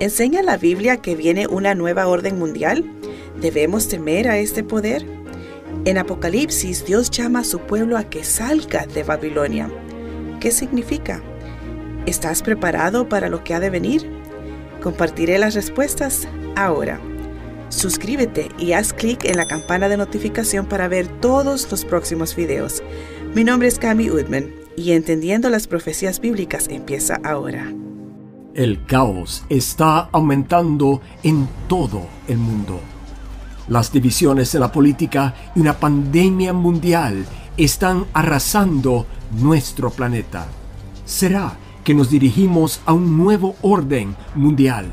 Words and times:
¿Enseña 0.00 0.42
la 0.42 0.56
Biblia 0.56 0.96
que 0.96 1.14
viene 1.14 1.46
una 1.46 1.74
nueva 1.74 2.06
orden 2.06 2.38
mundial? 2.38 2.90
¿Debemos 3.38 3.86
temer 3.86 4.28
a 4.28 4.38
este 4.38 4.64
poder? 4.64 5.04
En 5.84 5.98
Apocalipsis, 5.98 6.86
Dios 6.86 7.10
llama 7.10 7.40
a 7.40 7.44
su 7.44 7.58
pueblo 7.60 7.98
a 7.98 8.04
que 8.04 8.24
salga 8.24 8.86
de 8.86 9.02
Babilonia. 9.02 9.70
¿Qué 10.40 10.52
significa? 10.52 11.22
¿Estás 12.06 12.42
preparado 12.42 13.10
para 13.10 13.28
lo 13.28 13.44
que 13.44 13.52
ha 13.52 13.60
de 13.60 13.68
venir? 13.68 14.10
Compartiré 14.82 15.38
las 15.38 15.54
respuestas 15.54 16.26
ahora. 16.56 16.98
Suscríbete 17.68 18.48
y 18.58 18.72
haz 18.72 18.94
clic 18.94 19.26
en 19.26 19.36
la 19.36 19.46
campana 19.46 19.90
de 19.90 19.98
notificación 19.98 20.64
para 20.64 20.88
ver 20.88 21.08
todos 21.20 21.70
los 21.70 21.84
próximos 21.84 22.34
videos. 22.34 22.82
Mi 23.34 23.44
nombre 23.44 23.68
es 23.68 23.78
Cami 23.78 24.08
Udman 24.08 24.50
y 24.76 24.92
Entendiendo 24.92 25.50
las 25.50 25.66
Profecías 25.66 26.20
Bíblicas 26.20 26.68
empieza 26.68 27.20
ahora. 27.22 27.70
El 28.54 28.84
caos 28.84 29.44
está 29.48 30.08
aumentando 30.10 31.00
en 31.22 31.48
todo 31.68 32.08
el 32.26 32.38
mundo. 32.38 32.80
Las 33.68 33.92
divisiones 33.92 34.52
en 34.56 34.62
la 34.62 34.72
política 34.72 35.34
y 35.54 35.60
una 35.60 35.74
pandemia 35.74 36.52
mundial 36.52 37.24
están 37.56 38.06
arrasando 38.12 39.06
nuestro 39.40 39.90
planeta. 39.90 40.48
¿Será 41.04 41.52
que 41.84 41.94
nos 41.94 42.10
dirigimos 42.10 42.80
a 42.86 42.92
un 42.92 43.16
nuevo 43.16 43.54
orden 43.62 44.16
mundial? 44.34 44.86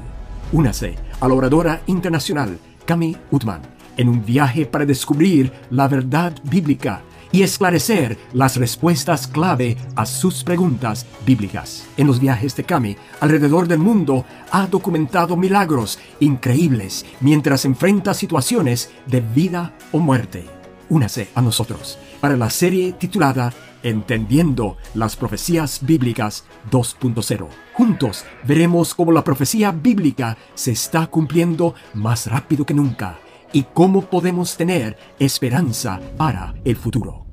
Únase 0.51 0.95
a 1.19 1.27
la 1.27 1.33
oradora 1.33 1.81
internacional 1.87 2.59
Cami 2.85 3.17
Utman 3.31 3.61
en 3.97 4.07
un 4.07 4.23
viaje 4.23 4.67
para 4.67 4.85
descubrir 4.85 5.51
la 5.71 5.87
verdad 5.87 6.35
bíblica 6.43 7.01
y 7.37 7.43
esclarecer 7.43 8.17
las 8.33 8.55
respuestas 8.55 9.27
clave 9.27 9.77
a 9.95 10.07
sus 10.07 10.43
preguntas 10.43 11.05
bíblicas. 11.23 11.85
En 11.95 12.07
los 12.07 12.19
viajes 12.19 12.55
de 12.55 12.63
Cami 12.63 12.97
alrededor 13.19 13.67
del 13.67 13.77
mundo 13.77 14.25
ha 14.49 14.65
documentado 14.65 15.37
milagros 15.37 15.99
increíbles 16.19 17.05
mientras 17.19 17.63
enfrenta 17.65 18.15
situaciones 18.15 18.89
de 19.05 19.21
vida 19.21 19.75
o 19.91 19.99
muerte. 19.99 20.45
Únase 20.89 21.29
a 21.35 21.43
nosotros 21.43 21.99
para 22.21 22.35
la 22.35 22.49
serie 22.49 22.93
titulada 22.93 23.53
Entendiendo 23.83 24.77
las 24.95 25.15
Profecías 25.15 25.81
Bíblicas 25.83 26.43
2.0. 26.71 27.47
Juntos 27.73 28.25
veremos 28.47 28.95
cómo 28.95 29.11
la 29.11 29.23
profecía 29.23 29.71
bíblica 29.71 30.39
se 30.55 30.71
está 30.71 31.05
cumpliendo 31.05 31.75
más 31.93 32.25
rápido 32.25 32.65
que 32.65 32.73
nunca 32.73 33.19
y 33.53 33.61
cómo 33.75 34.01
podemos 34.01 34.57
tener 34.57 34.97
esperanza 35.19 36.01
para 36.17 36.55
el 36.65 36.75
futuro. 36.75 37.26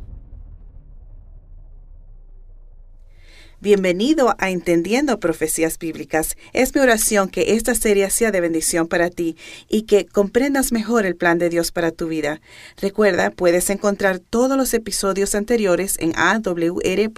Bienvenido 3.65 4.35
a 4.39 4.51
Entendiendo 4.51 5.19
Profecías 5.19 5.79
Bíblicas. 5.79 6.37
Es 6.53 6.75
mi 6.75 6.83
oración 6.83 7.31
que 7.31 7.55
esta 7.55 7.75
serie 7.75 8.11
sea 8.11 8.31
de 8.31 8.43
bendición 8.43 8.89
para 8.89 9.09
ti 9.09 9.39
y 9.71 9.85
que 9.85 10.05
comprendas 10.05 10.71
mejor 10.71 11.07
el 11.07 11.17
plan 11.17 11.39
de 11.39 11.49
Dios 11.49 11.73
para 11.73 11.91
tu 11.91 12.07
vida. 12.07 12.43
Recuerda, 12.79 13.31
puedes 13.31 13.71
encontrar 13.71 14.19
todos 14.19 14.59
los 14.59 14.75
episodios 14.75 15.35
anteriores 15.35 15.97
en 15.99 16.13
awr.org 16.15 17.15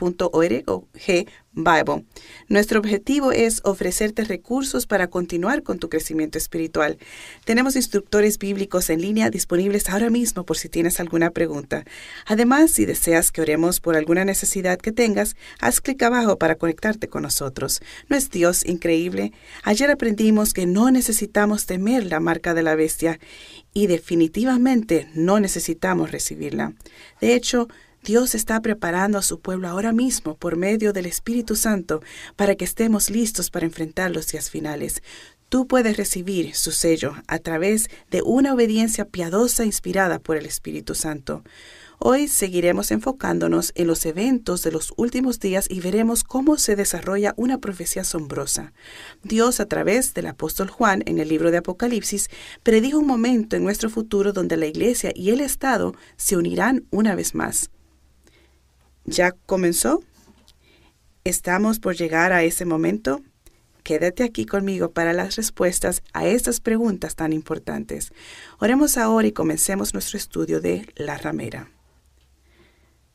Bible. 1.57 2.05
Nuestro 2.49 2.79
objetivo 2.79 3.33
es 3.33 3.62
ofrecerte 3.65 4.25
recursos 4.25 4.87
para 4.87 5.09
continuar 5.09 5.63
con 5.63 5.79
tu 5.79 5.89
crecimiento 5.89 6.37
espiritual. 6.37 6.98
Tenemos 7.47 7.77
instructores 7.77 8.39
bíblicos 8.39 8.91
en 8.91 9.01
línea 9.01 9.31
disponibles 9.31 9.89
ahora 9.89 10.11
mismo 10.11 10.45
por 10.45 10.59
si 10.59 10.69
tienes 10.69 11.01
alguna 11.01 11.31
pregunta. 11.31 11.85
Además, 12.27 12.71
si 12.73 12.85
deseas 12.85 13.33
que 13.33 13.41
oremos 13.41 13.81
por 13.81 13.97
alguna 13.97 14.25
necesidad 14.27 14.79
que 14.79 14.93
tengas, 14.93 15.35
haz 15.59 15.81
clic 15.81 16.03
abajo 16.03 16.39
para 16.39 16.57
conectarte 16.57 17.09
con 17.09 17.23
nosotros. 17.23 17.81
¿No 18.09 18.17
es 18.17 18.31
Dios 18.31 18.65
increíble? 18.67 19.33
Ayer 19.63 19.91
aprendimos 19.91 20.53
que 20.53 20.67
no 20.67 20.91
necesitamos 20.91 21.65
temer 21.65 22.05
la 22.05 22.20
marca 22.20 22.53
de 22.53 22.63
la 22.63 22.75
bestia 22.75 23.19
y 23.73 23.87
definitivamente 23.87 25.09
no 25.15 25.41
necesitamos 25.41 26.13
recibirla. 26.13 26.75
De 27.20 27.35
hecho, 27.35 27.69
Dios 28.07 28.36
está 28.36 28.63
preparando 28.63 29.19
a 29.19 29.23
su 29.23 29.41
pueblo 29.41 29.67
ahora 29.67 29.92
mismo 29.92 30.36
por 30.36 30.57
medio 30.57 30.92
del 30.92 31.07
Espíritu 31.07 31.57
Santo 31.57 32.03
para 32.36 32.55
que 32.55 32.64
estemos 32.64 33.11
listos 33.11 33.51
para 33.51 33.67
enfrentar 33.67 34.13
los 34.13 34.29
días 34.29 34.48
finales. 34.48 35.03
Tú 35.48 35.67
puedes 35.67 35.97
recibir 35.97 36.55
su 36.55 36.70
sello 36.70 37.17
a 37.27 37.41
través 37.41 37.91
de 38.13 38.23
una 38.23 38.55
obediencia 38.55 39.07
piadosa 39.07 39.64
inspirada 39.64 40.20
por 40.20 40.36
el 40.36 40.47
Espíritu 40.47 40.95
Santo. 40.95 41.42
Hoy 41.98 42.29
seguiremos 42.29 42.92
enfocándonos 42.92 43.73
en 43.75 43.89
los 43.89 44.07
eventos 44.07 44.63
de 44.63 44.70
los 44.70 44.92
últimos 44.97 45.41
días 45.41 45.67
y 45.69 45.80
veremos 45.80 46.23
cómo 46.23 46.59
se 46.59 46.77
desarrolla 46.77 47.35
una 47.36 47.59
profecía 47.59 48.03
asombrosa. 48.03 48.73
Dios, 49.25 49.59
a 49.59 49.67
través 49.67 50.14
del 50.14 50.29
apóstol 50.29 50.70
Juan 50.70 51.03
en 51.07 51.19
el 51.19 51.29
libro 51.29 51.51
de 51.51 51.57
Apocalipsis, 51.57 52.29
predijo 52.63 53.01
un 53.01 53.07
momento 53.09 53.57
en 53.57 53.64
nuestro 53.64 53.91
futuro 53.91 54.33
donde 54.33 54.57
la 54.57 54.67
Iglesia 54.67 55.11
y 55.13 55.30
el 55.30 55.41
Estado 55.41 55.97
se 56.17 56.36
unirán 56.36 56.85
una 56.92 57.17
vez 57.17 57.35
más. 57.35 57.69
¿Ya 59.06 59.30
comenzó? 59.30 60.02
¿Estamos 61.22 61.78
por 61.78 61.94
llegar 61.94 62.33
a 62.33 62.42
ese 62.42 62.64
momento? 62.64 63.22
Quédate 63.84 64.24
aquí 64.24 64.46
conmigo 64.46 64.90
para 64.90 65.12
las 65.12 65.36
respuestas 65.36 66.02
a 66.12 66.27
estas 66.27 66.58
preguntas 66.58 67.14
tan 67.14 67.33
importantes. 67.33 68.12
Oremos 68.58 68.96
ahora 68.96 69.28
y 69.28 69.33
comencemos 69.33 69.94
nuestro 69.94 70.18
estudio 70.18 70.61
de 70.61 70.92
la 70.96 71.17
ramera. 71.18 71.70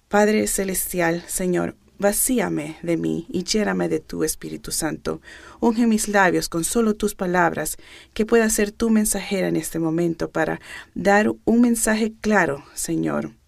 Padre 0.08 0.48
Celestial, 0.48 1.26
Señor, 1.28 1.76
vacíame 2.00 2.78
de 2.84 2.96
mí 2.96 3.28
y 3.30 3.44
lléname 3.44 3.90
de 3.90 4.00
tu 4.00 4.24
Espíritu 4.24 4.72
Santo. 4.72 5.20
Unge 5.60 5.88
mis 5.88 6.08
labios 6.08 6.48
con 6.48 6.64
solo 6.64 6.96
tus 6.96 7.16
palabras, 7.16 7.76
que 8.14 8.26
pueda 8.26 8.50
ser 8.50 8.72
tu 8.72 8.90
mensajera 8.90 9.50
en 9.50 9.58
este 9.58 9.78
momento 9.78 10.30
para 10.30 10.62
dar 10.96 11.34
un 11.44 11.60
mensaje 11.60 12.14
claro, 12.22 12.64
Señor 12.76 13.41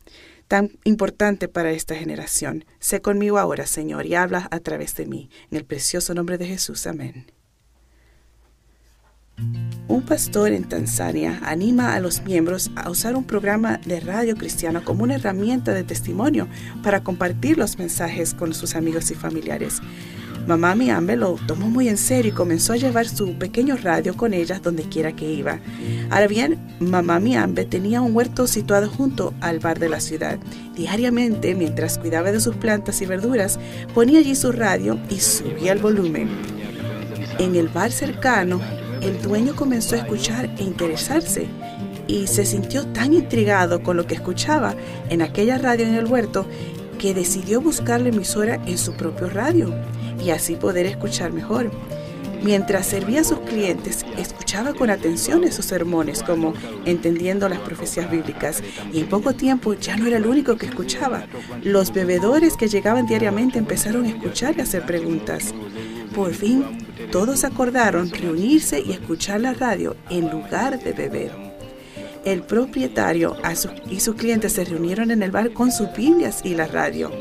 tan 0.53 0.69
importante 0.83 1.47
para 1.47 1.71
esta 1.71 1.95
generación. 1.95 2.63
Sé 2.77 3.01
conmigo 3.01 3.39
ahora, 3.39 3.65
Señor, 3.65 4.05
y 4.05 4.13
habla 4.13 4.47
a 4.51 4.59
través 4.59 4.93
de 4.93 5.07
mí. 5.07 5.31
En 5.49 5.57
el 5.57 5.65
precioso 5.65 6.13
nombre 6.13 6.37
de 6.37 6.45
Jesús. 6.45 6.85
Amén. 6.85 7.25
Un 9.87 10.03
pastor 10.03 10.51
en 10.51 10.69
Tanzania 10.69 11.39
anima 11.43 11.95
a 11.95 11.99
los 11.99 12.21
miembros 12.21 12.69
a 12.75 12.91
usar 12.91 13.15
un 13.15 13.23
programa 13.23 13.79
de 13.83 13.99
radio 13.99 14.35
cristiano 14.35 14.85
como 14.85 15.05
una 15.05 15.15
herramienta 15.15 15.73
de 15.73 15.83
testimonio 15.83 16.47
para 16.83 17.03
compartir 17.03 17.57
los 17.57 17.79
mensajes 17.79 18.35
con 18.35 18.53
sus 18.53 18.75
amigos 18.75 19.09
y 19.09 19.15
familiares. 19.15 19.81
Mamá 20.47 20.75
Miambe 20.75 21.15
lo 21.15 21.37
tomó 21.47 21.69
muy 21.69 21.87
en 21.87 21.97
serio 21.97 22.31
y 22.31 22.35
comenzó 22.35 22.73
a 22.73 22.77
llevar 22.77 23.07
su 23.07 23.37
pequeño 23.37 23.77
radio 23.77 24.17
con 24.17 24.33
ella 24.33 24.59
donde 24.59 24.83
quiera 24.83 25.15
que 25.15 25.31
iba. 25.31 25.59
Ahora 26.09 26.27
bien, 26.27 26.59
Mamá 26.79 27.19
Miambe 27.21 27.63
tenía 27.63 28.01
un 28.01 28.13
huerto 28.13 28.45
situado 28.45 28.89
junto 28.89 29.33
al 29.39 29.59
bar 29.59 29.79
de 29.79 29.87
la 29.87 30.01
ciudad. 30.01 30.37
Diariamente, 30.75 31.55
mientras 31.55 31.97
cuidaba 31.97 32.33
de 32.33 32.41
sus 32.41 32.55
plantas 32.55 33.01
y 33.01 33.05
verduras, 33.05 33.57
ponía 33.93 34.19
allí 34.19 34.35
su 34.35 34.51
radio 34.51 34.99
y 35.09 35.19
subía 35.21 35.71
el 35.71 35.79
volumen. 35.79 36.29
En 37.39 37.55
el 37.55 37.69
bar 37.69 37.91
cercano, 37.91 38.59
el 39.01 39.21
dueño 39.21 39.55
comenzó 39.55 39.95
a 39.95 39.99
escuchar 39.99 40.49
e 40.57 40.63
interesarse 40.63 41.47
y 42.07 42.27
se 42.27 42.45
sintió 42.45 42.85
tan 42.87 43.13
intrigado 43.13 43.81
con 43.81 43.95
lo 43.95 44.05
que 44.07 44.15
escuchaba 44.15 44.75
en 45.09 45.21
aquella 45.21 45.57
radio 45.57 45.85
en 45.85 45.95
el 45.95 46.05
huerto 46.05 46.45
que 47.03 47.13
decidió 47.13 47.59
buscar 47.59 47.99
la 47.99 48.07
emisora 48.07 48.61
en 48.65 48.77
su 48.77 48.93
propio 48.93 49.29
radio 49.29 49.75
y 50.23 50.29
así 50.29 50.55
poder 50.55 50.85
escuchar 50.85 51.33
mejor. 51.33 51.69
Mientras 52.43 52.87
servía 52.87 53.19
a 53.19 53.23
sus 53.25 53.41
clientes, 53.41 54.05
escuchaba 54.17 54.73
con 54.73 54.89
atención 54.89 55.43
esos 55.43 55.65
sermones, 55.65 56.23
como 56.23 56.53
entendiendo 56.85 57.49
las 57.49 57.59
profecías 57.59 58.09
bíblicas, 58.09 58.63
y 58.93 59.01
en 59.01 59.09
poco 59.09 59.33
tiempo 59.33 59.73
ya 59.73 59.97
no 59.97 60.07
era 60.07 60.15
el 60.15 60.25
único 60.25 60.55
que 60.55 60.67
escuchaba. 60.67 61.25
Los 61.61 61.91
bebedores 61.91 62.55
que 62.55 62.69
llegaban 62.69 63.05
diariamente 63.05 63.59
empezaron 63.59 64.05
a 64.05 64.09
escuchar 64.09 64.55
y 64.57 64.61
hacer 64.61 64.85
preguntas. 64.85 65.53
Por 66.15 66.33
fin, 66.33 66.63
todos 67.11 67.43
acordaron 67.43 68.11
reunirse 68.11 68.79
y 68.79 68.93
escuchar 68.93 69.41
la 69.41 69.53
radio 69.53 69.97
en 70.09 70.31
lugar 70.31 70.81
de 70.81 70.93
beber. 70.93 71.42
El 72.25 72.41
propietario 72.41 73.35
y 73.89 73.99
sus 73.99 74.15
clientes 74.15 74.53
se 74.53 74.63
reunieron 74.63 75.11
en 75.11 75.23
el 75.23 75.31
bar 75.31 75.51
con 75.51 75.71
sus 75.71 75.91
Biblias 75.93 76.39
y 76.45 76.55
la 76.55 76.67
radio. 76.67 77.11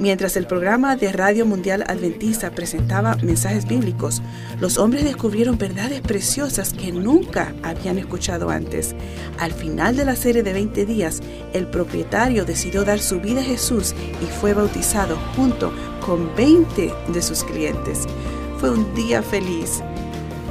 Mientras 0.00 0.36
el 0.36 0.46
programa 0.46 0.96
de 0.96 1.12
Radio 1.12 1.44
Mundial 1.44 1.84
Adventista 1.86 2.50
presentaba 2.50 3.16
mensajes 3.16 3.68
bíblicos, 3.68 4.22
los 4.58 4.78
hombres 4.78 5.04
descubrieron 5.04 5.58
verdades 5.58 6.00
preciosas 6.00 6.72
que 6.72 6.92
nunca 6.92 7.54
habían 7.62 7.98
escuchado 7.98 8.48
antes. 8.48 8.94
Al 9.38 9.52
final 9.52 9.96
de 9.96 10.06
la 10.06 10.16
serie 10.16 10.42
de 10.42 10.54
20 10.54 10.86
días, 10.86 11.20
el 11.52 11.66
propietario 11.66 12.46
decidió 12.46 12.84
dar 12.84 13.00
su 13.00 13.20
vida 13.20 13.42
a 13.42 13.44
Jesús 13.44 13.94
y 14.22 14.26
fue 14.40 14.54
bautizado 14.54 15.16
junto 15.36 15.72
con 16.04 16.34
20 16.34 16.90
de 17.12 17.22
sus 17.22 17.44
clientes. 17.44 18.06
Fue 18.58 18.70
un 18.70 18.94
día 18.94 19.22
feliz. 19.22 19.82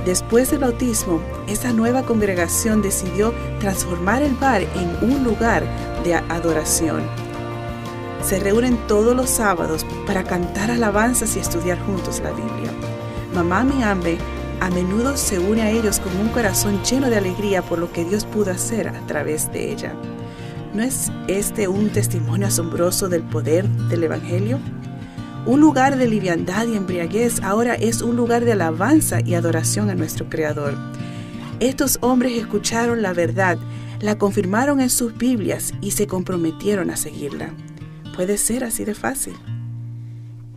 Después 0.06 0.50
del 0.52 0.60
bautismo, 0.60 1.22
esa 1.48 1.74
nueva 1.74 2.04
congregación 2.04 2.82
decidió 2.82 3.34
transformar 3.60 4.24
el 4.24 4.34
bar 4.36 4.62
en 4.62 5.10
un 5.10 5.24
lugar 5.24 5.64
de 6.04 6.16
adoración 6.16 7.04
se 8.24 8.40
reúnen 8.40 8.78
todos 8.88 9.16
los 9.16 9.30
sábados 9.30 9.86
para 10.06 10.24
cantar 10.24 10.70
alabanzas 10.72 11.36
y 11.36 11.40
estudiar 11.40 11.80
juntos 11.80 12.22
la 12.24 12.32
Biblia. 12.32 12.72
Mamá 13.34 13.64
Miambe 13.64 14.18
a 14.60 14.70
menudo 14.70 15.18
se 15.18 15.40
une 15.40 15.64
a 15.64 15.72
ellos 15.72 16.00
con 16.00 16.16
un 16.18 16.30
corazón 16.30 16.84
lleno 16.84 17.10
de 17.10 17.18
alegría 17.18 17.64
por 17.64 17.80
lo 17.80 17.92
que 17.92 18.06
Dios 18.06 18.26
pudo 18.26 18.52
hacer 18.52 18.90
a 18.90 19.08
través 19.08 19.52
de 19.52 19.72
ella. 19.72 19.94
¿No 20.74 20.84
es 20.84 21.12
este 21.28 21.68
un 21.68 21.90
testimonio 21.90 22.48
asombroso 22.48 23.10
del 23.10 23.24
poder 23.24 23.68
del 23.68 24.04
Evangelio? 24.04 24.60
Un 25.44 25.60
lugar 25.60 25.98
de 25.98 26.08
liviandad 26.08 26.68
y 26.68 26.76
embriaguez 26.76 27.42
ahora 27.42 27.74
es 27.74 28.04
un 28.04 28.16
lugar 28.16 28.46
de 28.46 28.52
alabanza 28.52 29.22
y 29.26 29.34
adoración 29.34 29.90
a 29.90 29.96
nuestro 29.96 30.30
Creador. 30.30 30.78
Estos 31.60 31.98
hombres 32.02 32.34
escucharon 32.34 33.02
la 33.02 33.14
verdad, 33.14 33.58
la 34.02 34.20
confirmaron 34.20 34.80
en 34.80 34.92
sus 34.92 35.18
Biblias 35.18 35.74
y 35.82 35.92
se 35.92 36.06
comprometieron 36.06 36.92
a 36.92 36.96
seguirla. 36.96 37.56
Puede 38.16 38.38
ser 38.38 38.64
así 38.64 38.86
de 38.86 38.94
fácil. 38.94 39.34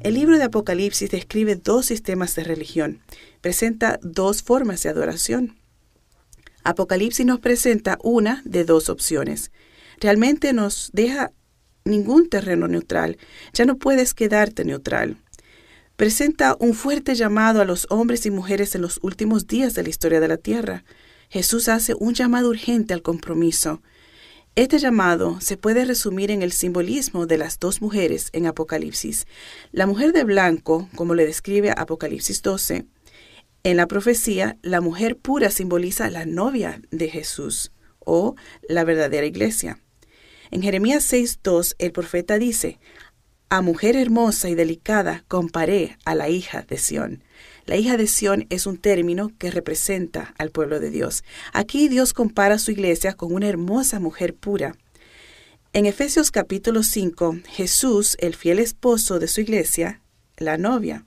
El 0.00 0.14
libro 0.14 0.36
de 0.36 0.44
Apocalipsis 0.44 1.10
describe 1.10 1.56
dos 1.56 1.86
sistemas 1.86 2.34
de 2.34 2.44
religión, 2.44 3.00
presenta 3.40 3.98
dos 4.02 4.42
formas 4.42 4.82
de 4.82 4.90
adoración. 4.90 5.58
Apocalipsis 6.62 7.24
nos 7.24 7.40
presenta 7.40 7.96
una 8.02 8.42
de 8.44 8.64
dos 8.66 8.90
opciones. 8.90 9.50
Realmente 9.98 10.52
nos 10.52 10.90
deja 10.92 11.32
ningún 11.84 12.30
terreno 12.30 12.66
neutral, 12.66 13.18
ya 13.52 13.66
no 13.66 13.76
puedes 13.76 14.14
quedarte 14.14 14.64
neutral. 14.64 15.18
Presenta 15.96 16.56
un 16.58 16.72
fuerte 16.72 17.14
llamado 17.14 17.60
a 17.60 17.66
los 17.66 17.86
hombres 17.90 18.24
y 18.24 18.30
mujeres 18.30 18.74
en 18.74 18.80
los 18.80 18.98
últimos 19.02 19.46
días 19.46 19.74
de 19.74 19.82
la 19.82 19.90
historia 19.90 20.18
de 20.18 20.28
la 20.28 20.38
tierra. 20.38 20.82
Jesús 21.28 21.68
hace 21.68 21.94
un 21.94 22.14
llamado 22.14 22.48
urgente 22.48 22.94
al 22.94 23.02
compromiso. 23.02 23.82
Este 24.56 24.78
llamado 24.78 25.40
se 25.42 25.58
puede 25.58 25.84
resumir 25.84 26.30
en 26.30 26.40
el 26.40 26.52
simbolismo 26.52 27.26
de 27.26 27.36
las 27.36 27.58
dos 27.58 27.82
mujeres 27.82 28.30
en 28.32 28.46
Apocalipsis. 28.46 29.26
La 29.70 29.86
mujer 29.86 30.12
de 30.12 30.24
blanco, 30.24 30.88
como 30.94 31.14
le 31.14 31.26
describe 31.26 31.70
Apocalipsis 31.76 32.40
12, 32.40 32.86
en 33.62 33.76
la 33.76 33.86
profecía, 33.86 34.56
la 34.62 34.80
mujer 34.80 35.18
pura 35.18 35.50
simboliza 35.50 36.08
la 36.08 36.24
novia 36.24 36.80
de 36.90 37.08
Jesús 37.08 37.72
o 37.98 38.36
la 38.68 38.84
verdadera 38.84 39.26
iglesia. 39.26 39.83
En 40.54 40.62
Jeremías 40.62 41.12
6.2 41.12 41.74
el 41.80 41.90
profeta 41.90 42.38
dice, 42.38 42.78
A 43.48 43.60
mujer 43.60 43.96
hermosa 43.96 44.48
y 44.48 44.54
delicada 44.54 45.24
comparé 45.26 45.98
a 46.04 46.14
la 46.14 46.28
hija 46.28 46.62
de 46.62 46.78
Sión. 46.78 47.24
La 47.66 47.74
hija 47.74 47.96
de 47.96 48.06
Sión 48.06 48.46
es 48.50 48.64
un 48.64 48.78
término 48.78 49.32
que 49.36 49.50
representa 49.50 50.32
al 50.38 50.50
pueblo 50.52 50.78
de 50.78 50.90
Dios. 50.90 51.24
Aquí 51.52 51.88
Dios 51.88 52.12
compara 52.12 52.60
su 52.60 52.70
iglesia 52.70 53.14
con 53.14 53.34
una 53.34 53.48
hermosa 53.48 53.98
mujer 53.98 54.32
pura. 54.32 54.76
En 55.72 55.86
Efesios 55.86 56.30
capítulo 56.30 56.84
5, 56.84 57.38
Jesús, 57.48 58.16
el 58.20 58.36
fiel 58.36 58.60
esposo 58.60 59.18
de 59.18 59.26
su 59.26 59.40
iglesia, 59.40 60.02
la 60.36 60.56
novia. 60.56 61.04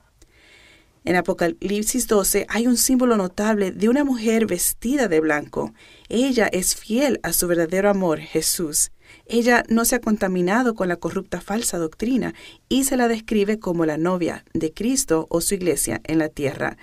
En 1.06 1.16
Apocalipsis 1.16 2.06
12 2.08 2.48
hay 2.50 2.68
un 2.68 2.76
símbolo 2.76 3.16
notable 3.16 3.72
de 3.72 3.88
una 3.88 4.04
mujer 4.04 4.46
vestida 4.46 5.08
de 5.08 5.22
blanco. 5.22 5.74
Ella 6.10 6.50
es 6.52 6.76
fiel 6.76 7.22
a 7.24 7.32
su 7.32 7.48
verdadero 7.48 7.90
amor, 7.90 8.20
Jesús. 8.20 8.92
Ella 9.26 9.64
no 9.70 9.86
se 9.86 9.96
ha 9.96 10.00
contaminado 10.00 10.76
con 10.76 10.88
la 10.88 10.96
corrupta 10.96 11.42
falsa 11.42 11.78
doctrina 11.78 12.34
y 12.70 12.84
se 12.84 12.98
la 12.98 13.08
describe 13.08 13.60
como 13.60 13.86
la 13.86 13.98
novia 13.98 14.46
de 14.54 14.74
Cristo 14.74 15.28
o 15.30 15.42
su 15.42 15.56
iglesia 15.56 16.02
en 16.06 16.20
la 16.20 16.30
tierra. 16.30 16.78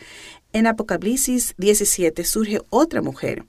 En 0.53 0.67
Apocalipsis 0.69 1.55
17 1.59 2.25
surge 2.25 2.61
otra 2.71 3.03
mujer. 3.03 3.45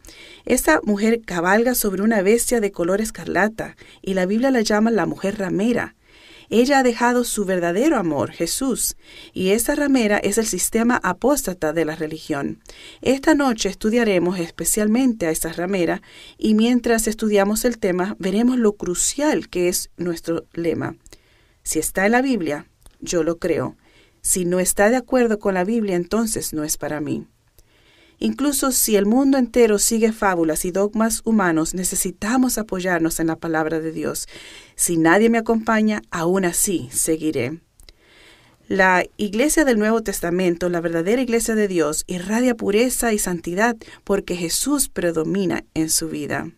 Esta 0.45 0.79
mujer 0.83 1.21
cabalga 1.23 1.75
sobre 1.75 2.01
una 2.01 2.21
bestia 2.23 2.59
de 2.61 2.71
color 2.71 2.99
escarlata 2.99 3.75
y 4.01 4.15
la 4.15 4.25
Biblia 4.25 4.49
la 4.49 4.61
llama 4.61 4.89
la 4.89 5.05
mujer 5.05 5.37
ramera. 5.37 5.95
Ella 6.57 6.79
ha 6.79 6.83
dejado 6.83 7.25
su 7.25 7.43
verdadero 7.43 7.97
amor, 7.97 8.31
Jesús, 8.31 8.95
y 9.33 9.49
esta 9.49 9.75
ramera 9.75 10.19
es 10.19 10.37
el 10.37 10.45
sistema 10.45 11.01
apóstata 11.03 11.73
de 11.73 11.83
la 11.83 11.97
religión. 11.97 12.61
Esta 13.01 13.35
noche 13.35 13.67
estudiaremos 13.67 14.39
especialmente 14.39 15.27
a 15.27 15.31
esta 15.31 15.51
ramera 15.51 16.01
y 16.37 16.53
mientras 16.53 17.07
estudiamos 17.07 17.65
el 17.65 17.77
tema 17.77 18.15
veremos 18.19 18.57
lo 18.57 18.77
crucial 18.77 19.49
que 19.49 19.67
es 19.67 19.89
nuestro 19.97 20.45
lema. 20.53 20.95
Si 21.63 21.79
está 21.79 22.05
en 22.05 22.13
la 22.13 22.21
Biblia, 22.21 22.69
yo 23.01 23.23
lo 23.23 23.37
creo. 23.37 23.75
Si 24.21 24.45
no 24.45 24.61
está 24.61 24.89
de 24.89 24.95
acuerdo 24.95 25.39
con 25.39 25.55
la 25.55 25.65
Biblia, 25.65 25.97
entonces 25.97 26.53
no 26.53 26.63
es 26.63 26.77
para 26.77 27.01
mí. 27.01 27.27
Incluso 28.25 28.71
si 28.71 28.95
el 28.95 29.05
mundo 29.05 29.37
entero 29.37 29.77
sigue 29.77 30.11
fábulas 30.11 30.65
y 30.65 30.71
dogmas 30.71 31.21
humanos, 31.25 31.75
necesitamos 31.75 32.57
apoyarnos 32.57 33.19
en 33.19 33.27
la 33.27 33.35
palabra 33.35 33.79
de 33.79 33.91
Dios. 33.91 34.27
Si 34.75 34.97
nadie 34.97 35.29
me 35.29 35.37
acompaña, 35.37 36.01
aún 36.09 36.43
así 36.43 36.89
seguiré. 36.91 37.59
La 38.67 39.05
iglesia 39.17 39.63
del 39.63 39.77
Nuevo 39.77 40.01
Testamento, 40.01 40.69
la 40.69 40.81
verdadera 40.81 41.21
iglesia 41.21 41.53
de 41.53 41.67
Dios, 41.67 42.03
irradia 42.07 42.55
pureza 42.55 43.13
y 43.13 43.19
santidad 43.19 43.77
porque 44.03 44.35
Jesús 44.35 44.89
predomina 44.89 45.63
en 45.75 45.91
su 45.91 46.09
vida. 46.09 46.49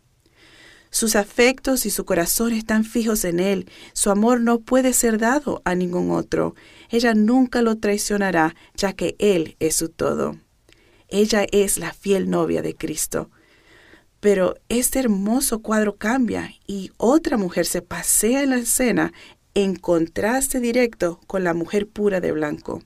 Sus 0.89 1.17
afectos 1.17 1.85
y 1.85 1.89
su 1.89 2.05
corazón 2.05 2.53
están 2.53 2.85
fijos 2.85 3.25
en 3.25 3.41
Él. 3.41 3.69
Su 3.91 4.09
amor 4.09 4.39
no 4.39 4.59
puede 4.59 4.93
ser 4.93 5.17
dado 5.17 5.61
a 5.65 5.75
ningún 5.75 6.11
otro. 6.11 6.55
Ella 6.89 7.13
nunca 7.13 7.61
lo 7.61 7.77
traicionará, 7.77 8.55
ya 8.73 8.93
que 8.93 9.17
Él 9.19 9.57
es 9.59 9.75
su 9.75 9.89
todo. 9.89 10.37
Ella 11.09 11.45
es 11.51 11.77
la 11.77 11.93
fiel 11.93 12.29
novia 12.29 12.61
de 12.61 12.75
Cristo. 12.75 13.29
Pero 14.19 14.55
este 14.67 14.99
hermoso 14.99 15.61
cuadro 15.61 15.95
cambia 15.95 16.51
y 16.65 16.91
otra 16.97 17.37
mujer 17.37 17.65
se 17.65 17.81
pasea 17.81 18.43
en 18.43 18.49
la 18.49 18.57
escena 18.57 19.13
en 19.53 19.75
contraste 19.75 20.59
directo 20.59 21.19
con 21.27 21.43
la 21.43 21.53
mujer 21.53 21.87
pura 21.87 22.19
de 22.19 22.31
blanco. 22.31 22.81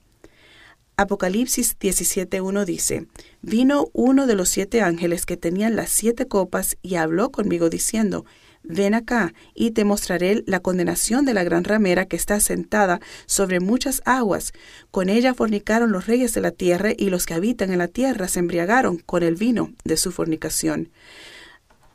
Apocalipsis 0.98 1.80
17.1 1.80 2.64
dice, 2.64 3.08
Vino 3.42 3.88
uno 3.94 4.28
de 4.28 4.36
los 4.36 4.50
siete 4.50 4.82
ángeles 4.82 5.26
que 5.26 5.36
tenían 5.36 5.76
las 5.76 5.90
siete 5.90 6.28
copas 6.28 6.78
y 6.82 6.96
habló 6.96 7.32
conmigo 7.32 7.70
diciendo, 7.70 8.26
Ven 8.64 8.94
acá 8.94 9.34
y 9.56 9.72
te 9.72 9.84
mostraré 9.84 10.44
la 10.46 10.60
condenación 10.60 11.26
de 11.26 11.34
la 11.34 11.44
gran 11.44 11.64
ramera 11.64 12.06
que 12.06 12.16
está 12.16 12.40
sentada 12.40 13.00
sobre 13.26 13.60
muchas 13.60 14.02
aguas. 14.06 14.54
Con 14.92 15.10
ella 15.10 15.34
fornicaron 15.34 15.92
los 15.92 16.06
reyes 16.06 16.34
de 16.34 16.42
la 16.42 16.52
tierra 16.52 16.92
y 16.96 17.10
los 17.10 17.26
que 17.26 17.34
habitan 17.34 17.72
en 17.72 17.80
la 17.80 17.88
tierra 17.88 18.28
se 18.28 18.40
embriagaron 18.40 18.98
con 18.98 19.24
el 19.24 19.36
vino 19.36 19.74
de 19.84 19.98
su 19.98 20.12
fornicación. 20.12 20.90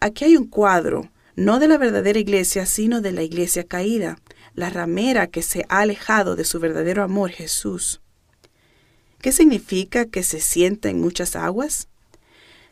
Aquí 0.00 0.24
hay 0.24 0.36
un 0.36 0.48
cuadro, 0.48 1.10
no 1.36 1.58
de 1.58 1.68
la 1.68 1.78
verdadera 1.78 2.18
iglesia, 2.18 2.66
sino 2.66 3.00
de 3.00 3.12
la 3.12 3.22
iglesia 3.22 3.64
caída, 3.64 4.19
la 4.54 4.70
ramera 4.70 5.28
que 5.28 5.42
se 5.42 5.64
ha 5.69 5.80
alejado 5.80 6.34
de 6.34 6.44
su 6.44 6.58
verdadero 6.58 7.02
amor, 7.02 7.30
Jesús. 7.30 8.00
¿Qué 9.20 9.32
significa 9.32 10.06
que 10.06 10.22
se 10.22 10.40
sienta 10.40 10.88
en 10.88 11.00
muchas 11.00 11.36
aguas? 11.36 11.88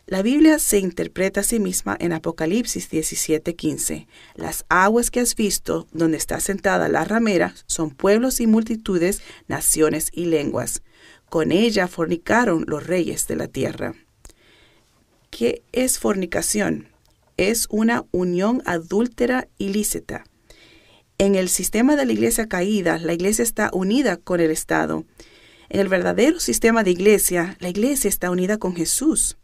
La 0.06 0.21
Biblia 0.21 0.59
se 0.59 0.79
interpreta 0.79 1.40
a 1.40 1.45
sí 1.45 1.59
misma 1.59 1.97
en 1.99 2.12
Apocalipsis 2.12 2.90
17:15. 2.90 4.07
Las 4.35 4.67
aguas 4.69 5.11
que 5.11 5.21
has 5.21 5.35
visto, 5.35 5.87
donde 5.93 6.19
está 6.19 6.40
sentada 6.40 6.90
la 6.90 7.05
ramera, 7.05 7.55
son 7.67 7.90
pueblos 7.90 8.38
y 8.40 8.47
multitudes, 8.47 9.23
naciones 9.49 10.11
y 10.12 10.26
lenguas. 10.26 10.83
Con 11.31 11.52
ella 11.52 11.88
fornicaron 11.88 12.67
los 12.69 12.87
reyes 12.87 13.26
de 13.28 13.37
la 13.37 13.49
tierra. 13.49 13.95
¿Qué 15.31 15.62
es 15.73 15.99
fornicación? 15.99 16.88
Es 17.38 17.67
una 17.71 18.05
unión 18.11 18.62
adúltera 18.67 19.49
ilícita. 19.57 20.25
En 21.17 21.35
el 21.35 21.49
sistema 21.49 21.97
de 21.97 22.05
la 22.05 22.12
iglesia 22.12 22.47
caída, 22.47 22.99
la 22.99 23.14
iglesia 23.14 23.43
está 23.43 23.71
unida 23.73 24.19
con 24.19 24.40
el 24.40 24.50
Estado. 24.50 25.07
En 25.71 25.81
el 25.81 25.88
verdadero 25.88 26.40
sistema 26.40 26.85
de 26.85 26.90
iglesia, 26.90 27.57
la 27.59 27.71
iglesia 27.71 28.09
está 28.09 28.31
unida 28.31 28.59
con 28.59 28.76
Jesús. 28.76 29.38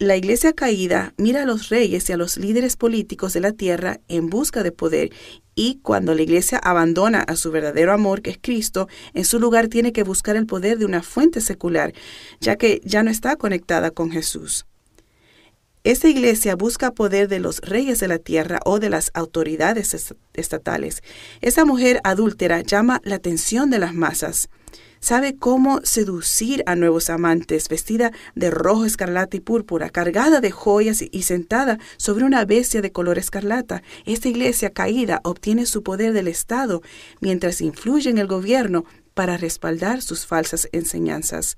La 0.00 0.16
iglesia 0.16 0.52
caída 0.52 1.12
mira 1.16 1.42
a 1.42 1.44
los 1.44 1.70
reyes 1.70 2.08
y 2.08 2.12
a 2.12 2.16
los 2.16 2.36
líderes 2.36 2.76
políticos 2.76 3.32
de 3.32 3.40
la 3.40 3.50
tierra 3.50 3.98
en 4.06 4.30
busca 4.30 4.62
de 4.62 4.70
poder 4.70 5.10
y 5.56 5.80
cuando 5.82 6.14
la 6.14 6.22
iglesia 6.22 6.58
abandona 6.58 7.22
a 7.22 7.34
su 7.34 7.50
verdadero 7.50 7.92
amor, 7.92 8.22
que 8.22 8.30
es 8.30 8.38
Cristo, 8.40 8.86
en 9.12 9.24
su 9.24 9.40
lugar 9.40 9.66
tiene 9.66 9.92
que 9.92 10.04
buscar 10.04 10.36
el 10.36 10.46
poder 10.46 10.78
de 10.78 10.84
una 10.84 11.02
fuente 11.02 11.40
secular, 11.40 11.94
ya 12.38 12.54
que 12.54 12.80
ya 12.84 13.02
no 13.02 13.10
está 13.10 13.34
conectada 13.34 13.90
con 13.90 14.12
Jesús. 14.12 14.66
Esta 15.82 16.06
iglesia 16.06 16.54
busca 16.54 16.92
poder 16.92 17.26
de 17.26 17.40
los 17.40 17.58
reyes 17.58 17.98
de 17.98 18.06
la 18.06 18.18
tierra 18.18 18.60
o 18.64 18.78
de 18.78 18.90
las 18.90 19.10
autoridades 19.14 20.14
estatales. 20.34 21.02
Esa 21.40 21.64
mujer 21.64 22.00
adúltera 22.04 22.60
llama 22.60 23.00
la 23.02 23.16
atención 23.16 23.68
de 23.68 23.80
las 23.80 23.94
masas 23.94 24.48
sabe 25.00 25.36
cómo 25.36 25.80
seducir 25.84 26.62
a 26.66 26.76
nuevos 26.76 27.10
amantes, 27.10 27.68
vestida 27.68 28.12
de 28.34 28.50
rojo, 28.50 28.84
escarlata 28.84 29.36
y 29.36 29.40
púrpura, 29.40 29.90
cargada 29.90 30.40
de 30.40 30.50
joyas 30.50 31.02
y 31.10 31.22
sentada 31.22 31.78
sobre 31.96 32.24
una 32.24 32.44
bestia 32.44 32.82
de 32.82 32.92
color 32.92 33.18
escarlata. 33.18 33.82
Esta 34.06 34.28
iglesia 34.28 34.70
caída 34.70 35.20
obtiene 35.24 35.66
su 35.66 35.82
poder 35.82 36.12
del 36.12 36.28
Estado 36.28 36.82
mientras 37.20 37.60
influye 37.60 38.10
en 38.10 38.18
el 38.18 38.26
gobierno 38.26 38.84
para 39.14 39.36
respaldar 39.36 40.02
sus 40.02 40.26
falsas 40.26 40.68
enseñanzas. 40.72 41.56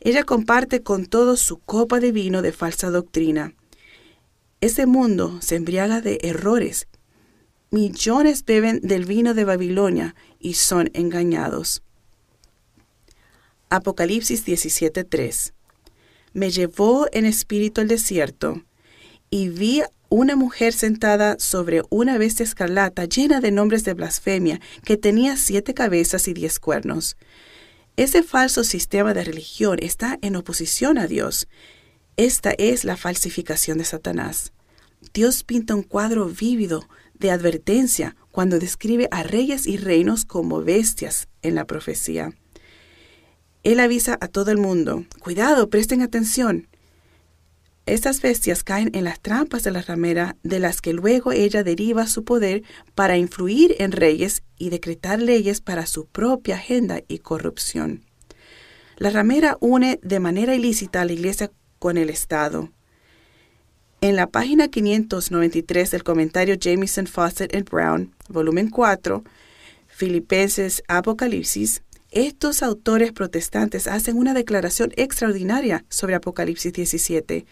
Ella 0.00 0.24
comparte 0.24 0.82
con 0.82 1.06
todos 1.06 1.40
su 1.40 1.58
copa 1.58 2.00
de 2.00 2.12
vino 2.12 2.40
de 2.42 2.52
falsa 2.52 2.90
doctrina. 2.90 3.54
Este 4.60 4.86
mundo 4.86 5.38
se 5.40 5.56
embriaga 5.56 6.00
de 6.00 6.18
errores. 6.22 6.88
Millones 7.70 8.44
beben 8.44 8.80
del 8.82 9.04
vino 9.04 9.34
de 9.34 9.44
Babilonia 9.44 10.14
y 10.38 10.54
son 10.54 10.90
engañados. 10.94 11.82
Apocalipsis 13.70 14.46
17:3. 14.46 15.52
Me 16.32 16.50
llevó 16.50 17.06
en 17.12 17.26
espíritu 17.26 17.82
al 17.82 17.88
desierto 17.88 18.62
y 19.28 19.50
vi 19.50 19.82
una 20.08 20.36
mujer 20.36 20.72
sentada 20.72 21.38
sobre 21.38 21.82
una 21.90 22.16
bestia 22.16 22.44
escarlata 22.44 23.04
llena 23.04 23.40
de 23.40 23.50
nombres 23.50 23.84
de 23.84 23.92
blasfemia, 23.92 24.58
que 24.84 24.96
tenía 24.96 25.36
siete 25.36 25.74
cabezas 25.74 26.28
y 26.28 26.32
diez 26.32 26.58
cuernos. 26.58 27.18
Ese 27.96 28.22
falso 28.22 28.64
sistema 28.64 29.12
de 29.12 29.24
religión 29.24 29.78
está 29.82 30.18
en 30.22 30.36
oposición 30.36 30.96
a 30.96 31.06
Dios. 31.06 31.46
Esta 32.16 32.52
es 32.56 32.84
la 32.84 32.96
falsificación 32.96 33.76
de 33.76 33.84
Satanás. 33.84 34.52
Dios 35.12 35.44
pinta 35.44 35.74
un 35.74 35.82
cuadro 35.82 36.26
vívido 36.26 36.88
de 37.14 37.30
advertencia 37.30 38.16
cuando 38.30 38.58
describe 38.58 39.08
a 39.10 39.24
reyes 39.24 39.66
y 39.66 39.76
reinos 39.76 40.24
como 40.24 40.62
bestias 40.62 41.28
en 41.42 41.54
la 41.54 41.66
profecía. 41.66 42.32
Él 43.68 43.80
avisa 43.80 44.16
a 44.22 44.28
todo 44.28 44.50
el 44.50 44.56
mundo, 44.56 45.04
cuidado, 45.20 45.68
presten 45.68 46.00
atención. 46.00 46.68
Estas 47.84 48.22
bestias 48.22 48.64
caen 48.64 48.90
en 48.94 49.04
las 49.04 49.20
trampas 49.20 49.62
de 49.62 49.70
la 49.70 49.82
ramera, 49.82 50.36
de 50.42 50.58
las 50.58 50.80
que 50.80 50.94
luego 50.94 51.32
ella 51.32 51.62
deriva 51.62 52.06
su 52.06 52.24
poder 52.24 52.62
para 52.94 53.18
influir 53.18 53.76
en 53.78 53.92
reyes 53.92 54.42
y 54.56 54.70
decretar 54.70 55.20
leyes 55.20 55.60
para 55.60 55.84
su 55.84 56.06
propia 56.06 56.54
agenda 56.54 57.02
y 57.08 57.18
corrupción. 57.18 58.06
La 58.96 59.10
ramera 59.10 59.58
une 59.60 60.00
de 60.02 60.18
manera 60.18 60.54
ilícita 60.54 61.02
a 61.02 61.04
la 61.04 61.12
Iglesia 61.12 61.50
con 61.78 61.98
el 61.98 62.08
Estado. 62.08 62.70
En 64.00 64.16
la 64.16 64.28
página 64.28 64.68
593 64.68 65.90
del 65.90 66.04
comentario 66.04 66.54
Jameson 66.54 67.06
Fawcett 67.06 67.54
and 67.54 67.68
Brown, 67.68 68.14
volumen 68.30 68.70
4, 68.70 69.22
Filipenses 69.88 70.82
Apocalipsis, 70.88 71.82
estos 72.10 72.62
autores 72.62 73.12
protestantes 73.12 73.86
hacen 73.86 74.16
una 74.16 74.34
declaración 74.34 74.92
extraordinaria 74.96 75.84
sobre 75.88 76.14
Apocalipsis 76.14 76.72
17 76.72 77.46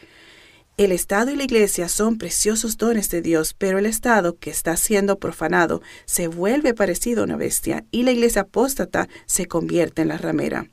el 0.76 0.92
Estado 0.92 1.30
y 1.30 1.36
la 1.36 1.44
Iglesia 1.44 1.88
son 1.88 2.18
preciosos 2.18 2.76
dones 2.76 3.08
de 3.08 3.22
Dios, 3.22 3.54
pero 3.56 3.78
el 3.78 3.86
Estado, 3.86 4.36
que 4.36 4.50
está 4.50 4.76
siendo 4.76 5.18
profanado, 5.18 5.80
se 6.04 6.28
vuelve 6.28 6.75
parecido 6.75 7.22
a 7.22 7.25
una 7.25 7.38
bestia 7.38 7.86
y 7.90 8.02
la 8.02 8.12
Iglesia 8.12 8.42
apóstata 8.42 9.08
se 9.25 9.46
convierte 9.46 10.02
en 10.02 10.08
la 10.08 10.18
ramera. 10.18 10.66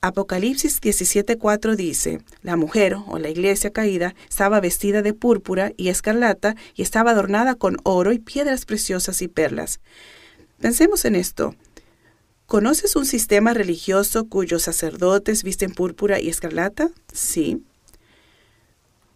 Apocalipsis 0.00 0.80
17:4 0.80 1.76
dice, 1.76 2.22
la 2.40 2.56
mujer 2.56 2.96
o 3.08 3.18
la 3.18 3.28
iglesia 3.28 3.70
caída 3.70 4.14
estaba 4.26 4.58
vestida 4.58 5.02
de 5.02 5.12
púrpura 5.12 5.72
y 5.76 5.90
escarlata 5.90 6.56
y 6.74 6.80
estaba 6.80 7.10
adornada 7.10 7.54
con 7.54 7.76
oro 7.82 8.12
y 8.12 8.18
piedras 8.18 8.64
preciosas 8.64 9.20
y 9.20 9.28
perlas. 9.28 9.80
Pensemos 10.58 11.04
en 11.04 11.16
esto. 11.16 11.54
¿Conoces 12.50 12.96
un 12.96 13.06
sistema 13.06 13.54
religioso 13.54 14.26
cuyos 14.26 14.62
sacerdotes 14.62 15.44
visten 15.44 15.70
púrpura 15.70 16.18
y 16.18 16.28
escarlata? 16.28 16.90
Sí. 17.12 17.62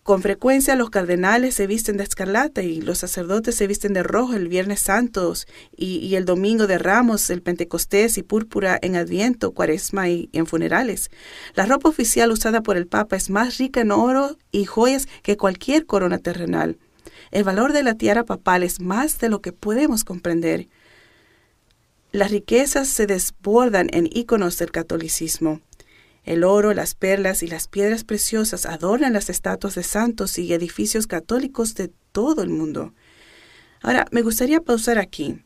Con 0.05 0.23
frecuencia 0.23 0.77
los 0.77 0.89
cardenales 0.89 1.57
se 1.57 1.67
visten 1.67 1.97
de 1.97 2.05
escarlata 2.05 2.63
y 2.63 2.81
los 2.81 2.99
sacerdotes 2.99 3.57
se 3.57 3.67
visten 3.67 3.93
de 3.93 4.05
rojo 4.05 4.35
el 4.35 4.47
Viernes 4.47 4.83
Santos 4.83 5.49
y, 5.77 6.15
el 6.15 6.27
Domingo 6.27 6.69
de 6.69 6.79
Ramos, 6.79 7.29
el 7.29 7.43
Pentecostés 7.43 8.19
y 8.19 8.23
púrpura 8.23 8.79
en 8.81 8.95
Adviento, 8.95 9.51
Cuaresma 9.51 10.09
y 10.09 10.31
en 10.33 10.47
funerales. 10.47 11.11
La 11.57 11.67
ropa 11.67 11.89
oficial 11.89 12.31
usada 12.31 12.63
por 12.63 12.77
el 12.77 12.87
Papa 12.87 13.17
es 13.17 13.31
más 13.31 13.59
rica 13.59 13.81
en 13.81 13.91
oro 13.91 14.39
y 14.53 14.65
joyas 14.65 15.09
que 15.25 15.37
cualquier 15.37 15.87
corona 15.87 16.19
terrenal. 16.19 16.79
El 17.33 17.43
valor 17.43 17.73
de 17.73 17.83
la 17.83 17.95
tiara 17.95 18.23
papal 18.23 18.63
es 18.63 18.79
más 18.79 19.19
de 19.19 19.29
lo 19.29 19.43
que 19.43 19.51
podemos 19.51 20.05
comprender. 20.05 20.69
Las 22.15 22.31
riquezas 22.31 22.87
se 22.87 23.09
desbordan 23.09 23.89
en 23.93 24.09
íconos 24.09 24.57
del 24.59 24.71
catolicismo. 24.71 25.61
El 26.23 26.45
oro, 26.45 26.73
las 26.73 26.95
perlas 26.95 27.43
y 27.43 27.49
las 27.49 27.67
piedras 27.67 28.05
preciosas 28.05 28.67
adornan 28.67 29.13
las 29.13 29.31
estatuas 29.31 29.75
de 29.75 29.83
santos 29.83 30.39
y 30.39 30.53
edificios 30.53 31.09
católicos 31.09 31.75
de 31.75 31.91
todo 32.13 32.45
el 32.45 32.51
mundo. 32.51 32.95
Ahora, 33.83 34.07
me 34.13 34.23
gustaría 34.23 34.61
pausar 34.61 35.01
aquí. 35.01 35.41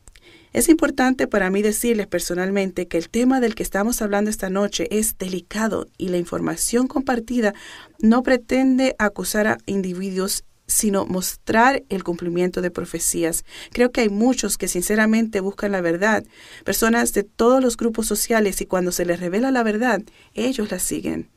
Es 0.53 0.69
importante 0.69 1.25
para 1.25 1.49
mí 1.49 1.63
decirles 1.63 2.05
personalmente 2.05 2.87
que 2.87 2.99
el 2.99 3.09
tema 3.09 3.39
del 3.39 3.55
que 3.55 3.63
estamos 3.63 4.03
hablando 4.03 4.29
esta 4.29 4.51
noche 4.51 4.87
es 4.91 5.17
delicado 5.17 5.87
y 5.97 6.09
la 6.09 6.17
información 6.17 6.85
compartida 6.85 7.55
no 7.97 8.21
pretende 8.21 8.95
acusar 8.99 9.47
a 9.47 9.57
individuos 9.65 10.43
sino 10.69 11.05
mostrar 11.05 11.83
el 11.89 12.03
cumplimiento 12.03 12.61
de 12.61 12.71
profecías. 12.71 13.43
Creo 13.71 13.91
que 13.91 14.01
hay 14.01 14.09
muchos 14.09 14.57
que 14.57 14.67
sinceramente 14.67 15.41
buscan 15.41 15.73
la 15.73 15.81
verdad, 15.81 16.23
personas 16.63 17.11
de 17.13 17.23
todos 17.23 17.61
los 17.61 17.75
grupos 17.75 18.07
sociales, 18.07 18.61
y 18.61 18.65
cuando 18.65 18.91
se 18.91 19.05
les 19.05 19.19
revela 19.19 19.51
la 19.51 19.63
verdad, 19.63 20.01
ellos 20.33 20.71
la 20.71 20.79
siguen. 20.79 21.29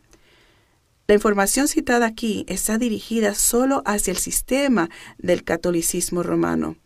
La 1.09 1.15
información 1.15 1.67
citada 1.67 2.07
aquí 2.07 2.45
está 2.47 2.79
dirigida 2.79 3.35
solo 3.35 3.83
hacia 3.87 4.13
el 4.13 4.19
sistema 4.19 4.89
del 5.19 5.43
catolicismo 5.43 6.23
romano, 6.23 6.77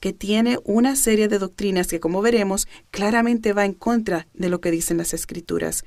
que 0.00 0.12
tiene 0.12 0.58
una 0.64 0.96
serie 0.96 1.28
de 1.28 1.38
doctrinas 1.38 1.88
que, 1.88 2.00
como 2.00 2.22
veremos, 2.22 2.68
claramente 2.90 3.52
va 3.52 3.64
en 3.64 3.74
contra 3.74 4.28
de 4.32 4.48
lo 4.48 4.60
que 4.60 4.70
dicen 4.70 4.96
las 4.96 5.12
escrituras. 5.12 5.84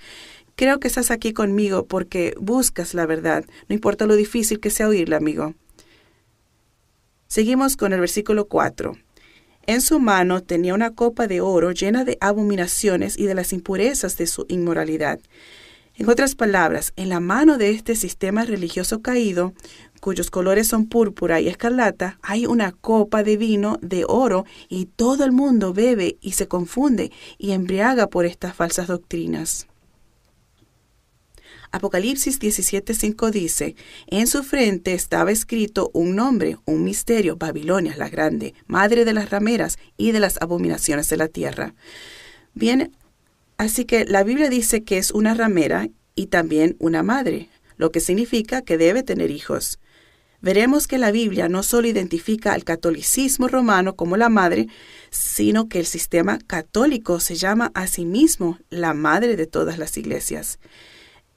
Creo 0.55 0.79
que 0.79 0.89
estás 0.89 1.09
aquí 1.09 1.31
conmigo 1.33 1.85
porque 1.85 2.35
buscas 2.37 2.93
la 2.93 3.05
verdad, 3.05 3.45
no 3.69 3.75
importa 3.75 4.05
lo 4.05 4.15
difícil 4.15 4.59
que 4.59 4.69
sea 4.69 4.89
oírla, 4.89 5.17
amigo. 5.17 5.55
Seguimos 7.31 7.77
con 7.77 7.93
el 7.93 7.99
versículo 7.99 8.47
4. 8.47 8.97
En 9.67 9.81
su 9.81 9.99
mano 9.99 10.41
tenía 10.41 10.73
una 10.73 10.95
copa 10.95 11.27
de 11.27 11.41
oro 11.41 11.71
llena 11.71 12.03
de 12.03 12.17
abominaciones 12.21 13.19
y 13.19 13.27
de 13.27 13.35
las 13.35 13.53
impurezas 13.53 14.17
de 14.17 14.25
su 14.25 14.47
inmoralidad. 14.49 15.19
En 15.93 16.09
otras 16.09 16.33
palabras, 16.33 16.91
en 16.95 17.09
la 17.09 17.19
mano 17.19 17.59
de 17.59 17.69
este 17.69 17.95
sistema 17.95 18.45
religioso 18.45 19.03
caído, 19.03 19.53
cuyos 20.01 20.31
colores 20.31 20.67
son 20.69 20.87
púrpura 20.87 21.39
y 21.39 21.49
escarlata, 21.49 22.17
hay 22.23 22.47
una 22.47 22.71
copa 22.71 23.21
de 23.21 23.37
vino 23.37 23.77
de 23.83 24.05
oro 24.07 24.45
y 24.67 24.87
todo 24.87 25.23
el 25.23 25.31
mundo 25.31 25.71
bebe 25.71 26.17
y 26.21 26.31
se 26.31 26.47
confunde 26.47 27.11
y 27.37 27.51
embriaga 27.51 28.07
por 28.07 28.25
estas 28.25 28.55
falsas 28.55 28.87
doctrinas. 28.87 29.68
Apocalipsis 31.71 32.39
17:5 32.39 33.29
dice, 33.29 33.75
en 34.07 34.25
su 34.25 34.43
frente 34.43 34.93
estaba 34.93 35.31
escrito 35.31 35.91
un 35.93 36.15
nombre, 36.15 36.57
un 36.65 36.83
misterio, 36.83 37.37
Babilonia 37.37 37.95
la 37.95 38.09
grande, 38.09 38.55
madre 38.65 39.05
de 39.05 39.13
las 39.13 39.29
rameras 39.29 39.77
y 39.95 40.11
de 40.11 40.19
las 40.19 40.41
abominaciones 40.41 41.09
de 41.09 41.17
la 41.17 41.27
tierra. 41.27 41.75
Bien, 42.55 42.95
así 43.57 43.85
que 43.85 44.05
la 44.05 44.23
Biblia 44.23 44.49
dice 44.49 44.83
que 44.83 44.97
es 44.97 45.11
una 45.11 45.35
ramera 45.35 45.89
y 46.15 46.27
también 46.27 46.75
una 46.79 47.03
madre, 47.03 47.49
lo 47.77 47.91
que 47.91 47.99
significa 47.99 48.63
que 48.63 48.77
debe 48.77 49.03
tener 49.03 49.29
hijos. 49.29 49.79
Veremos 50.41 50.87
que 50.87 50.97
la 50.97 51.11
Biblia 51.11 51.49
no 51.49 51.63
solo 51.63 51.87
identifica 51.87 52.53
al 52.53 52.63
catolicismo 52.63 53.47
romano 53.47 53.95
como 53.95 54.17
la 54.17 54.29
madre, 54.29 54.67
sino 55.11 55.67
que 55.67 55.79
el 55.79 55.85
sistema 55.85 56.39
católico 56.39 57.19
se 57.19 57.35
llama 57.35 57.71
a 57.75 57.87
sí 57.87 58.05
mismo 58.05 58.57
la 58.69 58.93
madre 58.93 59.35
de 59.35 59.47
todas 59.47 59.77
las 59.77 59.97
iglesias. 59.97 60.57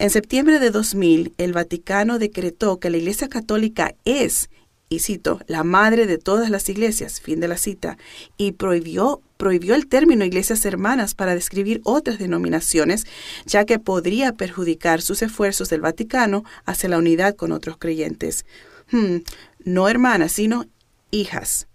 En 0.03 0.11
septiembre 0.11 0.59
de 0.59 0.73
2000, 0.73 1.33
el 1.39 1.53
Vaticano 1.53 2.19
decretó 2.19 2.81
que 2.81 2.91
la 2.91 2.97
Iglesia 2.97 3.29
Católica 3.29 3.95
es, 4.05 4.51
y 4.89 4.99
cito, 4.99 5.39
la 5.47 5.63
madre 5.63 6.07
de 6.07 6.19
todas 6.19 6.51
las 6.51 6.69
iglesias, 6.69 7.21
fin 7.21 7.39
de 7.39 7.47
la 7.47 7.57
cita, 7.57 7.97
y 8.37 8.51
prohibió, 8.51 9.23
prohibió 9.37 9.77
el 9.77 9.87
término 9.87 10.25
iglesias 10.25 10.65
hermanas 10.65 11.15
para 11.15 11.37
describir 11.37 11.81
otras 11.85 12.19
denominaciones, 12.19 13.07
ya 13.47 13.65
que 13.65 13.79
podría 13.79 14.33
perjudicar 14.33 15.03
sus 15.03 15.23
esfuerzos 15.23 15.69
del 15.69 15.83
Vaticano 15.83 16.43
hacia 16.65 16.89
la 16.89 16.99
unidad 16.99 17.37
con 17.37 17.53
otros 17.53 17.77
creyentes. 17.77 18.45
Hmm, 18.91 19.19
no 19.65 19.89
hermanas, 19.89 20.33
sino 20.33 20.65
hijas. 21.13 21.69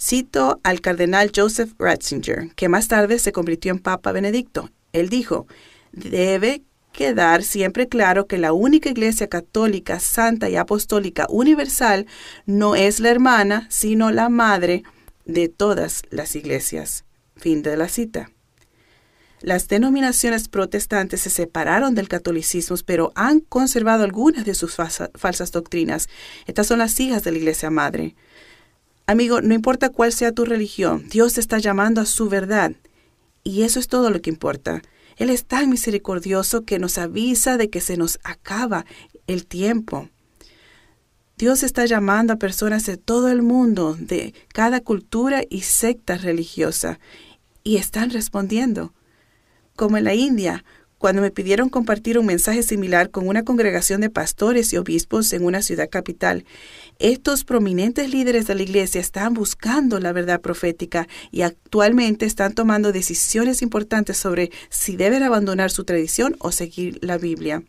Cito 0.00 0.60
al 0.62 0.80
cardenal 0.80 1.30
Joseph 1.36 1.74
Ratzinger, 1.78 2.54
que 2.54 2.70
más 2.70 2.88
tarde 2.88 3.18
se 3.18 3.32
convirtió 3.32 3.70
en 3.70 3.80
Papa 3.80 4.12
Benedicto. 4.12 4.70
Él 4.94 5.10
dijo, 5.10 5.46
debe 5.92 6.62
quedar 6.98 7.44
siempre 7.44 7.86
claro 7.86 8.26
que 8.26 8.38
la 8.38 8.52
única 8.52 8.88
Iglesia 8.88 9.28
católica, 9.28 10.00
santa 10.00 10.50
y 10.50 10.56
apostólica 10.56 11.28
universal 11.30 12.06
no 12.44 12.74
es 12.74 12.98
la 12.98 13.10
hermana, 13.10 13.68
sino 13.70 14.10
la 14.10 14.28
madre 14.28 14.82
de 15.24 15.48
todas 15.48 16.02
las 16.10 16.34
iglesias. 16.34 17.04
Fin 17.36 17.62
de 17.62 17.76
la 17.76 17.88
cita. 17.88 18.32
Las 19.42 19.68
denominaciones 19.68 20.48
protestantes 20.48 21.20
se 21.20 21.30
separaron 21.30 21.94
del 21.94 22.08
catolicismo, 22.08 22.74
pero 22.84 23.12
han 23.14 23.38
conservado 23.38 24.02
algunas 24.02 24.44
de 24.44 24.54
sus 24.54 24.74
falsas 24.74 25.52
doctrinas. 25.52 26.08
Estas 26.46 26.66
son 26.66 26.80
las 26.80 26.98
hijas 26.98 27.22
de 27.22 27.30
la 27.30 27.38
Iglesia 27.38 27.70
Madre. 27.70 28.16
Amigo, 29.06 29.40
no 29.40 29.54
importa 29.54 29.90
cuál 29.90 30.12
sea 30.12 30.32
tu 30.32 30.44
religión, 30.44 31.08
Dios 31.08 31.38
está 31.38 31.58
llamando 31.58 32.00
a 32.00 32.06
su 32.06 32.28
verdad. 32.28 32.72
Y 33.44 33.62
eso 33.62 33.78
es 33.78 33.86
todo 33.86 34.10
lo 34.10 34.20
que 34.20 34.30
importa. 34.30 34.82
Él 35.18 35.30
es 35.30 35.44
tan 35.44 35.68
misericordioso 35.68 36.64
que 36.64 36.78
nos 36.78 36.96
avisa 36.96 37.56
de 37.56 37.68
que 37.70 37.80
se 37.80 37.96
nos 37.96 38.18
acaba 38.22 38.86
el 39.26 39.46
tiempo. 39.46 40.08
Dios 41.36 41.62
está 41.62 41.86
llamando 41.86 42.32
a 42.32 42.36
personas 42.36 42.86
de 42.86 42.96
todo 42.96 43.28
el 43.28 43.42
mundo, 43.42 43.96
de 43.98 44.34
cada 44.48 44.80
cultura 44.80 45.42
y 45.48 45.60
secta 45.60 46.16
religiosa, 46.18 46.98
y 47.62 47.76
están 47.76 48.10
respondiendo. 48.10 48.92
Como 49.76 49.96
en 49.96 50.04
la 50.04 50.14
India, 50.14 50.64
cuando 50.98 51.22
me 51.22 51.30
pidieron 51.30 51.68
compartir 51.68 52.18
un 52.18 52.26
mensaje 52.26 52.62
similar 52.62 53.10
con 53.10 53.28
una 53.28 53.44
congregación 53.44 54.00
de 54.00 54.10
pastores 54.10 54.72
y 54.72 54.76
obispos 54.78 55.32
en 55.32 55.44
una 55.44 55.62
ciudad 55.62 55.88
capital. 55.88 56.44
Estos 56.98 57.44
prominentes 57.44 58.10
líderes 58.10 58.48
de 58.48 58.56
la 58.56 58.62
iglesia 58.62 59.00
están 59.00 59.32
buscando 59.32 60.00
la 60.00 60.12
verdad 60.12 60.40
profética 60.40 61.06
y 61.30 61.42
actualmente 61.42 62.26
están 62.26 62.54
tomando 62.54 62.90
decisiones 62.90 63.62
importantes 63.62 64.16
sobre 64.16 64.50
si 64.68 64.96
deben 64.96 65.22
abandonar 65.22 65.70
su 65.70 65.84
tradición 65.84 66.34
o 66.40 66.50
seguir 66.50 66.98
la 67.00 67.16
Biblia. 67.16 67.62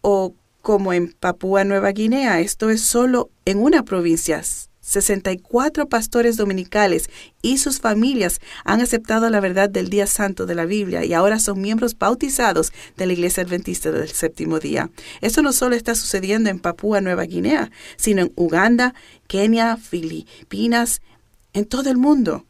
O 0.00 0.34
como 0.60 0.92
en 0.92 1.12
Papúa 1.12 1.62
Nueva 1.62 1.92
Guinea, 1.92 2.40
esto 2.40 2.70
es 2.70 2.80
solo 2.80 3.30
en 3.44 3.58
una 3.58 3.84
provincia, 3.84 4.42
64 4.82 5.88
pastores 5.88 6.36
dominicales 6.36 7.08
y 7.40 7.58
sus 7.58 7.80
familias 7.80 8.40
han 8.64 8.80
aceptado 8.80 9.30
la 9.30 9.40
verdad 9.40 9.70
del 9.70 9.88
día 9.88 10.06
santo 10.06 10.44
de 10.44 10.54
la 10.54 10.66
Biblia 10.66 11.04
y 11.04 11.14
ahora 11.14 11.38
son 11.38 11.60
miembros 11.60 11.96
bautizados 11.96 12.72
de 12.96 13.06
la 13.06 13.12
Iglesia 13.14 13.44
Adventista 13.44 13.90
del 13.90 14.08
Séptimo 14.08 14.58
Día. 14.58 14.90
Esto 15.20 15.42
no 15.42 15.52
solo 15.52 15.76
está 15.76 15.94
sucediendo 15.94 16.50
en 16.50 16.58
Papúa 16.58 17.00
Nueva 17.00 17.22
Guinea, 17.24 17.70
sino 17.96 18.22
en 18.22 18.32
Uganda, 18.36 18.94
Kenia, 19.28 19.76
Filipinas, 19.76 21.00
en 21.52 21.64
todo 21.64 21.88
el 21.88 21.96
mundo. 21.96 22.44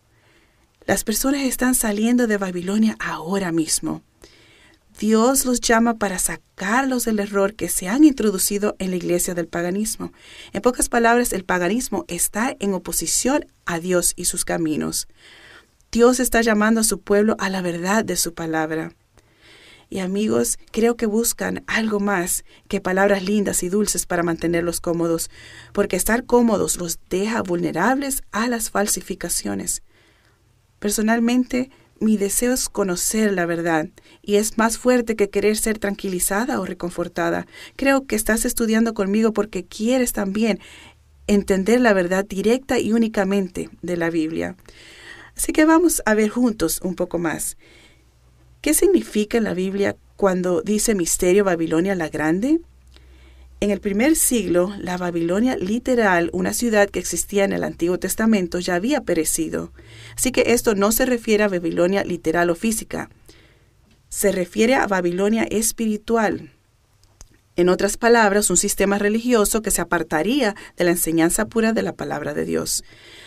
Las 0.87 1.05
personas 1.05 1.43
están 1.43 1.75
saliendo 1.75 2.27
de 2.27 2.39
Babilonia 2.39 2.97
ahora 2.99 3.53
mismo. 3.53 4.03
Dios 4.99 5.47
los 5.47 5.61
llama 5.61 5.99
para 5.99 6.19
sacarlos 6.19 7.05
del 7.05 7.19
error 7.19 7.55
que 7.55 7.69
se 7.69 7.89
han 7.89 8.05
introducido 8.05 8.77
en 8.79 8.91
la 8.91 8.97
iglesia 8.97 9.35
del 9.35 9.49
paganismo. 9.49 10.13
En 10.53 10.63
pocas 10.63 10.89
palabras, 10.89 11.33
el 11.33 11.45
paganismo 11.45 12.05
está 12.09 12.57
en 12.61 12.75
oposición 12.75 13.47
a 13.65 13.79
Dios 13.79 14.13
y 14.17 14.27
sus 14.27 14.45
caminos. 14.45 15.09
Dios 15.91 16.21
está 16.21 16.41
llamando 16.41 16.81
a 16.81 16.85
su 16.85 17.01
pueblo 17.01 17.37
a 17.39 17.49
la 17.49 17.63
verdad 17.63 18.05
de 18.05 18.17
su 18.17 18.35
palabra. 18.35 18.95
Y 19.91 19.99
amigos, 19.99 20.59
creo 20.71 20.97
que 20.97 21.05
buscan 21.05 21.65
algo 21.67 22.01
más 22.01 22.45
que 22.67 22.81
palabras 22.81 23.25
lindas 23.25 23.63
y 23.63 23.69
dulces 23.69 24.07
para 24.07 24.23
mantenerlos 24.23 24.81
cómodos, 24.81 25.31
porque 25.75 25.97
estar 25.97 26.25
cómodos 26.25 26.79
los 26.79 26.99
deja 27.11 27.43
vulnerables 27.43 28.23
a 28.33 28.49
las 28.49 28.71
falsificaciones. 28.71 29.83
Personalmente, 30.79 31.71
mi 32.03 32.17
deseo 32.17 32.53
es 32.53 32.69
conocer 32.69 33.33
la 33.33 33.47
verdad 33.47 33.89
y 34.23 34.37
es 34.37 34.59
más 34.59 34.77
fuerte 34.77 35.17
que 35.17 35.31
querer 35.31 35.57
ser 35.57 35.79
tranquilizada 35.79 36.61
o 36.61 36.67
reconfortada. 36.67 37.47
Creo 37.77 38.07
que 38.07 38.17
estás 38.17 38.45
estudiando 38.45 38.93
conmigo 38.93 39.33
porque 39.33 39.65
quieres 39.65 40.13
también 40.13 40.59
entender 41.27 41.81
la 41.81 41.93
verdad 41.93 42.25
directa 42.25 42.79
y 42.79 42.93
únicamente 42.93 43.71
de 43.83 43.97
la 43.97 44.11
Biblia. 44.11 44.57
Así 45.37 45.53
que 45.53 45.65
vamos 45.65 46.03
a 46.05 46.15
ver 46.15 46.29
juntos 46.29 46.81
un 46.83 46.95
poco 46.95 47.19
más. 47.19 47.57
¿Qué 48.61 48.75
significa 48.75 49.39
en 49.39 49.45
la 49.45 49.55
Biblia 49.55 49.97
cuando 50.17 50.61
dice 50.63 50.95
misterio 50.95 51.45
Babilonia 51.45 51.95
la 51.95 52.09
Grande? 52.09 52.61
En 53.63 53.71
el 53.71 53.79
primer 53.79 54.17
siglo, 54.17 54.75
la 54.81 54.97
Babilonia 54.97 55.55
literal, 55.57 56.31
una 56.33 56.53
ciudad 56.53 56.91
que 56.91 56.99
existía 56.99 57.45
en 57.45 57.53
el 57.53 57.63
Antiguo 57.63 57.97
Testamento, 57.97 58.59
ya 58.59 58.75
había 58.75 59.03
perecido. 59.03 59.73
Así 60.17 60.33
que 60.33 60.47
esto 60.49 60.75
no 60.75 60.91
se 60.91 61.07
refiere 61.07 61.45
a 61.45 61.49
Babilonia 61.49 62.03
literal 62.03 62.51
o 62.51 62.57
física, 62.57 63.09
se 64.09 64.33
refiere 64.33 64.75
a 64.75 64.89
Babilonia 64.89 65.45
espiritual. 65.45 66.51
En 67.55 67.69
otras 67.69 67.97
palabras, 67.97 68.51
un 68.51 68.57
sistema 68.57 68.99
religioso 68.99 69.63
que 69.63 69.71
se 69.71 69.81
apartaría 69.81 70.57
de 70.77 70.83
la 70.83 70.91
enseñanza 70.91 71.47
pura 71.47 71.73
de 71.73 71.83
la 71.83 71.93
palabra 71.93 72.35
de 72.35 72.45
Dios. 72.45 72.83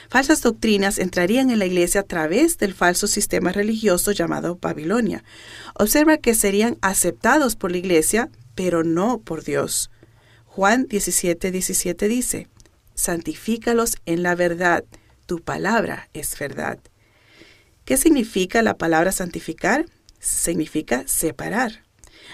Falsas 0.09 0.41
doctrinas 0.41 0.99
entrarían 0.99 1.49
en 1.49 1.59
la 1.59 1.65
iglesia 1.65 2.01
a 2.01 2.05
través 2.05 2.57
del 2.57 2.73
falso 2.73 3.07
sistema 3.07 3.53
religioso 3.53 4.11
llamado 4.11 4.57
Babilonia. 4.61 5.23
Observa 5.75 6.17
que 6.17 6.35
serían 6.35 6.77
aceptados 6.81 7.55
por 7.55 7.71
la 7.71 7.77
iglesia, 7.77 8.29
pero 8.53 8.83
no 8.83 9.19
por 9.19 9.45
Dios. 9.45 9.89
Juan 10.55 10.87
17, 10.87 11.51
17 11.51 12.07
dice, 12.07 12.47
Santifícalos 12.93 13.97
en 14.05 14.23
la 14.23 14.35
verdad, 14.35 14.85
tu 15.25 15.41
palabra 15.41 16.07
es 16.13 16.39
verdad. 16.39 16.79
¿Qué 17.83 17.97
significa 17.97 18.61
la 18.61 18.77
palabra 18.77 19.11
santificar? 19.11 19.85
Significa 20.17 21.03
separar. 21.07 21.83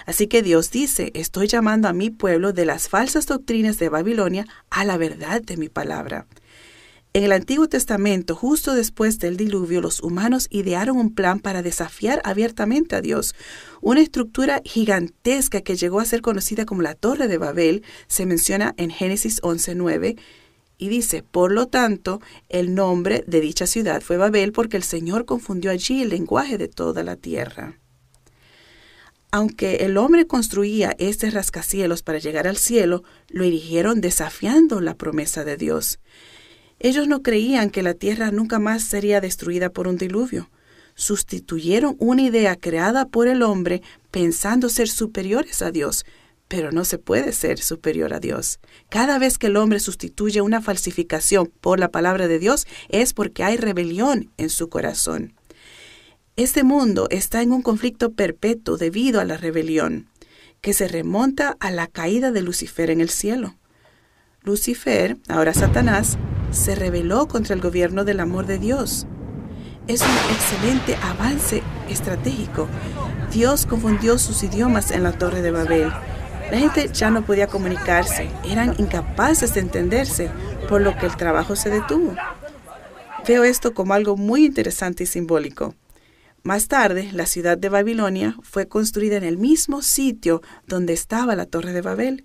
Así 0.06 0.28
que 0.28 0.40
Dios 0.42 0.70
dice, 0.70 1.10
estoy 1.14 1.48
llamando 1.48 1.88
a 1.88 1.92
mi 1.92 2.10
pueblo 2.10 2.52
de 2.52 2.64
las 2.64 2.88
falsas 2.88 3.26
doctrinas 3.26 3.80
de 3.80 3.88
Babilonia 3.88 4.46
a 4.70 4.84
la 4.84 4.98
verdad 4.98 5.42
de 5.42 5.56
mi 5.56 5.68
palabra. 5.68 6.28
En 7.14 7.24
el 7.24 7.32
Antiguo 7.32 7.68
Testamento, 7.68 8.34
justo 8.34 8.74
después 8.74 9.18
del 9.18 9.36
diluvio, 9.36 9.82
los 9.82 10.02
humanos 10.02 10.46
idearon 10.48 10.96
un 10.96 11.14
plan 11.14 11.40
para 11.40 11.60
desafiar 11.60 12.22
abiertamente 12.24 12.96
a 12.96 13.02
Dios. 13.02 13.34
Una 13.82 14.00
estructura 14.00 14.62
gigantesca 14.64 15.60
que 15.60 15.76
llegó 15.76 16.00
a 16.00 16.06
ser 16.06 16.22
conocida 16.22 16.64
como 16.64 16.80
la 16.80 16.94
Torre 16.94 17.28
de 17.28 17.36
Babel 17.36 17.82
se 18.06 18.24
menciona 18.24 18.74
en 18.78 18.88
Génesis 18.88 19.42
11.9 19.42 20.18
y 20.78 20.88
dice, 20.88 21.22
por 21.22 21.52
lo 21.52 21.66
tanto, 21.66 22.22
el 22.48 22.74
nombre 22.74 23.24
de 23.26 23.42
dicha 23.42 23.66
ciudad 23.66 24.00
fue 24.00 24.16
Babel 24.16 24.52
porque 24.52 24.78
el 24.78 24.82
Señor 24.82 25.26
confundió 25.26 25.70
allí 25.70 26.00
el 26.00 26.08
lenguaje 26.08 26.56
de 26.56 26.68
toda 26.68 27.04
la 27.04 27.16
tierra. 27.16 27.78
Aunque 29.30 29.76
el 29.84 29.98
hombre 29.98 30.26
construía 30.26 30.96
este 30.98 31.30
rascacielos 31.30 32.02
para 32.02 32.18
llegar 32.18 32.46
al 32.46 32.56
cielo, 32.56 33.02
lo 33.28 33.44
erigieron 33.44 34.00
desafiando 34.00 34.80
la 34.80 34.94
promesa 34.94 35.44
de 35.44 35.58
Dios. 35.58 35.98
Ellos 36.84 37.06
no 37.06 37.22
creían 37.22 37.70
que 37.70 37.84
la 37.84 37.94
tierra 37.94 38.32
nunca 38.32 38.58
más 38.58 38.82
sería 38.82 39.20
destruida 39.20 39.70
por 39.70 39.86
un 39.86 39.96
diluvio. 39.96 40.50
Sustituyeron 40.96 41.94
una 42.00 42.22
idea 42.22 42.56
creada 42.56 43.06
por 43.06 43.28
el 43.28 43.44
hombre 43.44 43.82
pensando 44.10 44.68
ser 44.68 44.88
superiores 44.88 45.62
a 45.62 45.70
Dios, 45.70 46.04
pero 46.48 46.72
no 46.72 46.84
se 46.84 46.98
puede 46.98 47.30
ser 47.30 47.60
superior 47.60 48.12
a 48.12 48.18
Dios. 48.18 48.58
Cada 48.88 49.20
vez 49.20 49.38
que 49.38 49.46
el 49.46 49.58
hombre 49.58 49.78
sustituye 49.78 50.40
una 50.40 50.60
falsificación 50.60 51.52
por 51.60 51.78
la 51.78 51.88
palabra 51.88 52.26
de 52.26 52.40
Dios 52.40 52.66
es 52.88 53.14
porque 53.14 53.44
hay 53.44 53.56
rebelión 53.56 54.32
en 54.36 54.50
su 54.50 54.68
corazón. 54.68 55.34
Este 56.34 56.64
mundo 56.64 57.06
está 57.10 57.42
en 57.42 57.52
un 57.52 57.62
conflicto 57.62 58.10
perpetuo 58.10 58.76
debido 58.76 59.20
a 59.20 59.24
la 59.24 59.36
rebelión, 59.36 60.08
que 60.60 60.72
se 60.72 60.88
remonta 60.88 61.56
a 61.60 61.70
la 61.70 61.86
caída 61.86 62.32
de 62.32 62.42
Lucifer 62.42 62.90
en 62.90 63.00
el 63.00 63.08
cielo. 63.08 63.54
Lucifer, 64.44 65.18
ahora 65.28 65.54
Satanás, 65.54 66.18
se 66.50 66.74
rebeló 66.74 67.28
contra 67.28 67.54
el 67.54 67.60
gobierno 67.60 68.04
del 68.04 68.18
amor 68.18 68.46
de 68.46 68.58
Dios. 68.58 69.06
Es 69.86 70.00
un 70.02 70.16
excelente 70.32 70.96
avance 70.96 71.62
estratégico. 71.88 72.68
Dios 73.32 73.66
confundió 73.66 74.18
sus 74.18 74.42
idiomas 74.42 74.90
en 74.90 75.04
la 75.04 75.12
Torre 75.12 75.42
de 75.42 75.52
Babel. 75.52 75.92
La 76.50 76.58
gente 76.58 76.90
ya 76.92 77.10
no 77.10 77.24
podía 77.24 77.46
comunicarse, 77.46 78.28
eran 78.44 78.74
incapaces 78.78 79.54
de 79.54 79.60
entenderse, 79.60 80.28
por 80.68 80.80
lo 80.80 80.96
que 80.98 81.06
el 81.06 81.16
trabajo 81.16 81.54
se 81.54 81.70
detuvo. 81.70 82.16
Veo 83.26 83.44
esto 83.44 83.74
como 83.74 83.94
algo 83.94 84.16
muy 84.16 84.44
interesante 84.44 85.04
y 85.04 85.06
simbólico. 85.06 85.76
Más 86.42 86.66
tarde, 86.66 87.08
la 87.12 87.26
ciudad 87.26 87.56
de 87.56 87.68
Babilonia 87.68 88.36
fue 88.42 88.66
construida 88.66 89.16
en 89.16 89.22
el 89.22 89.38
mismo 89.38 89.82
sitio 89.82 90.42
donde 90.66 90.92
estaba 90.92 91.36
la 91.36 91.46
Torre 91.46 91.72
de 91.72 91.82
Babel. 91.82 92.24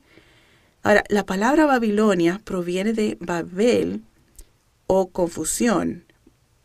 Ahora, 0.88 1.04
la 1.10 1.26
palabra 1.26 1.65
Babilonia 1.65 2.39
proviene 2.45 2.93
de 2.93 3.17
Babel, 3.19 4.04
o 4.86 5.10
confusión, 5.10 6.06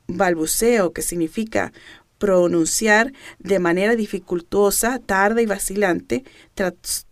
balbuceo, 0.06 0.92
que 0.92 1.02
significa 1.02 1.72
pronunciar 2.18 3.12
de 3.40 3.58
manera 3.58 3.96
dificultosa, 3.96 5.00
tarda 5.00 5.42
y 5.42 5.46
vacilante, 5.46 6.22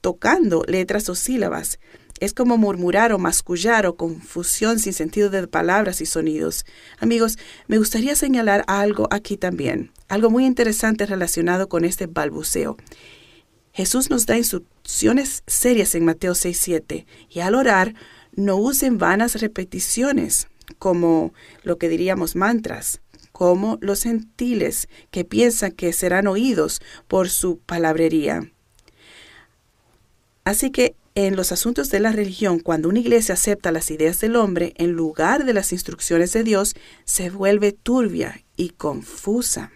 tocando 0.01 0.63
letras 0.69 1.09
o 1.09 1.17
sílabas. 1.17 1.81
Es 2.21 2.33
como 2.33 2.59
murmurar 2.59 3.13
o 3.13 3.19
mascullar 3.19 3.87
o 3.87 3.97
confusión 3.97 4.79
sin 4.79 4.93
sentido 4.93 5.31
de 5.31 5.49
palabras 5.49 6.01
y 6.01 6.07
sonidos. 6.07 6.65
Amigos, 7.01 7.39
me 7.67 7.79
gustaría 7.79 8.15
señalar 8.15 8.63
algo 8.69 9.09
aquí 9.11 9.37
también, 9.37 9.91
algo 10.07 10.31
muy 10.31 10.47
interesante 10.47 11.07
relacionado 11.07 11.69
con 11.69 11.85
este 11.85 12.07
balbuceo. 12.07 12.77
Jesús 13.73 14.11
nos 14.11 14.27
da 14.27 14.37
instrucciones 14.37 15.43
serias 15.47 15.95
en 15.95 16.05
Mateo 16.05 16.35
6:7 16.35 17.07
y 17.29 17.41
al 17.41 17.55
orar 17.55 17.95
no 18.33 18.57
usen 18.57 18.99
vanas 18.99 19.41
repeticiones 19.41 20.49
como 20.79 21.33
lo 21.63 21.79
que 21.79 21.89
diríamos 21.89 22.37
mantras, 22.37 23.01
como 23.33 23.79
los 23.81 24.03
gentiles 24.03 24.89
que 25.11 25.25
piensan 25.25 25.73
que 25.73 25.93
serán 25.93 26.27
oídos 26.27 26.81
por 27.09 27.29
su 27.29 27.59
palabrería. 27.59 28.51
Así 30.45 30.71
que 30.71 30.97
en 31.15 31.37
los 31.37 31.53
asuntos 31.53 31.91
de 31.91 32.01
la 32.01 32.13
religión, 32.13 32.61
cuando 32.61 32.89
una 32.89 33.01
iglesia 33.01 33.35
acepta 33.35 33.73
las 33.73 33.91
ideas 33.91 34.21
del 34.21 34.37
hombre 34.37 34.75
en 34.77 34.93
lugar 34.93 35.45
de 35.45 35.53
las 35.53 35.73
instrucciones 35.73 36.33
de 36.33 36.45
Dios, 36.45 36.75
se 37.05 37.31
vuelve 37.31 37.73
turbia 37.73 38.45
y 38.57 38.71
confusa. 38.71 39.73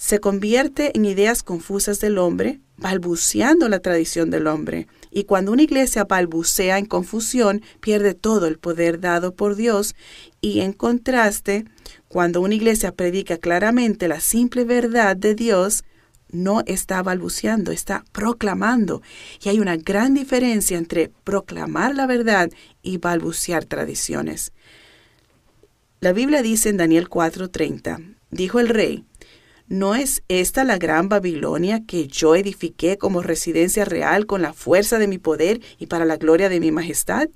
Se 0.00 0.20
convierte 0.20 0.96
en 0.96 1.04
ideas 1.04 1.42
confusas 1.42 1.98
del 1.98 2.18
hombre, 2.18 2.60
balbuceando 2.76 3.68
la 3.68 3.80
tradición 3.80 4.30
del 4.30 4.46
hombre, 4.46 4.86
y 5.10 5.24
cuando 5.24 5.50
una 5.50 5.64
iglesia 5.64 6.04
balbucea 6.04 6.78
en 6.78 6.86
confusión, 6.86 7.62
pierde 7.80 8.14
todo 8.14 8.46
el 8.46 8.60
poder 8.60 9.00
dado 9.00 9.34
por 9.34 9.56
Dios. 9.56 9.96
Y 10.40 10.60
en 10.60 10.72
contraste, 10.72 11.64
cuando 12.06 12.40
una 12.40 12.54
iglesia 12.54 12.92
predica 12.92 13.38
claramente 13.38 14.06
la 14.06 14.20
simple 14.20 14.62
verdad 14.62 15.16
de 15.16 15.34
Dios, 15.34 15.82
no 16.30 16.62
está 16.66 17.02
balbuceando, 17.02 17.72
está 17.72 18.04
proclamando. 18.12 19.02
Y 19.42 19.48
hay 19.48 19.58
una 19.58 19.76
gran 19.76 20.14
diferencia 20.14 20.78
entre 20.78 21.10
proclamar 21.24 21.96
la 21.96 22.06
verdad 22.06 22.50
y 22.82 22.98
balbucear 22.98 23.64
tradiciones. 23.64 24.52
La 25.98 26.12
Biblia 26.12 26.40
dice 26.40 26.68
en 26.68 26.76
Daniel 26.76 27.08
4:30, 27.08 28.14
dijo 28.30 28.60
el 28.60 28.68
rey, 28.68 29.04
¿no 29.68 29.94
es 29.94 30.22
esta 30.28 30.64
la 30.64 30.78
gran 30.78 31.08
Babilonia 31.08 31.84
que 31.86 32.08
yo 32.08 32.34
edifiqué 32.34 32.98
como 32.98 33.22
residencia 33.22 33.84
real 33.84 34.26
con 34.26 34.42
la 34.42 34.52
fuerza 34.52 34.98
de 34.98 35.08
mi 35.08 35.18
poder 35.18 35.60
y 35.78 35.86
para 35.86 36.04
la 36.04 36.16
gloria 36.16 36.48
de 36.48 36.60
mi 36.60 36.72
majestad? 36.72 37.28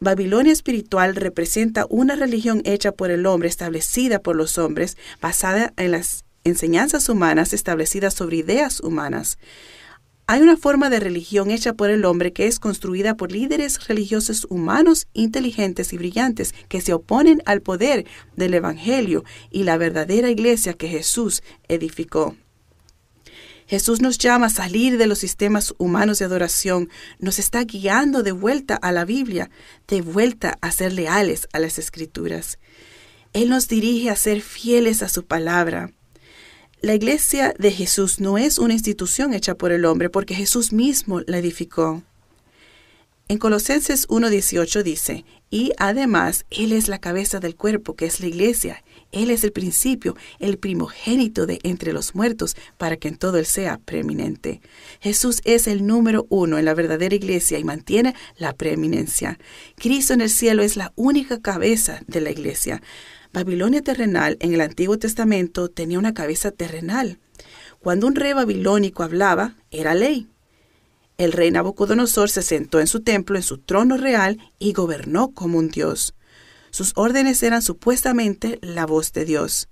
Babilonia 0.00 0.52
espiritual 0.52 1.14
representa 1.14 1.86
una 1.88 2.16
religión 2.16 2.60
hecha 2.64 2.90
por 2.90 3.12
el 3.12 3.24
hombre, 3.24 3.48
establecida 3.48 4.18
por 4.18 4.34
los 4.34 4.58
hombres, 4.58 4.96
basada 5.20 5.72
en 5.76 5.92
las 5.92 6.24
enseñanzas 6.42 7.08
humanas 7.08 7.52
establecidas 7.52 8.14
sobre 8.14 8.38
ideas 8.38 8.80
humanas. 8.80 9.38
Hay 10.32 10.40
una 10.40 10.56
forma 10.56 10.88
de 10.88 10.98
religión 10.98 11.50
hecha 11.50 11.74
por 11.74 11.90
el 11.90 12.06
hombre 12.06 12.32
que 12.32 12.46
es 12.46 12.58
construida 12.58 13.18
por 13.18 13.30
líderes 13.30 13.86
religiosos 13.86 14.46
humanos 14.48 15.06
inteligentes 15.12 15.92
y 15.92 15.98
brillantes 15.98 16.54
que 16.70 16.80
se 16.80 16.94
oponen 16.94 17.42
al 17.44 17.60
poder 17.60 18.06
del 18.34 18.54
Evangelio 18.54 19.24
y 19.50 19.64
la 19.64 19.76
verdadera 19.76 20.30
iglesia 20.30 20.72
que 20.72 20.88
Jesús 20.88 21.42
edificó. 21.68 22.34
Jesús 23.66 24.00
nos 24.00 24.16
llama 24.16 24.46
a 24.46 24.48
salir 24.48 24.96
de 24.96 25.06
los 25.06 25.18
sistemas 25.18 25.74
humanos 25.76 26.18
de 26.18 26.24
adoración, 26.24 26.88
nos 27.18 27.38
está 27.38 27.64
guiando 27.64 28.22
de 28.22 28.32
vuelta 28.32 28.76
a 28.76 28.90
la 28.90 29.04
Biblia, 29.04 29.50
de 29.86 30.00
vuelta 30.00 30.56
a 30.62 30.72
ser 30.72 30.94
leales 30.94 31.46
a 31.52 31.58
las 31.58 31.78
escrituras. 31.78 32.58
Él 33.34 33.50
nos 33.50 33.68
dirige 33.68 34.08
a 34.08 34.16
ser 34.16 34.40
fieles 34.40 35.02
a 35.02 35.10
su 35.10 35.26
palabra. 35.26 35.92
La 36.82 36.96
iglesia 36.96 37.54
de 37.60 37.70
Jesús 37.70 38.18
no 38.18 38.38
es 38.38 38.58
una 38.58 38.72
institución 38.72 39.34
hecha 39.34 39.54
por 39.54 39.70
el 39.70 39.84
hombre 39.84 40.10
porque 40.10 40.34
Jesús 40.34 40.72
mismo 40.72 41.20
la 41.28 41.38
edificó. 41.38 42.02
En 43.28 43.38
Colosenses 43.38 44.08
1.18 44.08 44.82
dice, 44.82 45.24
y 45.48 45.70
además 45.78 46.44
Él 46.50 46.72
es 46.72 46.88
la 46.88 46.98
cabeza 46.98 47.38
del 47.38 47.54
cuerpo, 47.54 47.94
que 47.94 48.06
es 48.06 48.18
la 48.18 48.26
iglesia. 48.26 48.82
Él 49.12 49.30
es 49.30 49.44
el 49.44 49.52
principio, 49.52 50.16
el 50.40 50.58
primogénito 50.58 51.46
de 51.46 51.60
entre 51.62 51.92
los 51.92 52.16
muertos, 52.16 52.56
para 52.78 52.96
que 52.96 53.06
en 53.06 53.16
todo 53.16 53.38
Él 53.38 53.46
sea 53.46 53.78
preeminente. 53.78 54.60
Jesús 55.00 55.40
es 55.44 55.68
el 55.68 55.86
número 55.86 56.26
uno 56.30 56.58
en 56.58 56.64
la 56.64 56.74
verdadera 56.74 57.14
iglesia 57.14 57.60
y 57.60 57.64
mantiene 57.64 58.16
la 58.38 58.54
preeminencia. 58.54 59.38
Cristo 59.76 60.14
en 60.14 60.20
el 60.20 60.30
cielo 60.30 60.64
es 60.64 60.76
la 60.76 60.92
única 60.96 61.40
cabeza 61.40 62.00
de 62.08 62.22
la 62.22 62.32
iglesia. 62.32 62.82
Babilonia 63.32 63.80
terrenal 63.80 64.36
en 64.40 64.52
el 64.52 64.60
Antiguo 64.60 64.98
Testamento 64.98 65.68
tenía 65.68 65.98
una 65.98 66.12
cabeza 66.12 66.50
terrenal. 66.50 67.18
Cuando 67.80 68.06
un 68.06 68.14
rey 68.14 68.34
babilónico 68.34 69.02
hablaba, 69.02 69.56
era 69.70 69.94
ley. 69.94 70.28
El 71.16 71.32
rey 71.32 71.50
Nabucodonosor 71.50 72.28
se 72.28 72.42
sentó 72.42 72.78
en 72.78 72.86
su 72.86 73.00
templo, 73.00 73.36
en 73.36 73.42
su 73.42 73.56
trono 73.56 73.96
real, 73.96 74.38
y 74.58 74.74
gobernó 74.74 75.32
como 75.32 75.58
un 75.58 75.68
dios. 75.68 76.14
Sus 76.70 76.92
órdenes 76.94 77.42
eran 77.42 77.62
supuestamente 77.62 78.58
la 78.60 78.84
voz 78.84 79.12
de 79.12 79.24
Dios. 79.24 79.68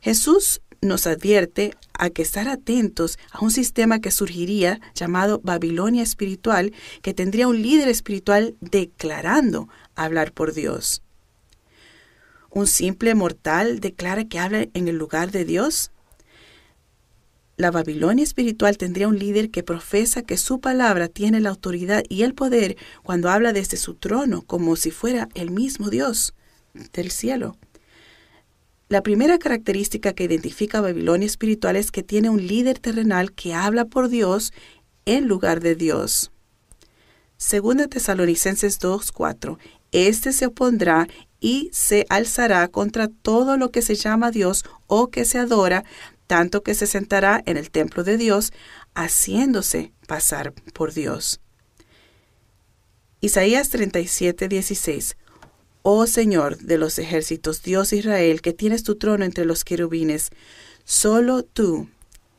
Jesús 0.00 0.60
nos 0.80 1.06
advierte 1.06 1.74
a 1.92 2.10
que 2.10 2.22
estar 2.22 2.48
atentos 2.48 3.18
a 3.30 3.44
un 3.44 3.52
sistema 3.52 4.00
que 4.00 4.10
surgiría 4.10 4.80
llamado 4.94 5.40
Babilonia 5.42 6.02
espiritual, 6.02 6.72
que 7.00 7.14
tendría 7.14 7.46
un 7.46 7.62
líder 7.62 7.88
espiritual 7.88 8.56
declarando 8.60 9.68
hablar 9.94 10.32
por 10.32 10.52
Dios. 10.52 11.04
¿Un 12.54 12.68
simple 12.68 13.16
mortal 13.16 13.80
declara 13.80 14.26
que 14.26 14.38
habla 14.38 14.68
en 14.74 14.86
el 14.86 14.96
lugar 14.96 15.32
de 15.32 15.44
Dios? 15.44 15.90
La 17.56 17.72
Babilonia 17.72 18.22
espiritual 18.22 18.78
tendría 18.78 19.08
un 19.08 19.18
líder 19.18 19.50
que 19.50 19.64
profesa 19.64 20.22
que 20.22 20.36
su 20.36 20.60
palabra 20.60 21.08
tiene 21.08 21.40
la 21.40 21.50
autoridad 21.50 22.04
y 22.08 22.22
el 22.22 22.32
poder 22.32 22.76
cuando 23.02 23.28
habla 23.28 23.52
desde 23.52 23.76
su 23.76 23.94
trono, 23.94 24.42
como 24.42 24.76
si 24.76 24.92
fuera 24.92 25.28
el 25.34 25.50
mismo 25.50 25.90
Dios 25.90 26.32
del 26.92 27.10
cielo. 27.10 27.56
La 28.88 29.02
primera 29.02 29.40
característica 29.40 30.12
que 30.12 30.22
identifica 30.22 30.78
a 30.78 30.82
Babilonia 30.82 31.26
espiritual 31.26 31.74
es 31.74 31.90
que 31.90 32.04
tiene 32.04 32.30
un 32.30 32.46
líder 32.46 32.78
terrenal 32.78 33.32
que 33.32 33.52
habla 33.52 33.84
por 33.84 34.08
Dios 34.08 34.52
en 35.06 35.26
lugar 35.26 35.58
de 35.58 35.74
Dios. 35.74 36.30
Segunda 37.36 37.88
Tesalonicenses 37.88 38.78
2:4. 38.78 39.58
Este 39.94 40.32
se 40.32 40.46
opondrá 40.46 41.06
y 41.38 41.70
se 41.72 42.04
alzará 42.08 42.66
contra 42.66 43.06
todo 43.06 43.56
lo 43.56 43.70
que 43.70 43.80
se 43.80 43.94
llama 43.94 44.32
Dios 44.32 44.64
o 44.88 45.08
que 45.08 45.24
se 45.24 45.38
adora, 45.38 45.84
tanto 46.26 46.64
que 46.64 46.74
se 46.74 46.88
sentará 46.88 47.40
en 47.46 47.56
el 47.56 47.70
templo 47.70 48.02
de 48.02 48.16
Dios, 48.16 48.52
haciéndose 48.96 49.92
pasar 50.08 50.52
por 50.72 50.92
Dios. 50.92 51.40
Isaías 53.20 53.68
37, 53.68 54.48
16. 54.48 55.16
Oh 55.82 56.08
Señor 56.08 56.58
de 56.58 56.76
los 56.76 56.98
ejércitos, 56.98 57.62
Dios 57.62 57.92
Israel, 57.92 58.42
que 58.42 58.52
tienes 58.52 58.82
tu 58.82 58.96
trono 58.96 59.24
entre 59.24 59.44
los 59.44 59.62
querubines, 59.62 60.30
solo 60.82 61.44
tú 61.44 61.88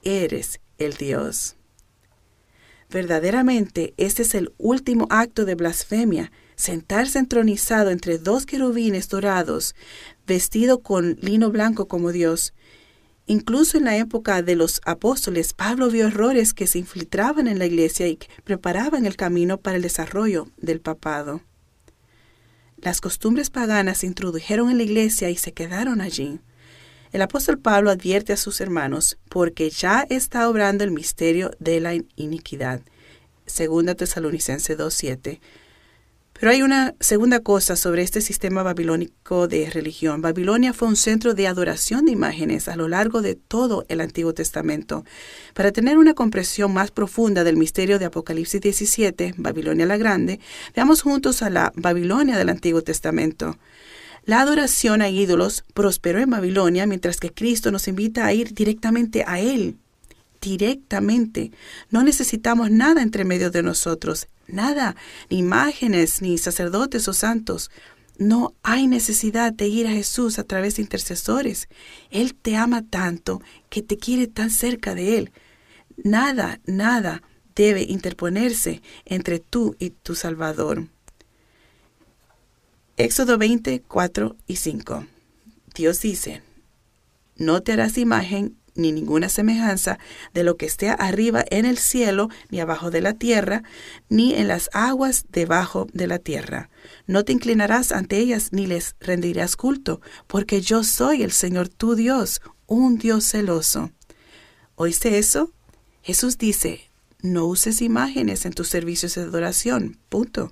eres 0.03 0.59
el 0.77 0.95
Dios. 0.95 1.55
Verdaderamente, 2.89 3.93
este 3.95 4.23
es 4.23 4.35
el 4.35 4.53
último 4.57 5.07
acto 5.09 5.45
de 5.45 5.55
blasfemia 5.55 6.33
sentarse 6.55 7.19
entronizado 7.19 7.89
entre 7.89 8.17
dos 8.17 8.45
querubines 8.45 9.09
dorados, 9.09 9.75
vestido 10.25 10.81
con 10.81 11.17
lino 11.21 11.51
blanco 11.51 11.87
como 11.87 12.11
Dios. 12.11 12.53
Incluso 13.27 13.77
en 13.77 13.85
la 13.85 13.97
época 13.97 14.41
de 14.43 14.55
los 14.55 14.81
apóstoles, 14.85 15.53
Pablo 15.53 15.89
vio 15.89 16.07
errores 16.07 16.53
que 16.53 16.67
se 16.67 16.79
infiltraban 16.79 17.47
en 17.47 17.57
la 17.57 17.65
iglesia 17.65 18.07
y 18.07 18.17
que 18.17 18.27
preparaban 18.43 19.05
el 19.05 19.15
camino 19.15 19.57
para 19.59 19.77
el 19.77 19.81
desarrollo 19.81 20.47
del 20.57 20.79
papado. 20.79 21.41
Las 22.77 23.01
costumbres 23.01 23.49
paganas 23.49 23.99
se 23.99 24.07
introdujeron 24.07 24.69
en 24.69 24.77
la 24.77 24.83
iglesia 24.83 25.29
y 25.31 25.37
se 25.37 25.53
quedaron 25.53 26.01
allí. 26.01 26.39
El 27.11 27.21
apóstol 27.21 27.57
Pablo 27.57 27.89
advierte 27.89 28.33
a 28.33 28.37
sus 28.37 28.61
hermanos, 28.61 29.17
porque 29.29 29.69
ya 29.69 30.05
está 30.09 30.47
obrando 30.49 30.83
el 30.83 30.91
misterio 30.91 31.51
de 31.59 31.79
la 31.79 31.93
iniquidad. 32.15 32.81
Segunda 33.45 33.95
Tesalonicense 33.95 34.77
2.7 34.77 35.39
pero 36.37 36.51
hay 36.51 36.61
una 36.61 36.95
segunda 36.99 37.39
cosa 37.39 37.77
sobre 37.77 38.01
este 38.01 38.19
sistema 38.19 38.61
babilónico 38.61 39.47
de 39.47 39.69
religión. 39.69 40.21
Babilonia 40.21 40.73
fue 40.73 40.89
un 40.89 40.97
centro 40.97 41.33
de 41.33 41.47
adoración 41.47 42.05
de 42.05 42.11
imágenes 42.11 42.67
a 42.67 42.75
lo 42.75 42.89
largo 42.89 43.21
de 43.21 43.35
todo 43.35 43.85
el 43.87 44.01
Antiguo 44.01 44.33
Testamento. 44.33 45.05
Para 45.53 45.71
tener 45.71 45.97
una 45.97 46.13
comprensión 46.13 46.73
más 46.73 46.91
profunda 46.91 47.45
del 47.45 47.55
misterio 47.55 47.99
de 47.99 48.05
Apocalipsis 48.05 48.59
17, 48.59 49.35
Babilonia 49.37 49.85
la 49.85 49.97
Grande, 49.97 50.41
veamos 50.75 51.01
juntos 51.01 51.41
a 51.41 51.49
la 51.49 51.71
Babilonia 51.75 52.37
del 52.37 52.49
Antiguo 52.49 52.81
Testamento. 52.81 53.57
La 54.25 54.41
adoración 54.41 55.01
a 55.01 55.09
ídolos 55.09 55.63
prosperó 55.73 56.19
en 56.19 56.31
Babilonia 56.31 56.85
mientras 56.85 57.17
que 57.17 57.31
Cristo 57.31 57.71
nos 57.71 57.87
invita 57.87 58.25
a 58.25 58.33
ir 58.33 58.53
directamente 58.53 59.23
a 59.25 59.39
Él 59.39 59.77
directamente. 60.45 61.51
No 61.89 62.03
necesitamos 62.03 62.69
nada 62.69 63.01
entre 63.01 63.25
medio 63.25 63.49
de 63.49 63.63
nosotros, 63.63 64.27
nada, 64.47 64.95
ni 65.29 65.39
imágenes, 65.39 66.21
ni 66.21 66.38
sacerdotes 66.38 67.08
o 67.08 67.13
santos. 67.13 67.71
No 68.17 68.53
hay 68.62 68.88
necesidad 68.88 69.51
de 69.51 69.67
ir 69.67 69.88
a 69.88 69.91
Jesús 69.91 70.38
a 70.38 70.43
través 70.43 70.75
de 70.75 70.84
intercesores. 70.84 71.67
Él 72.12 72.36
te 72.36 72.55
ama 72.55 72.84
tanto 72.84 73.41
que 73.69 73.81
te 73.81 73.97
quiere 73.97 74.27
tan 74.27 74.51
cerca 74.51 74.93
de 74.93 75.17
Él. 75.17 75.31
Nada, 75.97 76.60
nada 76.65 77.23
debe 77.55 77.81
interponerse 77.84 78.81
entre 79.05 79.39
tú 79.39 79.75
y 79.79 79.89
tu 79.89 80.13
Salvador. 80.13 80.88
Éxodo 82.97 83.38
20, 83.38 83.81
4 83.81 84.36
y 84.47 84.55
5. 84.58 85.08
Dios 85.73 85.99
dice, 86.01 86.41
no 87.36 87.62
te 87.62 87.73
harás 87.73 87.97
imagen 87.97 88.55
ni 88.75 88.91
ninguna 88.91 89.29
semejanza 89.29 89.97
de 90.33 90.43
lo 90.43 90.57
que 90.57 90.65
esté 90.65 90.89
arriba 90.89 91.43
en 91.49 91.65
el 91.65 91.77
cielo, 91.77 92.29
ni 92.49 92.59
abajo 92.59 92.91
de 92.91 93.01
la 93.01 93.13
tierra, 93.13 93.63
ni 94.09 94.35
en 94.35 94.47
las 94.47 94.69
aguas 94.73 95.25
debajo 95.29 95.88
de 95.93 96.07
la 96.07 96.19
tierra. 96.19 96.69
No 97.07 97.23
te 97.23 97.31
inclinarás 97.31 97.91
ante 97.91 98.17
ellas 98.17 98.49
ni 98.51 98.67
les 98.67 98.95
rendirás 98.99 99.55
culto, 99.55 100.01
porque 100.27 100.61
yo 100.61 100.83
soy 100.83 101.23
el 101.23 101.31
Señor 101.31 101.69
tu 101.69 101.95
Dios, 101.95 102.41
un 102.67 102.97
Dios 102.97 103.25
celoso. 103.25 103.91
¿Oíste 104.75 105.17
eso? 105.17 105.51
Jesús 106.01 106.38
dice, 106.38 106.91
no 107.21 107.45
uses 107.45 107.81
imágenes 107.81 108.45
en 108.45 108.53
tus 108.53 108.67
servicios 108.67 109.15
de 109.15 109.21
adoración. 109.21 109.97
Punto. 110.09 110.51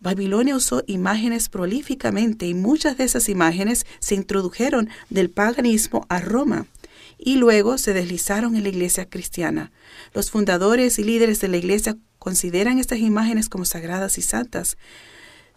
Babilonia 0.00 0.56
usó 0.56 0.82
imágenes 0.86 1.48
prolíficamente 1.48 2.46
y 2.46 2.54
muchas 2.54 2.96
de 2.96 3.04
esas 3.04 3.28
imágenes 3.28 3.86
se 4.00 4.16
introdujeron 4.16 4.88
del 5.10 5.30
paganismo 5.30 6.06
a 6.08 6.20
Roma 6.20 6.66
y 7.24 7.36
luego 7.36 7.78
se 7.78 7.92
deslizaron 7.92 8.56
en 8.56 8.64
la 8.64 8.68
iglesia 8.68 9.06
cristiana. 9.08 9.70
Los 10.12 10.30
fundadores 10.30 10.98
y 10.98 11.04
líderes 11.04 11.40
de 11.40 11.48
la 11.48 11.56
iglesia 11.56 11.96
consideran 12.18 12.78
estas 12.78 12.98
imágenes 12.98 13.48
como 13.48 13.64
sagradas 13.64 14.18
y 14.18 14.22
santas. 14.22 14.76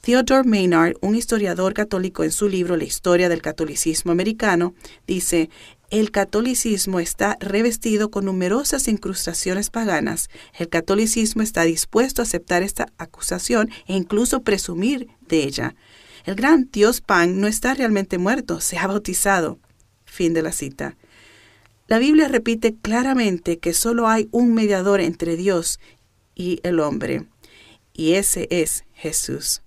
Theodore 0.02 0.48
Maynard, 0.48 0.94
un 1.02 1.16
historiador 1.16 1.74
católico 1.74 2.24
en 2.24 2.32
su 2.32 2.48
libro 2.48 2.78
La 2.78 2.84
historia 2.84 3.30
del 3.30 3.42
catolicismo 3.42 4.12
americano, 4.12 4.76
dice, 5.08 5.50
el 5.90 6.12
catolicismo 6.12 7.00
está 7.00 7.38
revestido 7.40 8.12
con 8.12 8.26
numerosas 8.26 8.88
incrustaciones 8.88 9.72
paganas. 9.72 10.30
El 10.58 10.70
catolicismo 10.70 11.42
está 11.42 11.64
dispuesto 11.64 12.22
a 12.22 12.26
aceptar 12.26 12.62
esta 12.62 12.88
acusación 13.00 13.72
e 13.88 13.96
incluso 13.96 14.44
presumir 14.44 15.08
de 15.28 15.44
ella. 15.44 15.76
El 16.26 16.36
gran 16.36 16.70
Dios 16.72 17.02
Pan 17.02 17.40
no 17.40 17.48
está 17.48 17.74
realmente 17.74 18.20
muerto, 18.20 18.62
se 18.62 18.78
ha 18.78 18.86
bautizado. 18.86 19.60
Fin 20.06 20.34
de 20.34 20.44
la 20.44 20.52
cita. 20.52 20.98
La 21.88 22.00
Biblia 22.00 22.28
repite 22.28 22.76
claramente 22.76 23.60
que 23.60 23.74
solo 23.74 24.08
hay 24.08 24.28
un 24.32 24.56
mediador 24.56 25.02
entre 25.02 25.38
Dios 25.38 25.80
y 26.34 26.60
el 26.64 26.80
hombre, 26.80 27.28
y 27.94 28.14
ese 28.14 28.48
es 28.50 28.86
Jesús. 28.94 29.62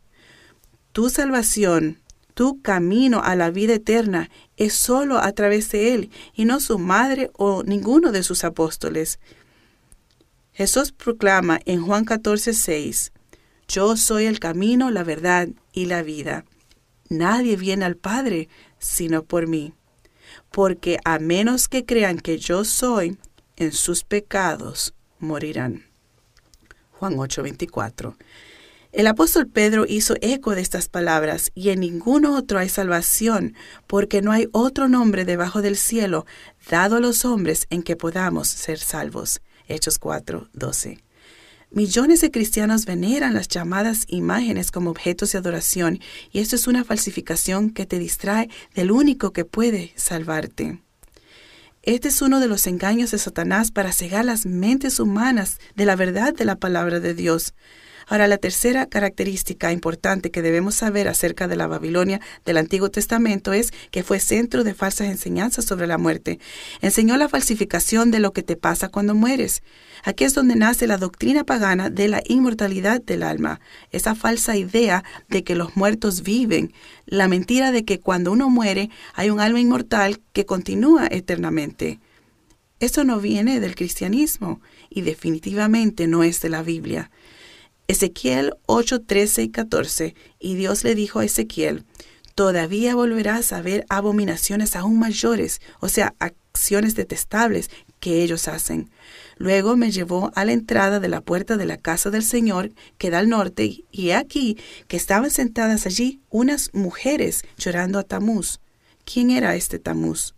Tu 0.91 1.11
salvación, 1.11 2.01
tu 2.35 2.61
camino 2.61 3.23
a 3.23 3.37
la 3.37 3.51
vida 3.51 3.75
eterna 3.75 4.31
es 4.57 4.75
solo 4.75 5.19
a 5.19 5.31
través 5.31 5.71
de 5.71 5.95
Él 5.95 6.11
y 6.35 6.45
no 6.45 6.59
su 6.59 6.81
madre 6.81 7.31
o 7.35 7.63
ninguno 7.63 8.11
de 8.11 8.25
sus 8.25 8.43
apóstoles. 8.43 9.21
Jesús 10.53 10.91
proclama 10.91 11.61
en 11.67 11.87
Juan 11.87 12.05
14, 12.05 12.53
6, 12.53 13.13
Yo 13.69 13.97
soy 13.97 14.25
el 14.25 14.41
camino, 14.41 14.91
la 14.91 15.05
verdad 15.05 15.49
y 15.73 15.87
la 15.87 16.03
vida. 16.03 16.45
Nadie 17.09 17.57
viene 17.57 17.85
al 17.85 17.97
Padre 17.97 18.49
sino 18.81 19.23
por 19.23 19.47
mí 19.47 19.73
porque 20.51 20.98
a 21.05 21.18
menos 21.18 21.68
que 21.68 21.85
crean 21.85 22.18
que 22.18 22.38
yo 22.38 22.64
soy, 22.64 23.18
en 23.57 23.72
sus 23.72 24.05
pecados 24.05 24.94
morirán. 25.18 25.85
Juan 26.92 27.14
8:24. 27.16 28.16
El 28.90 29.07
apóstol 29.07 29.46
Pedro 29.46 29.85
hizo 29.87 30.14
eco 30.22 30.55
de 30.55 30.62
estas 30.62 30.88
palabras, 30.88 31.51
y 31.55 31.68
en 31.68 31.81
ningún 31.81 32.24
otro 32.24 32.59
hay 32.59 32.68
salvación, 32.68 33.55
porque 33.87 34.22
no 34.22 34.33
hay 34.33 34.48
otro 34.53 34.88
nombre 34.88 35.24
debajo 35.24 35.61
del 35.61 35.77
cielo 35.77 36.24
dado 36.70 36.96
a 36.96 37.01
los 37.01 37.24
hombres 37.24 37.66
en 37.70 37.83
que 37.83 37.96
podamos 37.96 38.48
ser 38.48 38.79
salvos. 38.79 39.42
Hechos 39.66 40.01
4:12. 40.01 41.03
Millones 41.71 42.23
de 42.23 42.31
cristianos 42.31 42.87
veneran 42.87 43.35
las 43.35 43.47
llamadas 43.47 44.07
imágenes 44.09 44.71
como 44.71 44.91
objetos 44.91 45.33
de 45.33 45.39
adoración 45.39 46.01
y 46.33 46.39
esto 46.39 46.57
es 46.57 46.67
una 46.67 46.83
falsificación 46.83 47.71
que 47.71 47.85
te 47.85 47.99
distrae 47.99 48.49
del 48.75 48.91
único 48.91 49.35
que 49.35 49.45
puede 49.45 49.93
salvarte. 49.95 50.81
Este 51.83 52.09
es 52.09 52.23
uno 52.23 52.41
de 52.41 52.49
los 52.49 52.67
engaños 52.67 53.11
de 53.11 53.19
Satanás 53.19 53.71
para 53.71 53.93
cegar 53.93 54.25
las 54.25 54.47
mentes 54.47 54.99
humanas 54.99 55.59
de 55.77 55.85
la 55.85 55.95
verdad 55.95 56.33
de 56.33 56.47
la 56.47 56.57
palabra 56.57 57.01
de 57.01 57.13
Dios. 57.13 57.53
Ahora, 58.09 58.27
la 58.27 58.38
tercera 58.38 58.87
característica 58.87 59.71
importante 59.71 60.31
que 60.31 60.40
debemos 60.40 60.75
saber 60.75 61.09
acerca 61.09 61.47
de 61.47 61.57
la 61.57 61.66
Babilonia 61.66 62.21
del 62.47 62.57
Antiguo 62.57 62.90
Testamento 62.90 63.53
es 63.53 63.73
que 63.90 64.03
fue 64.03 64.18
centro 64.18 64.64
de 64.64 64.73
falsas 64.73 65.09
enseñanzas 65.09 65.66
sobre 65.66 65.87
la 65.87 65.99
muerte. 65.99 66.38
Enseñó 66.81 67.18
la 67.18 67.29
falsificación 67.29 68.11
de 68.11 68.21
lo 68.21 68.33
que 68.33 68.42
te 68.42 68.57
pasa 68.57 68.88
cuando 68.88 69.14
mueres. 69.14 69.62
Aquí 70.05 70.25
es 70.25 70.33
donde 70.33 70.57
nace 70.57 70.87
la 70.87 70.97
doctrina 70.97 71.44
pagana 71.44 71.90
de 71.90 72.09
la 72.09 72.23
inmortalidad 72.27 73.03
del 73.03 73.23
alma, 73.23 73.61
esa 73.90 74.14
falsa 74.14 74.57
idea 74.57 75.05
de 75.29 75.44
que 75.44 75.55
los 75.55 75.77
muertos 75.77 76.23
viven, 76.23 76.73
la 77.05 77.29
mentira 77.29 77.73
de 77.73 77.85
que 77.85 78.01
cuando 78.01 78.33
uno 78.33 78.49
muere 78.49 78.88
hay 79.14 79.29
un 79.29 79.40
alma 79.40 79.61
inmortal 79.61 80.21
que 80.33 80.47
continúa 80.47 81.09
eternamente. 81.11 82.01
Eso 82.81 83.05
no 83.05 83.21
viene 83.21 83.61
del 83.61 83.75
cristianismo 83.75 84.61
y 84.88 85.03
definitivamente 85.03 86.07
no 86.07 86.23
es 86.23 86.40
de 86.40 86.49
la 86.49 86.62
Biblia. 86.62 87.11
Ezequiel 87.88 88.53
8, 88.66 89.01
13 89.01 89.42
y 89.44 89.48
14. 89.48 90.14
Y 90.38 90.55
Dios 90.57 90.85
le 90.85 90.94
dijo 90.94 91.20
a 91.20 91.24
Ezequiel, 91.24 91.85
todavía 92.35 92.94
volverás 92.94 93.55
a 93.55 93.62
ver 93.62 93.87
abominaciones 93.88 94.77
aún 94.77 94.98
mayores, 94.98 95.62
o 95.81 95.88
sea, 95.88 96.14
acciones 96.18 96.94
detestables 96.94 97.70
que 97.98 98.22
ellos 98.22 98.46
hacen. 98.46 98.90
Luego 99.38 99.74
me 99.77 99.90
llevó 99.90 100.31
a 100.35 100.44
la 100.44 100.53
entrada 100.53 101.01
de 101.01 101.09
la 101.09 101.22
puerta 101.22 101.57
de 101.57 101.64
la 101.64 101.79
casa 101.79 102.11
del 102.11 102.22
Señor, 102.22 102.72
que 102.98 103.09
da 103.09 103.20
al 103.20 103.31
norte, 103.31 103.85
y 103.90 104.09
he 104.09 104.14
aquí 104.14 104.59
que 104.87 104.98
estaban 104.98 105.31
sentadas 105.31 105.87
allí 105.87 106.20
unas 106.29 106.74
mujeres 106.74 107.42
llorando 107.57 107.98
a 107.98 108.03
Tamuz. 108.03 108.61
¿Quién 109.05 109.31
era 109.31 109.57
este 109.57 109.79
Tamuz? 109.79 110.35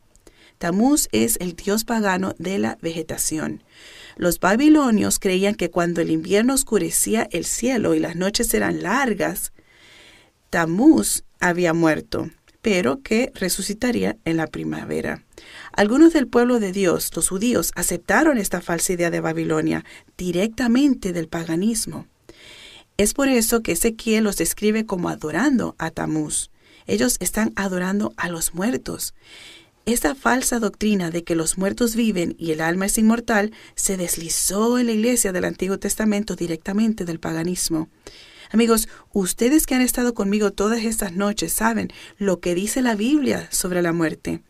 Tamuz 0.58 1.08
es 1.10 1.36
el 1.40 1.56
dios 1.56 1.84
pagano 1.84 2.34
de 2.38 2.58
la 2.58 2.78
vegetación. 2.80 3.64
Los 4.20 4.38
babilonios 4.38 5.18
creían 5.18 5.54
que 5.54 5.70
cuando 5.70 6.02
el 6.02 6.11
invierno 6.11 6.52
oscurecía 6.52 7.26
el 7.33 7.46
cielo 7.46 7.94
y 7.94 8.00
las 8.00 8.16
noches 8.16 8.52
eran 8.52 8.83
largas, 8.83 9.54
Tamuz 10.50 11.22
había 11.40 11.72
muerto, 11.72 12.28
pero 12.61 13.00
que 13.00 13.33
resucitaría 13.35 14.18
en 14.26 14.37
la 14.37 14.46
primavera. 14.46 15.24
Algunos 15.72 16.12
del 16.12 16.26
pueblo 16.26 16.61
de 16.61 16.70
Dios, 16.70 17.11
los 17.16 17.30
judíos, 17.30 17.72
aceptaron 17.76 18.37
esta 18.37 18.61
falsa 18.61 18.92
idea 18.92 19.09
de 19.11 19.22
Babilonia 19.22 19.87
directamente 20.18 21.14
del 21.14 21.26
paganismo. 21.26 22.06
Es 22.98 23.14
por 23.14 23.30
eso 23.30 23.62
que 23.62 23.72
Ezequiel 23.72 24.24
los 24.24 24.37
describe 24.37 24.85
como 24.85 25.09
adorando 25.09 25.76
a 25.78 25.90
Tamuz. 25.90 26.50
Ellos 26.87 27.16
están 27.20 27.54
adorando 27.56 28.12
a 28.18 28.28
los 28.28 28.52
muertos. 28.52 29.14
Esta 29.87 30.14
falsa 30.14 30.61
doctrina 30.61 31.11
de 31.11 31.25
que 31.25 31.35
los 31.35 31.57
muertos 31.57 31.97
viven 31.97 32.37
y 32.38 32.53
el 32.53 32.61
alma 32.61 32.87
es 32.87 32.99
inmortal 32.99 33.53
se 33.75 33.97
deslizó 33.97 34.79
en 34.79 34.87
la 34.87 34.93
iglesia 34.93 35.33
del 35.33 35.47
Antiguo 35.47 35.79
Testamento 35.79 36.37
directamente 36.37 37.05
del 37.05 37.19
paganismo. 37.19 37.88
Amigos, 38.53 38.88
ustedes 39.12 39.66
que 39.66 39.75
han 39.75 39.81
estado 39.81 40.12
conmigo 40.12 40.53
todas 40.53 40.85
estas 40.85 41.12
noches 41.12 41.53
saben 41.53 41.88
lo 42.19 42.40
que 42.40 42.55
dice 42.55 42.83
la 42.83 42.95
Biblia 42.95 43.49
sobre 43.51 43.81
la 43.81 43.93
muerte. 43.93 44.43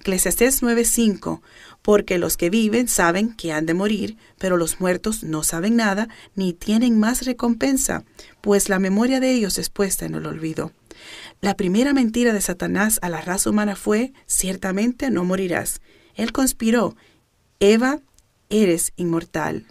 Eclesiastés 0.00 0.62
9:5 0.62 1.40
Porque 1.80 2.18
los 2.18 2.36
que 2.36 2.50
viven 2.50 2.86
saben 2.86 3.34
que 3.34 3.52
han 3.52 3.64
de 3.64 3.74
morir, 3.74 4.18
pero 4.38 4.56
los 4.56 4.80
muertos 4.80 5.22
no 5.24 5.42
saben 5.42 5.76
nada 5.76 6.08
ni 6.34 6.52
tienen 6.52 6.98
más 6.98 7.24
recompensa, 7.24 8.04
pues 8.42 8.68
la 8.68 8.78
memoria 8.78 9.18
de 9.18 9.32
ellos 9.32 9.56
es 9.58 9.70
puesta 9.70 10.04
en 10.04 10.14
el 10.14 10.26
olvido. 10.26 10.72
La 11.44 11.58
primera 11.58 11.92
mentira 11.92 12.32
de 12.32 12.40
Satanás 12.40 12.98
a 13.02 13.10
la 13.10 13.20
raza 13.20 13.50
humana 13.50 13.76
fue, 13.76 14.14
ciertamente 14.24 15.10
no 15.10 15.24
morirás. 15.24 15.82
Él 16.14 16.32
conspiró, 16.32 16.96
Eva, 17.60 18.00
eres 18.48 18.94
inmortal. 18.96 19.66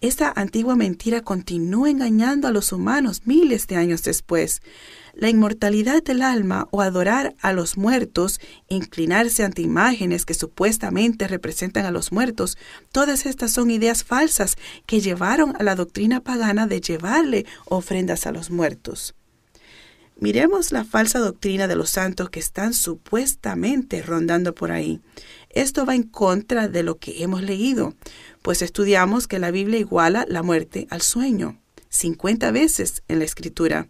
Esta 0.00 0.32
antigua 0.34 0.74
mentira 0.74 1.20
continúa 1.20 1.88
engañando 1.88 2.48
a 2.48 2.50
los 2.50 2.72
humanos 2.72 3.22
miles 3.26 3.68
de 3.68 3.76
años 3.76 4.02
después. 4.02 4.60
La 5.14 5.28
inmortalidad 5.28 6.02
del 6.02 6.20
alma 6.20 6.66
o 6.72 6.82
adorar 6.82 7.36
a 7.40 7.52
los 7.52 7.76
muertos, 7.76 8.40
inclinarse 8.68 9.44
ante 9.44 9.62
imágenes 9.62 10.26
que 10.26 10.34
supuestamente 10.34 11.28
representan 11.28 11.86
a 11.86 11.92
los 11.92 12.10
muertos, 12.10 12.58
todas 12.90 13.24
estas 13.24 13.52
son 13.52 13.70
ideas 13.70 14.02
falsas 14.02 14.56
que 14.84 15.00
llevaron 15.00 15.54
a 15.60 15.62
la 15.62 15.76
doctrina 15.76 16.18
pagana 16.18 16.66
de 16.66 16.80
llevarle 16.80 17.46
ofrendas 17.66 18.26
a 18.26 18.32
los 18.32 18.50
muertos. 18.50 19.14
Miremos 20.20 20.70
la 20.70 20.84
falsa 20.84 21.18
doctrina 21.18 21.66
de 21.66 21.74
los 21.74 21.90
santos 21.90 22.30
que 22.30 22.38
están 22.38 22.72
supuestamente 22.72 24.00
rondando 24.00 24.54
por 24.54 24.70
ahí. 24.70 25.00
Esto 25.50 25.84
va 25.84 25.94
en 25.94 26.04
contra 26.04 26.68
de 26.68 26.82
lo 26.82 26.98
que 26.98 27.22
hemos 27.22 27.42
leído, 27.42 27.94
pues 28.42 28.62
estudiamos 28.62 29.26
que 29.26 29.38
la 29.38 29.50
Biblia 29.50 29.80
iguala 29.80 30.24
la 30.28 30.42
muerte 30.42 30.86
al 30.90 31.02
sueño, 31.02 31.60
50 31.88 32.52
veces 32.52 33.02
en 33.08 33.18
la 33.18 33.24
escritura. 33.24 33.88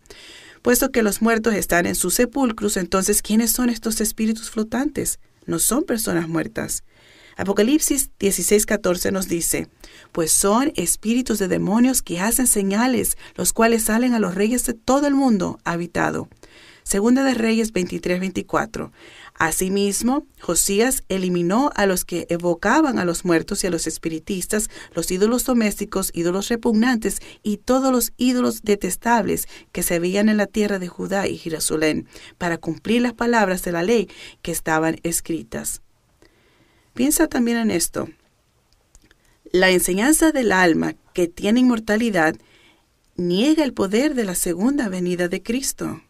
Puesto 0.63 0.91
que 0.91 1.03
los 1.03 1.21
muertos 1.21 1.55
están 1.55 1.85
en 1.85 1.95
sus 1.95 2.15
sepulcros, 2.15 2.79
entonces 2.79 3.21
¿quiénes 3.21 3.51
son 3.51 3.69
estos 3.69 4.01
espíritus 4.01 4.51
flotantes? 4.51 5.21
No 5.45 5.59
son 5.59 5.85
personas 5.85 6.27
muertas. 6.27 6.85
Apocalipsis 7.37 8.11
16:14 8.19 9.11
nos 9.13 9.29
dice, 9.29 9.69
pues 10.13 10.31
son 10.33 10.73
espíritus 10.77 11.39
de 11.39 11.49
demonios 11.49 12.03
que 12.03 12.21
hacen 12.21 12.47
señales, 12.47 13.17
los 13.35 13.53
cuales 13.53 13.85
salen 13.85 14.15
a 14.15 14.21
los 14.21 14.35
reyes 14.35 14.65
de 14.67 14.75
todo 14.75 15.07
el 15.07 15.15
mundo 15.15 15.59
habitado. 15.65 16.29
Segunda 16.85 17.25
de 17.25 17.33
Reyes 17.33 17.73
23:24. 17.73 18.93
Asimismo, 19.37 20.27
Josías 20.39 21.03
eliminó 21.09 21.71
a 21.75 21.87
los 21.87 22.05
que 22.05 22.27
evocaban 22.29 22.99
a 22.99 23.07
los 23.07 23.25
muertos 23.25 23.65
y 23.65 23.67
a 23.67 23.71
los 23.71 23.87
espiritistas, 23.87 24.69
los 24.95 25.11
ídolos 25.11 25.45
domésticos, 25.45 26.11
ídolos 26.15 26.49
repugnantes 26.49 27.21
y 27.43 27.57
todos 27.57 27.91
los 27.91 28.13
ídolos 28.19 28.63
detestables 28.63 29.49
que 29.73 29.83
se 29.83 29.99
veían 29.99 30.29
en 30.29 30.37
la 30.37 30.47
tierra 30.47 30.79
de 30.79 30.89
Judá 30.89 31.27
y 31.27 31.39
Jerusalén, 31.39 32.07
para 32.37 32.59
cumplir 32.59 33.01
las 33.01 33.15
palabras 33.15 33.63
de 33.63 33.73
la 33.73 33.83
ley 33.83 34.09
que 34.43 34.53
estaban 34.53 34.99
escritas. 35.03 35.84
Piensa 36.95 37.27
también 37.27 37.57
en 37.59 37.71
esto. 37.73 38.09
La 39.51 39.71
enseñanza 39.71 40.31
del 40.33 40.53
alma 40.53 40.95
que 41.13 41.29
tiene 41.29 41.61
inmortalidad 41.61 42.37
niega 43.17 43.65
el 43.65 43.73
poder 43.73 44.15
de 44.15 44.25
la 44.25 44.35
segunda 44.35 44.89
venida 44.89 45.29
de 45.29 45.43
Cristo. 45.43 46.01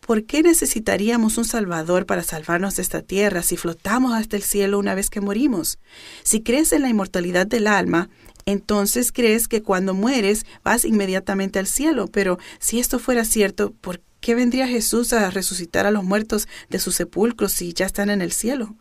¿Por 0.00 0.24
qué 0.24 0.42
necesitaríamos 0.42 1.38
un 1.38 1.44
Salvador 1.44 2.04
para 2.04 2.22
salvarnos 2.22 2.76
de 2.76 2.82
esta 2.82 3.00
tierra 3.00 3.42
si 3.42 3.56
flotamos 3.56 4.12
hasta 4.12 4.36
el 4.36 4.42
cielo 4.42 4.78
una 4.78 4.94
vez 4.94 5.08
que 5.08 5.20
morimos? 5.20 5.78
Si 6.22 6.42
crees 6.42 6.72
en 6.72 6.82
la 6.82 6.88
inmortalidad 6.88 7.46
del 7.46 7.66
alma, 7.66 8.10
entonces 8.46 9.12
crees 9.12 9.48
que 9.48 9.62
cuando 9.62 9.94
mueres 9.94 10.44
vas 10.62 10.84
inmediatamente 10.84 11.58
al 11.58 11.66
cielo. 11.66 12.06
Pero 12.08 12.38
si 12.58 12.78
esto 12.78 12.98
fuera 12.98 13.24
cierto, 13.24 13.72
¿por 13.80 14.00
¿qué 14.20 14.34
vendría 14.34 14.68
Jesús 14.68 15.12
a 15.12 15.30
resucitar 15.30 15.86
a 15.86 15.90
los 15.90 16.04
muertos 16.04 16.48
de 16.68 16.78
sus 16.78 16.94
sepulcros 16.94 17.52
si 17.52 17.72
ya 17.72 17.86
están 17.86 18.10
en 18.10 18.22
el 18.22 18.32
cielo? 18.32 18.74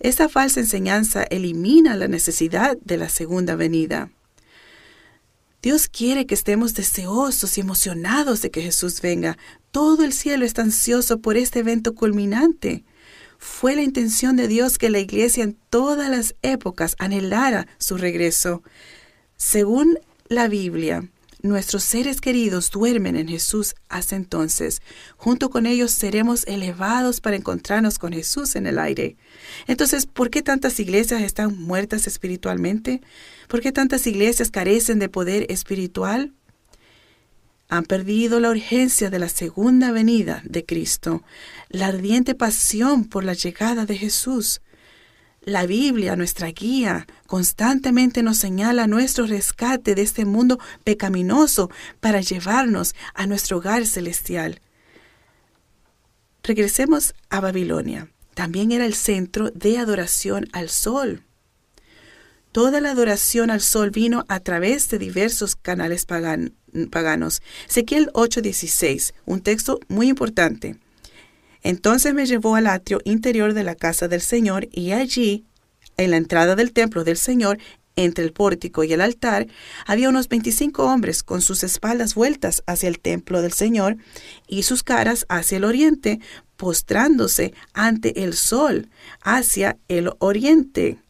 Esta 0.00 0.28
falsa 0.28 0.60
enseñanza 0.60 1.22
elimina 1.22 1.96
la 1.96 2.08
necesidad 2.08 2.76
de 2.84 2.96
la 2.96 3.08
segunda 3.08 3.56
venida. 3.56 4.10
Dios 5.62 5.88
quiere 5.88 6.26
que 6.26 6.34
estemos 6.34 6.74
deseosos 6.74 7.56
y 7.56 7.62
emocionados 7.62 8.42
de 8.42 8.50
que 8.50 8.60
Jesús 8.60 9.00
venga. 9.00 9.38
Todo 9.70 10.04
el 10.04 10.12
cielo 10.12 10.44
está 10.44 10.60
ansioso 10.60 11.20
por 11.20 11.38
este 11.38 11.60
evento 11.60 11.94
culminante. 11.94 12.84
Fue 13.44 13.76
la 13.76 13.82
intención 13.82 14.36
de 14.36 14.48
Dios 14.48 14.78
que 14.78 14.88
la 14.88 15.00
iglesia 15.00 15.44
en 15.44 15.54
todas 15.68 16.08
las 16.08 16.34
épocas 16.40 16.96
anhelara 16.98 17.68
su 17.76 17.98
regreso. 17.98 18.62
Según 19.36 19.98
la 20.28 20.48
Biblia, 20.48 21.10
nuestros 21.42 21.84
seres 21.84 22.22
queridos 22.22 22.70
duermen 22.70 23.16
en 23.16 23.28
Jesús 23.28 23.74
hasta 23.90 24.16
entonces. 24.16 24.80
Junto 25.18 25.50
con 25.50 25.66
ellos 25.66 25.90
seremos 25.90 26.44
elevados 26.46 27.20
para 27.20 27.36
encontrarnos 27.36 27.98
con 27.98 28.14
Jesús 28.14 28.56
en 28.56 28.66
el 28.66 28.78
aire. 28.78 29.18
Entonces, 29.66 30.06
¿por 30.06 30.30
qué 30.30 30.40
tantas 30.40 30.80
iglesias 30.80 31.20
están 31.20 31.54
muertas 31.58 32.06
espiritualmente? 32.06 33.02
¿Por 33.46 33.60
qué 33.60 33.72
tantas 33.72 34.06
iglesias 34.06 34.50
carecen 34.50 34.98
de 34.98 35.10
poder 35.10 35.44
espiritual? 35.52 36.32
Han 37.68 37.84
perdido 37.84 38.40
la 38.40 38.50
urgencia 38.50 39.10
de 39.10 39.18
la 39.18 39.28
segunda 39.28 39.90
venida 39.90 40.42
de 40.44 40.64
Cristo, 40.64 41.22
la 41.68 41.86
ardiente 41.86 42.34
pasión 42.34 43.04
por 43.04 43.24
la 43.24 43.32
llegada 43.32 43.86
de 43.86 43.96
Jesús. 43.96 44.60
La 45.42 45.66
Biblia, 45.66 46.16
nuestra 46.16 46.48
guía, 46.48 47.06
constantemente 47.26 48.22
nos 48.22 48.38
señala 48.38 48.86
nuestro 48.86 49.26
rescate 49.26 49.94
de 49.94 50.02
este 50.02 50.24
mundo 50.24 50.58
pecaminoso 50.84 51.70
para 52.00 52.20
llevarnos 52.20 52.94
a 53.14 53.26
nuestro 53.26 53.58
hogar 53.58 53.86
celestial. 53.86 54.60
Regresemos 56.42 57.14
a 57.30 57.40
Babilonia. 57.40 58.08
También 58.34 58.72
era 58.72 58.84
el 58.84 58.94
centro 58.94 59.50
de 59.50 59.78
adoración 59.78 60.48
al 60.52 60.68
sol. 60.68 61.22
Toda 62.54 62.80
la 62.80 62.92
adoración 62.92 63.50
al 63.50 63.60
sol 63.60 63.90
vino 63.90 64.24
a 64.28 64.38
través 64.38 64.88
de 64.88 65.00
diversos 65.00 65.56
canales 65.56 66.06
paganos. 66.06 67.42
Ezequiel 67.68 68.10
8:16, 68.12 69.12
un 69.26 69.40
texto 69.40 69.80
muy 69.88 70.08
importante. 70.08 70.76
Entonces 71.64 72.14
me 72.14 72.26
llevó 72.26 72.54
al 72.54 72.68
atrio 72.68 73.00
interior 73.02 73.54
de 73.54 73.64
la 73.64 73.74
casa 73.74 74.06
del 74.06 74.20
Señor 74.20 74.68
y 74.70 74.92
allí, 74.92 75.44
en 75.96 76.12
la 76.12 76.16
entrada 76.16 76.54
del 76.54 76.72
templo 76.72 77.02
del 77.02 77.16
Señor, 77.16 77.58
entre 77.96 78.24
el 78.24 78.32
pórtico 78.32 78.84
y 78.84 78.92
el 78.92 79.00
altar, 79.00 79.48
había 79.84 80.08
unos 80.08 80.28
veinticinco 80.28 80.84
hombres 80.84 81.24
con 81.24 81.42
sus 81.42 81.64
espaldas 81.64 82.14
vueltas 82.14 82.62
hacia 82.68 82.88
el 82.88 83.00
templo 83.00 83.42
del 83.42 83.52
Señor 83.52 83.96
y 84.46 84.62
sus 84.62 84.84
caras 84.84 85.26
hacia 85.28 85.56
el 85.56 85.64
oriente, 85.64 86.20
postrándose 86.56 87.52
ante 87.72 88.22
el 88.22 88.34
sol, 88.34 88.90
hacia 89.22 89.76
el 89.88 90.12
oriente. 90.20 91.00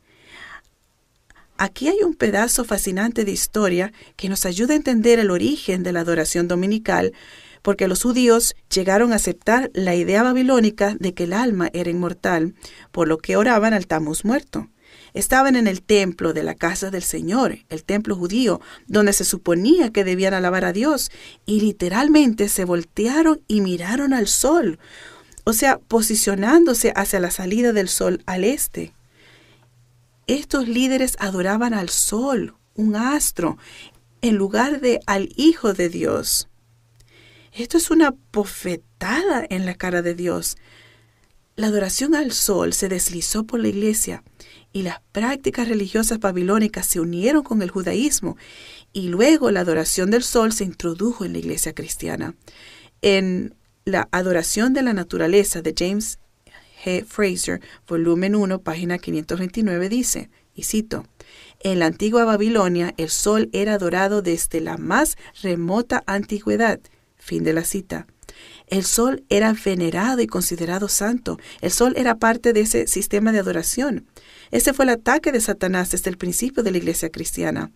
Aquí 1.57 1.88
hay 1.88 1.99
un 2.05 2.14
pedazo 2.14 2.64
fascinante 2.64 3.25
de 3.25 3.31
historia 3.33 3.93
que 4.17 4.29
nos 4.29 4.45
ayuda 4.45 4.75
a 4.75 4.77
entender 4.77 5.19
el 5.19 5.31
origen 5.31 5.83
de 5.83 5.93
la 5.93 6.01
adoración 6.01 6.49
dominical 6.49 7.12
porque 7.64 7.88
los 7.88 8.03
judíos 8.03 8.55
llegaron 8.69 9.12
a 9.12 9.17
aceptar 9.17 9.71
la 9.73 9.95
idea 9.95 10.23
babilónica 10.23 10.97
de 11.01 11.14
que 11.14 11.25
el 11.25 11.33
alma 11.33 11.71
era 11.73 11.88
inmortal, 11.88 12.55
por 12.93 13.09
lo 13.09 13.17
que 13.17 13.38
oraban 13.38 13.73
al 13.73 13.87
Tamus 13.87 14.27
muerto. 14.27 14.69
Estaban 15.14 15.57
en 15.57 15.67
el 15.67 15.81
templo 15.81 16.35
de 16.35 16.43
la 16.43 16.55
casa 16.55 16.90
del 16.90 17.03
Señor, 17.03 17.61
el 17.71 17.85
templo 17.85 18.17
judío, 18.17 18.61
donde 18.87 19.14
se 19.14 19.25
suponía 19.25 19.90
que 19.90 20.05
debían 20.05 20.35
alabar 20.35 20.67
a 20.67 20.75
Dios, 20.75 21.11
y 21.47 21.62
literalmente 21.62 22.51
se 22.51 22.67
voltearon 22.67 23.40
y 23.49 23.62
miraron 23.62 24.12
al 24.12 24.27
sol, 24.27 24.79
o 25.45 25.55
sea, 25.55 25.79
posicionándose 25.79 26.93
hacia 26.95 27.19
la 27.19 27.31
salida 27.31 27.73
del 27.73 27.88
sol 27.88 28.23
al 28.27 28.45
este. 28.45 28.93
Estos 30.27 30.69
líderes 30.69 31.17
adoraban 31.19 31.75
al 31.75 31.91
sol, 31.91 32.55
un 32.75 32.97
astro, 32.97 33.59
en 34.23 34.37
lugar 34.37 34.81
de 34.81 35.01
al 35.07 35.29
Hijo 35.37 35.75
de 35.75 35.91
Dios. 35.91 36.49
Esto 37.53 37.77
es 37.77 37.91
una 37.91 38.15
bofetada 38.33 39.45
en 39.49 39.67
la 39.67 39.75
cara 39.75 40.01
de 40.01 40.15
Dios. 40.15 40.57
La 41.57 41.69
adoración 41.69 42.15
al 42.15 42.33
sol 42.33 42.73
se 42.73 42.89
deslizó 42.89 43.45
por 43.45 43.61
la 43.61 43.69
iglesia 43.69 44.25
y 44.73 44.83
las 44.83 45.01
prácticas 45.13 45.69
religiosas 45.69 46.19
babilónicas 46.19 46.87
se 46.87 47.01
unieron 47.01 47.45
con 47.45 47.63
el 47.63 47.71
judaísmo 47.71 48.37
y 48.93 49.09
luego 49.09 49.51
la 49.51 49.61
adoración 49.61 50.11
del 50.11 50.25
sol 50.25 50.53
se 50.53 50.65
introdujo 50.65 51.25
en 51.25 51.33
la 51.35 51.39
iglesia 51.39 51.75
cristiana. 51.75 52.35
En 53.03 53.55
la 53.85 54.09
adoración 54.11 54.73
de 54.73 54.83
la 54.83 54.95
naturaleza 54.95 55.61
de 55.61 55.75
James 55.77 56.19
G. 56.85 57.05
Fraser, 57.05 57.61
volumen 57.88 58.35
1, 58.35 58.61
página 58.61 58.99
529, 58.99 59.88
dice, 59.88 60.31
y 60.55 60.64
cito, 60.64 61.07
en 61.61 61.79
la 61.79 61.87
antigua 61.87 62.25
Babilonia 62.25 62.94
el 62.97 63.09
sol 63.09 63.49
era 63.53 63.75
adorado 63.75 64.20
desde 64.20 64.61
la 64.61 64.77
más 64.77 65.16
remota 65.42 66.03
antigüedad 66.07 66.81
Fin 67.25 67.42
de 67.42 67.55
la 67.55 67.64
cita. 67.64 68.07
El 68.66 68.85
sol 68.85 69.25
era 69.31 69.55
venerado 69.64 70.20
y 70.20 70.27
considerado 70.27 70.88
santo. 70.88 71.38
El 71.62 71.70
sol 71.70 71.94
era 71.97 72.18
parte 72.18 72.53
de 72.53 72.61
ese 72.61 72.87
sistema 72.87 73.33
de 73.33 73.38
adoración. 73.38 74.07
Ese 74.51 74.75
fue 74.75 74.85
el 74.85 74.90
ataque 74.90 75.33
de 75.33 75.40
Satanás 75.40 75.90
desde 75.90 76.11
el 76.11 76.18
principio 76.18 76.62
de 76.62 76.70
la 76.70 76.77
iglesia 76.77 77.09
cristiana. 77.09 77.70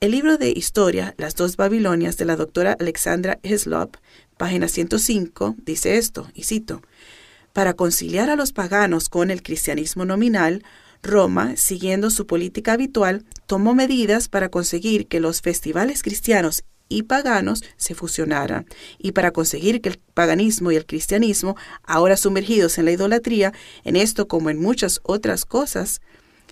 El 0.00 0.10
libro 0.10 0.36
de 0.36 0.50
historia, 0.50 1.14
Las 1.16 1.36
dos 1.36 1.56
Babilonias, 1.56 2.18
de 2.18 2.26
la 2.26 2.36
doctora 2.36 2.76
Alexandra 2.78 3.38
Heslop, 3.42 3.96
página 4.36 4.68
105, 4.68 5.56
dice 5.64 5.96
esto, 5.96 6.30
y 6.34 6.44
cito, 6.44 6.82
Para 7.52 7.74
conciliar 7.74 8.30
a 8.30 8.36
los 8.36 8.52
paganos 8.52 9.08
con 9.08 9.30
el 9.30 9.42
cristianismo 9.42 10.04
nominal, 10.04 10.62
Roma, 11.02 11.56
siguiendo 11.56 12.10
su 12.10 12.26
política 12.26 12.74
habitual, 12.74 13.24
tomó 13.46 13.74
medidas 13.74 14.28
para 14.28 14.50
conseguir 14.50 15.06
que 15.08 15.20
los 15.20 15.40
festivales 15.40 16.02
cristianos 16.02 16.64
y 16.88 17.04
paganos 17.04 17.62
se 17.76 17.94
fusionaran, 17.94 18.66
y 18.98 19.12
para 19.12 19.30
conseguir 19.30 19.80
que 19.80 19.90
el 19.90 19.98
paganismo 19.98 20.72
y 20.72 20.76
el 20.76 20.86
cristianismo, 20.86 21.56
ahora 21.84 22.16
sumergidos 22.16 22.78
en 22.78 22.84
la 22.84 22.90
idolatría, 22.92 23.52
en 23.84 23.96
esto 23.96 24.28
como 24.28 24.50
en 24.50 24.60
muchas 24.60 25.00
otras 25.04 25.44
cosas, 25.44 26.02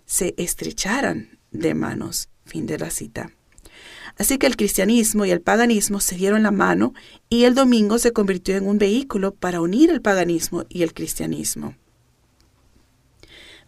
se 0.06 0.34
estrecharan 0.38 1.38
de 1.50 1.74
manos. 1.74 2.28
Fin 2.46 2.66
de 2.66 2.78
la 2.78 2.88
cita. 2.88 3.37
Así 4.18 4.38
que 4.38 4.46
el 4.46 4.56
cristianismo 4.56 5.24
y 5.24 5.30
el 5.30 5.40
paganismo 5.40 6.00
se 6.00 6.16
dieron 6.16 6.42
la 6.42 6.50
mano 6.50 6.92
y 7.30 7.44
el 7.44 7.54
domingo 7.54 7.98
se 7.98 8.12
convirtió 8.12 8.56
en 8.56 8.66
un 8.66 8.78
vehículo 8.78 9.32
para 9.32 9.60
unir 9.60 9.90
el 9.90 10.02
paganismo 10.02 10.64
y 10.68 10.82
el 10.82 10.92
cristianismo. 10.92 11.76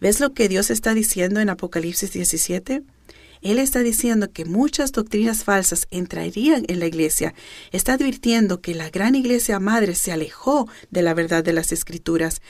¿Ves 0.01 0.19
lo 0.19 0.33
que 0.33 0.49
Dios 0.49 0.69
está 0.71 0.93
diciendo 0.93 1.39
en 1.39 1.49
Apocalipsis 1.49 2.11
17? 2.11 2.83
Él 3.41 3.59
está 3.59 3.79
diciendo 3.79 4.31
que 4.31 4.45
muchas 4.45 4.91
doctrinas 4.91 5.43
falsas 5.43 5.87
entrarían 5.89 6.63
en 6.67 6.79
la 6.79 6.85
iglesia. 6.85 7.33
Está 7.71 7.93
advirtiendo 7.93 8.61
que 8.61 8.75
la 8.75 8.89
gran 8.89 9.15
iglesia 9.15 9.59
madre 9.59 9.95
se 9.95 10.11
alejó 10.11 10.67
de 10.91 11.01
la 11.01 11.13
verdad 11.13 11.43
de 11.43 11.53
las 11.53 11.71
escrituras. 11.71 12.41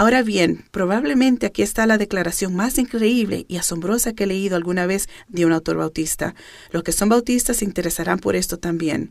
Ahora 0.00 0.22
bien, 0.22 0.64
probablemente 0.70 1.46
aquí 1.46 1.62
está 1.62 1.84
la 1.84 1.98
declaración 1.98 2.54
más 2.54 2.78
increíble 2.78 3.44
y 3.48 3.56
asombrosa 3.56 4.12
que 4.12 4.24
he 4.24 4.26
leído 4.28 4.54
alguna 4.54 4.86
vez 4.86 5.08
de 5.26 5.44
un 5.44 5.52
autor 5.52 5.78
bautista. 5.78 6.36
Los 6.70 6.84
que 6.84 6.92
son 6.92 7.08
bautistas 7.08 7.56
se 7.56 7.64
interesarán 7.64 8.20
por 8.20 8.36
esto 8.36 8.58
también. 8.58 9.10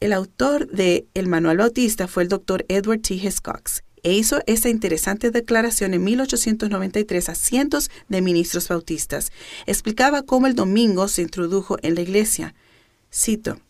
El 0.00 0.14
autor 0.14 0.68
de 0.68 1.06
El 1.12 1.28
Manual 1.28 1.58
Bautista 1.58 2.08
fue 2.08 2.22
el 2.22 2.30
doctor 2.30 2.64
Edward 2.68 3.02
T. 3.02 3.12
Hiscox 3.12 3.84
e 4.02 4.14
hizo 4.14 4.40
esa 4.46 4.70
interesante 4.70 5.30
declaración 5.30 5.92
en 5.92 6.02
1893 6.02 7.28
a 7.28 7.34
cientos 7.34 7.90
de 8.08 8.22
ministros 8.22 8.68
bautistas. 8.68 9.32
Explicaba 9.66 10.22
cómo 10.22 10.46
el 10.46 10.54
domingo 10.54 11.08
se 11.08 11.20
introdujo 11.20 11.76
en 11.82 11.94
la 11.94 12.00
iglesia. 12.00 12.54
Cito, 13.12 13.60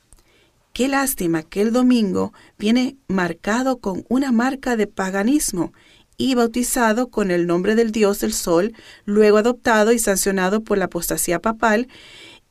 Qué 0.72 0.88
lástima 0.88 1.42
que 1.42 1.60
el 1.60 1.72
domingo 1.72 2.32
viene 2.58 2.96
marcado 3.06 3.78
con 3.78 4.04
una 4.08 4.32
marca 4.32 4.76
de 4.76 4.86
paganismo 4.86 5.72
y 6.16 6.34
bautizado 6.34 7.08
con 7.08 7.30
el 7.30 7.46
nombre 7.46 7.74
del 7.74 7.92
dios 7.92 8.20
del 8.20 8.32
sol, 8.32 8.72
luego 9.04 9.38
adoptado 9.38 9.92
y 9.92 9.98
sancionado 9.98 10.62
por 10.62 10.78
la 10.78 10.86
apostasía 10.86 11.40
papal 11.40 11.88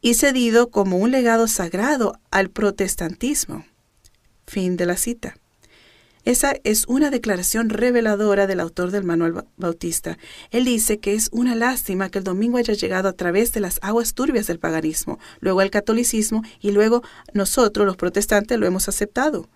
y 0.02 0.16
cedido 0.16 0.70
como 0.70 0.98
un 0.98 1.12
legado 1.12 1.48
sagrado 1.48 2.20
al 2.32 2.50
protestantismo. 2.50 3.66
Fin 4.46 4.78
de 4.78 4.86
la 4.86 4.98
cita. 4.98 5.41
Esa 6.24 6.54
es 6.64 6.86
una 6.88 7.10
declaración 7.10 7.70
reveladora 7.70 8.46
del 8.46 8.60
autor 8.60 8.92
del 8.92 9.04
Manuel 9.04 9.44
Bautista. 9.58 10.20
Él 10.52 10.66
dice 10.66 11.00
que 11.00 11.16
es 11.16 11.30
una 11.32 11.56
lástima 11.56 12.10
que 12.10 12.20
el 12.20 12.24
domingo 12.24 12.58
haya 12.58 12.76
llegado 12.76 13.10
a 13.10 13.14
través 13.14 13.54
de 13.54 13.60
las 13.60 13.80
aguas 13.82 14.14
turbias 14.14 14.46
del 14.46 14.60
paganismo, 14.60 15.18
luego 15.40 15.62
el 15.62 15.72
catolicismo 15.72 16.44
y 16.60 16.72
luego 16.72 17.02
nosotros, 17.34 17.88
los 17.88 17.98
protestantes, 17.98 18.60
lo 18.60 18.68
hemos 18.68 18.88
aceptado. 18.88 19.50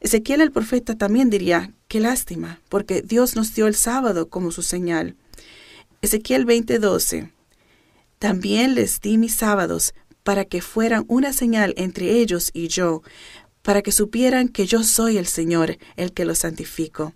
Ezequiel 0.00 0.40
el 0.40 0.52
profeta 0.52 0.96
también 0.96 1.30
diría, 1.30 1.72
qué 1.86 2.00
lástima, 2.00 2.60
porque 2.68 3.02
Dios 3.02 3.36
nos 3.36 3.54
dio 3.54 3.66
el 3.66 3.74
sábado 3.74 4.28
como 4.28 4.50
su 4.50 4.62
señal. 4.62 5.16
Ezequiel 6.02 6.44
20:12. 6.44 7.30
También 8.18 8.74
les 8.74 9.00
di 9.00 9.16
mis 9.16 9.34
sábados 9.34 9.94
para 10.24 10.44
que 10.44 10.60
fueran 10.60 11.04
una 11.08 11.32
señal 11.32 11.72
entre 11.76 12.18
ellos 12.18 12.50
y 12.52 12.68
yo, 12.68 13.02
para 13.68 13.82
que 13.82 13.92
supieran 13.92 14.48
que 14.48 14.64
yo 14.64 14.82
soy 14.82 15.18
el 15.18 15.26
Señor, 15.26 15.76
el 15.96 16.14
que 16.14 16.24
los 16.24 16.38
santifico. 16.38 17.12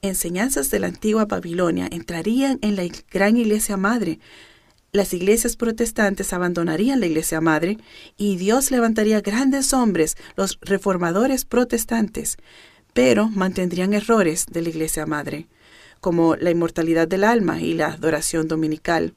Enseñanzas 0.00 0.70
de 0.70 0.78
la 0.78 0.86
antigua 0.86 1.26
Babilonia 1.26 1.86
entrarían 1.92 2.58
en 2.62 2.76
la 2.76 2.84
gran 3.10 3.36
iglesia 3.36 3.76
madre. 3.76 4.18
Las 4.92 5.12
iglesias 5.12 5.54
protestantes 5.54 6.32
abandonarían 6.32 6.98
la 6.98 7.04
iglesia 7.04 7.42
madre 7.42 7.76
y 8.16 8.36
Dios 8.36 8.70
levantaría 8.70 9.20
grandes 9.20 9.74
hombres, 9.74 10.16
los 10.34 10.58
reformadores 10.62 11.44
protestantes, 11.44 12.38
pero 12.94 13.28
mantendrían 13.28 13.92
errores 13.92 14.46
de 14.50 14.62
la 14.62 14.70
iglesia 14.70 15.04
madre, 15.04 15.46
como 16.00 16.36
la 16.36 16.50
inmortalidad 16.50 17.06
del 17.06 17.22
alma 17.22 17.60
y 17.60 17.74
la 17.74 17.88
adoración 17.88 18.48
dominical. 18.48 19.12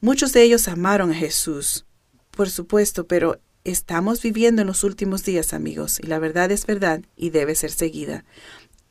Muchos 0.00 0.32
de 0.32 0.44
ellos 0.44 0.66
amaron 0.66 1.10
a 1.10 1.14
Jesús, 1.14 1.84
por 2.30 2.48
supuesto, 2.48 3.06
pero 3.06 3.38
estamos 3.64 4.22
viviendo 4.22 4.62
en 4.62 4.68
los 4.68 4.84
últimos 4.84 5.24
días, 5.24 5.54
amigos, 5.54 5.98
y 5.98 6.06
la 6.06 6.18
verdad 6.18 6.52
es 6.52 6.66
verdad 6.66 7.00
y 7.16 7.30
debe 7.30 7.54
ser 7.54 7.70
seguida. 7.70 8.24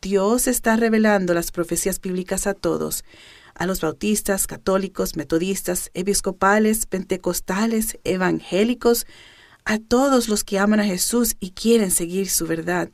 Dios 0.01 0.47
está 0.47 0.75
revelando 0.75 1.33
las 1.33 1.51
profecías 1.51 2.01
bíblicas 2.01 2.47
a 2.47 2.53
todos, 2.53 3.05
a 3.55 3.65
los 3.67 3.81
bautistas, 3.81 4.47
católicos, 4.47 5.15
metodistas, 5.15 5.91
episcopales, 5.93 6.87
pentecostales, 6.87 7.99
evangélicos, 8.03 9.05
a 9.63 9.77
todos 9.79 10.27
los 10.27 10.43
que 10.43 10.59
aman 10.59 10.79
a 10.79 10.85
Jesús 10.85 11.35
y 11.39 11.51
quieren 11.51 11.91
seguir 11.91 12.29
su 12.29 12.47
verdad. 12.47 12.89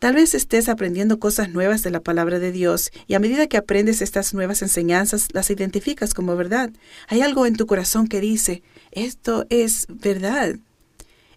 Tal 0.00 0.14
vez 0.14 0.34
estés 0.34 0.70
aprendiendo 0.70 1.20
cosas 1.20 1.50
nuevas 1.50 1.82
de 1.82 1.90
la 1.90 2.00
palabra 2.00 2.38
de 2.38 2.52
Dios 2.52 2.90
y 3.06 3.12
a 3.12 3.18
medida 3.18 3.48
que 3.48 3.58
aprendes 3.58 4.00
estas 4.00 4.32
nuevas 4.32 4.62
enseñanzas 4.62 5.28
las 5.34 5.50
identificas 5.50 6.14
como 6.14 6.36
verdad. 6.36 6.70
Hay 7.08 7.20
algo 7.20 7.44
en 7.44 7.54
tu 7.54 7.66
corazón 7.66 8.08
que 8.08 8.18
dice, 8.18 8.62
esto 8.92 9.46
es 9.50 9.86
verdad. 9.88 10.56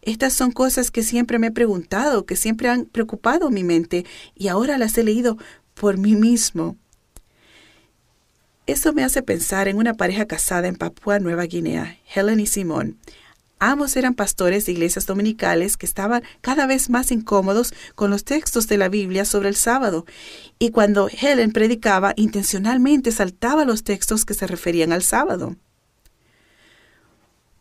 Estas 0.01 0.33
son 0.33 0.51
cosas 0.51 0.91
que 0.91 1.03
siempre 1.03 1.39
me 1.39 1.47
he 1.47 1.51
preguntado, 1.51 2.25
que 2.25 2.35
siempre 2.35 2.69
han 2.69 2.85
preocupado 2.85 3.49
mi 3.49 3.63
mente 3.63 4.05
y 4.35 4.49
ahora 4.49 4.77
las 4.77 4.97
he 4.97 5.03
leído 5.03 5.37
por 5.73 5.97
mí 5.97 6.15
mismo. 6.15 6.77
Eso 8.65 8.93
me 8.93 9.03
hace 9.03 9.21
pensar 9.21 9.67
en 9.67 9.77
una 9.77 9.93
pareja 9.93 10.25
casada 10.25 10.67
en 10.67 10.75
Papúa 10.75 11.19
Nueva 11.19 11.43
Guinea, 11.43 11.97
Helen 12.13 12.39
y 12.39 12.47
Simón. 12.47 12.97
Ambos 13.59 13.95
eran 13.95 14.13
pastores 14.13 14.65
de 14.65 14.73
iglesias 14.73 15.05
dominicales 15.05 15.77
que 15.77 15.85
estaban 15.85 16.23
cada 16.41 16.67
vez 16.67 16.89
más 16.89 17.11
incómodos 17.11 17.73
con 17.95 18.09
los 18.09 18.25
textos 18.25 18.67
de 18.67 18.77
la 18.77 18.89
Biblia 18.89 19.23
sobre 19.23 19.47
el 19.47 19.55
sábado, 19.55 20.05
y 20.59 20.71
cuando 20.71 21.07
Helen 21.09 21.53
predicaba, 21.53 22.13
intencionalmente 22.17 23.13
saltaba 23.13 23.63
los 23.63 23.85
textos 23.85 24.25
que 24.25 24.33
se 24.33 24.47
referían 24.47 24.91
al 24.91 25.01
sábado. 25.01 25.55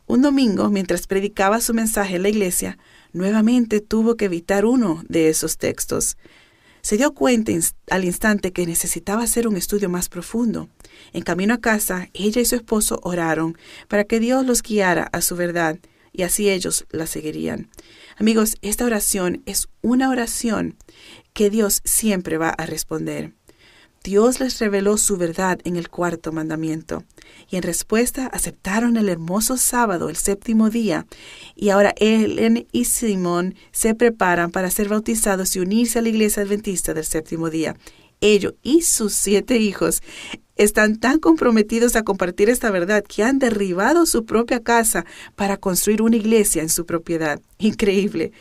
Un 0.07 0.23
domingo, 0.23 0.69
mientras 0.69 1.07
predicaba 1.07 1.61
su 1.61 1.75
mensaje 1.75 2.17
en 2.17 2.23
la 2.23 2.29
iglesia, 2.29 2.79
nuevamente 3.13 3.81
tuvo 3.81 4.17
que 4.17 4.27
evitar 4.27 4.65
uno 4.65 5.03
de 5.09 5.29
esos 5.29 5.59
textos. 5.59 6.17
Se 6.83 6.97
dio 6.97 7.15
cuenta 7.15 7.53
al 7.91 8.05
instante 8.05 8.53
que 8.53 8.67
necesitaba 8.67 9.23
hacer 9.23 9.47
un 9.47 9.57
estudio 9.57 9.89
más 9.89 10.09
profundo. 10.09 10.69
En 11.13 11.23
camino 11.23 11.55
a 11.55 11.61
casa, 11.61 12.09
ella 12.13 12.41
y 12.41 12.45
su 12.45 12.57
esposo 12.57 12.99
oraron 13.05 13.57
para 13.89 14.05
que 14.05 14.19
Dios 14.19 14.45
los 14.45 14.63
guiara 14.63 15.09
a 15.13 15.21
su 15.21 15.37
verdad 15.37 15.79
y 16.13 16.23
así 16.23 16.51
ellos 16.51 16.85
la 16.91 17.07
seguirían. 17.07 17.71
Amigos, 18.17 18.57
esta 18.63 18.85
oración 18.85 19.43
es 19.47 19.69
una 19.81 20.11
oración 20.11 20.77
que 21.33 21.51
Dios 21.51 21.81
siempre 21.85 22.37
va 22.37 22.51
a 22.51 22.67
responder. 22.67 23.33
Dios 24.05 24.41
les 24.41 24.59
reveló 24.59 24.97
su 24.97 25.17
verdad 25.17 25.61
en 25.65 25.77
el 25.77 25.89
cuarto 25.89 26.33
mandamiento, 26.33 27.05
y 27.49 27.57
en 27.57 27.63
respuesta 27.63 28.27
aceptaron 28.27 28.97
el 28.97 29.09
hermoso 29.09 29.57
sábado, 29.57 30.09
el 30.09 30.17
séptimo 30.17 30.71
día, 30.71 31.07
y 31.55 31.71
ahora 31.71 31.95
Ellen 31.97 32.67
y 32.73 32.87
Simón 32.87 33.55
se 33.71 33.95
preparan 33.95 34.51
para 34.51 34.71
ser 34.71 34.89
bautizados 34.89 35.55
y 35.55 35.61
unirse 35.61 35.99
a 35.99 36.03
la 36.03 36.09
iglesia 36.09 36.43
adventista 36.43 36.95
del 36.95 37.05
séptimo 37.05 37.49
día. 37.49 37.77
Ellos 38.21 38.55
y 38.63 38.83
sus 38.83 39.15
siete 39.15 39.59
hijos 39.59 40.03
están 40.57 40.99
tan 40.99 41.19
comprometidos 41.19 41.97
a 41.97 42.03
compartir 42.03 42.51
esta 42.51 42.71
verdad 42.71 43.03
que 43.03 43.23
han 43.23 43.39
derribado 43.39 44.07
su 44.07 44.25
propia 44.25 44.61
casa 44.61 45.05
para 45.35 45.57
construir 45.57 46.03
una 46.03 46.17
iglesia 46.17 46.63
en 46.63 46.69
su 46.69 46.87
propiedad. 46.87 47.41
Increíble. 47.59 48.33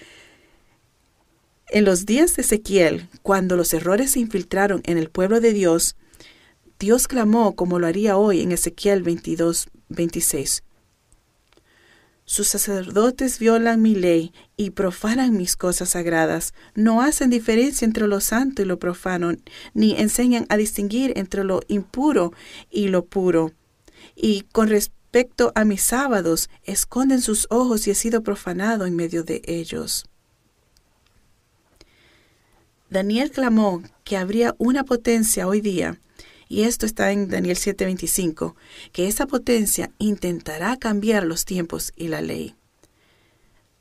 En 1.74 1.86
los 1.86 2.06
días 2.06 2.36
de 2.36 2.42
Ezequiel, 2.42 3.08
cuando 3.22 3.56
los 3.56 3.74
errores 3.74 4.12
se 4.12 4.20
infiltraron 4.20 4.82
en 4.84 4.98
el 4.98 5.10
pueblo 5.10 5.40
de 5.40 5.54
Dios, 5.54 5.96
Dios 6.80 7.08
clamó 7.08 7.56
como 7.56 7.80
lo 7.80 7.88
haría 7.88 8.18
hoy 8.18 8.42
en 8.42 8.52
Ezequiel 8.52 9.04
22, 9.04 9.70
26. 9.88 10.64
Sus 12.26 12.50
sacerdotes 12.50 13.40
violan 13.40 13.82
mi 13.82 13.96
ley 13.96 14.34
y 14.58 14.72
profanan 14.72 15.38
mis 15.38 15.56
cosas 15.56 15.92
sagradas. 15.92 16.54
No 16.76 17.02
hacen 17.02 17.30
diferencia 17.30 17.86
entre 17.86 18.06
lo 18.06 18.20
santo 18.20 18.62
y 18.62 18.66
lo 18.66 18.78
profano, 18.78 19.32
ni 19.74 19.94
enseñan 19.98 20.46
a 20.50 20.58
distinguir 20.58 21.14
entre 21.16 21.46
lo 21.46 21.62
impuro 21.70 22.34
y 22.70 22.90
lo 22.90 23.06
puro. 23.06 23.54
Y 24.14 24.42
con 24.52 24.68
respecto 24.68 25.54
a 25.56 25.64
mis 25.64 25.84
sábados, 25.84 26.50
esconden 26.64 27.22
sus 27.22 27.48
ojos 27.50 27.88
y 27.88 27.92
he 27.92 27.96
sido 27.96 28.24
profanado 28.24 28.86
en 28.86 28.98
medio 28.98 29.24
de 29.24 29.42
ellos. 29.46 30.11
Daniel 32.92 33.32
clamó 33.32 33.82
que 34.04 34.18
habría 34.18 34.54
una 34.58 34.84
potencia 34.84 35.48
hoy 35.48 35.62
día 35.62 36.02
y 36.50 36.64
esto 36.64 36.86
está 36.86 37.14
en 37.14 37.30
Daniel 37.30 37.56
7:25, 37.56 38.56
que 38.92 39.08
esa 39.08 39.28
potencia 39.28 39.92
intentará 39.98 40.76
cambiar 40.76 41.24
los 41.24 41.46
tiempos 41.46 41.94
y 41.96 42.10
la 42.10 42.20
ley. 42.20 42.54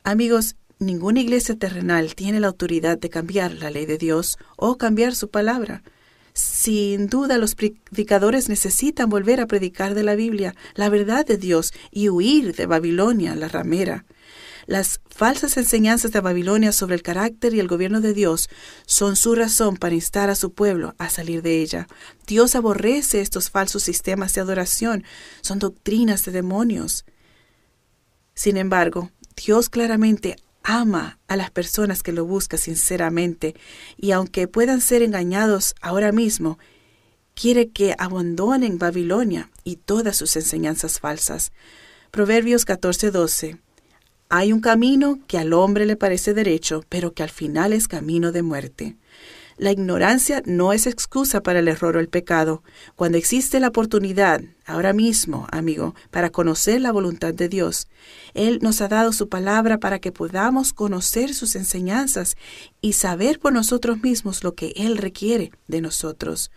Amigos, 0.05 0.55
ninguna 0.79 1.19
iglesia 1.19 1.57
terrenal 1.57 2.15
tiene 2.15 2.39
la 2.39 2.47
autoridad 2.47 2.99
de 2.99 3.11
cambiar 3.11 3.55
la 3.55 3.71
ley 3.71 3.85
de 3.85 3.99
Dios 3.99 4.39
o 4.57 4.79
cambiar 4.79 5.17
su 5.17 5.29
palabra. 5.29 5.83
Sin 6.33 7.09
duda 7.09 7.37
los 7.37 7.57
predicadores 7.57 8.49
necesitan 8.49 9.11
volver 9.11 9.41
a 9.41 9.49
predicar 9.49 9.95
de 9.95 10.05
la 10.05 10.15
Biblia, 10.15 10.55
la 10.77 10.89
verdad 10.89 11.27
de 11.27 11.37
Dios, 11.37 11.73
y 11.91 12.09
huir 12.11 12.55
de 12.55 12.67
Babilonia, 12.67 13.35
la 13.35 13.49
ramera. 13.49 14.05
Las 14.71 15.01
falsas 15.09 15.57
enseñanzas 15.57 16.13
de 16.13 16.21
Babilonia 16.21 16.71
sobre 16.71 16.95
el 16.95 17.03
carácter 17.03 17.55
y 17.55 17.59
el 17.59 17.67
gobierno 17.67 18.01
de 18.01 18.15
Dios 18.15 18.49
son 18.87 19.17
su 19.17 19.35
razón 19.35 19.77
para 19.77 19.97
instar 19.97 20.31
a 20.31 20.37
su 20.37 20.53
pueblo 20.53 20.95
a 20.97 21.11
salir 21.11 21.43
de 21.43 21.61
ella. 21.61 21.89
Dios 22.25 22.55
aborrece 22.55 23.21
estos 23.21 23.51
falsos 23.51 23.83
sistemas 23.83 24.33
de 24.33 24.43
adoración, 24.43 25.03
son 25.41 25.59
doctrinas 25.59 26.25
de 26.25 26.31
demonios. 26.31 27.05
Sin 28.35 28.57
embargo, 28.57 29.11
Dios 29.45 29.71
claramente 29.71 30.37
ama 30.63 31.19
a 31.27 31.35
las 31.35 31.51
personas 31.51 32.05
que 32.05 32.13
lo 32.13 32.25
buscan 32.25 32.61
sinceramente 32.61 33.57
y 33.97 34.13
aunque 34.13 34.47
puedan 34.47 34.81
ser 34.81 35.03
engañados 35.03 35.75
ahora 35.81 36.13
mismo, 36.13 36.61
quiere 37.35 37.71
que 37.71 37.97
abandonen 37.99 38.79
Babilonia 38.79 39.51
y 39.65 39.79
todas 39.79 40.17
sus 40.17 40.37
enseñanzas 40.37 41.01
falsas. 41.01 41.51
Proverbios 42.13 42.65
14:12 42.65 43.59
hay 44.31 44.53
un 44.53 44.61
camino 44.61 45.19
que 45.27 45.39
al 45.39 45.53
hombre 45.53 45.87
le 45.87 45.97
parece 45.97 46.35
derecho, 46.35 46.85
pero 46.89 47.13
que 47.13 47.25
al 47.25 47.31
final 47.31 47.73
es 47.73 47.89
camino 47.89 48.31
de 48.31 48.43
muerte. 48.43 48.97
La 49.57 49.73
ignorancia 49.73 50.41
no 50.47 50.73
es 50.73 50.87
excusa 50.87 51.43
para 51.43 51.59
el 51.59 51.69
error 51.69 51.97
o 51.97 52.01
el 52.01 52.09
pecado. 52.09 52.63
Cuando 52.95 53.19
existe 53.19 53.59
la 53.59 53.69
oportunidad, 53.69 54.41
ahora 54.65 54.93
mismo, 54.93 55.49
amigo, 55.51 55.97
para 56.13 56.31
conocer 56.31 56.81
la 56.81 56.93
voluntad 56.93 57.35
de 57.35 57.49
Dios, 57.49 57.89
Él 58.33 58.61
nos 58.63 58.81
ha 58.81 58.89
dado 58.89 59.13
su 59.13 59.29
palabra 59.29 59.79
para 59.79 59.99
que 59.99 60.13
podamos 60.13 60.73
conocer 60.73 61.35
sus 61.35 61.57
enseñanzas 61.57 62.37
y 62.81 62.93
saber 62.95 63.41
por 63.41 63.53
nosotros 63.53 64.01
mismos 64.01 64.45
lo 64.45 64.55
que 64.55 64.73
Él 64.77 64.97
requiere 64.97 65.51
de 65.67 65.81
nosotros. 65.81 66.53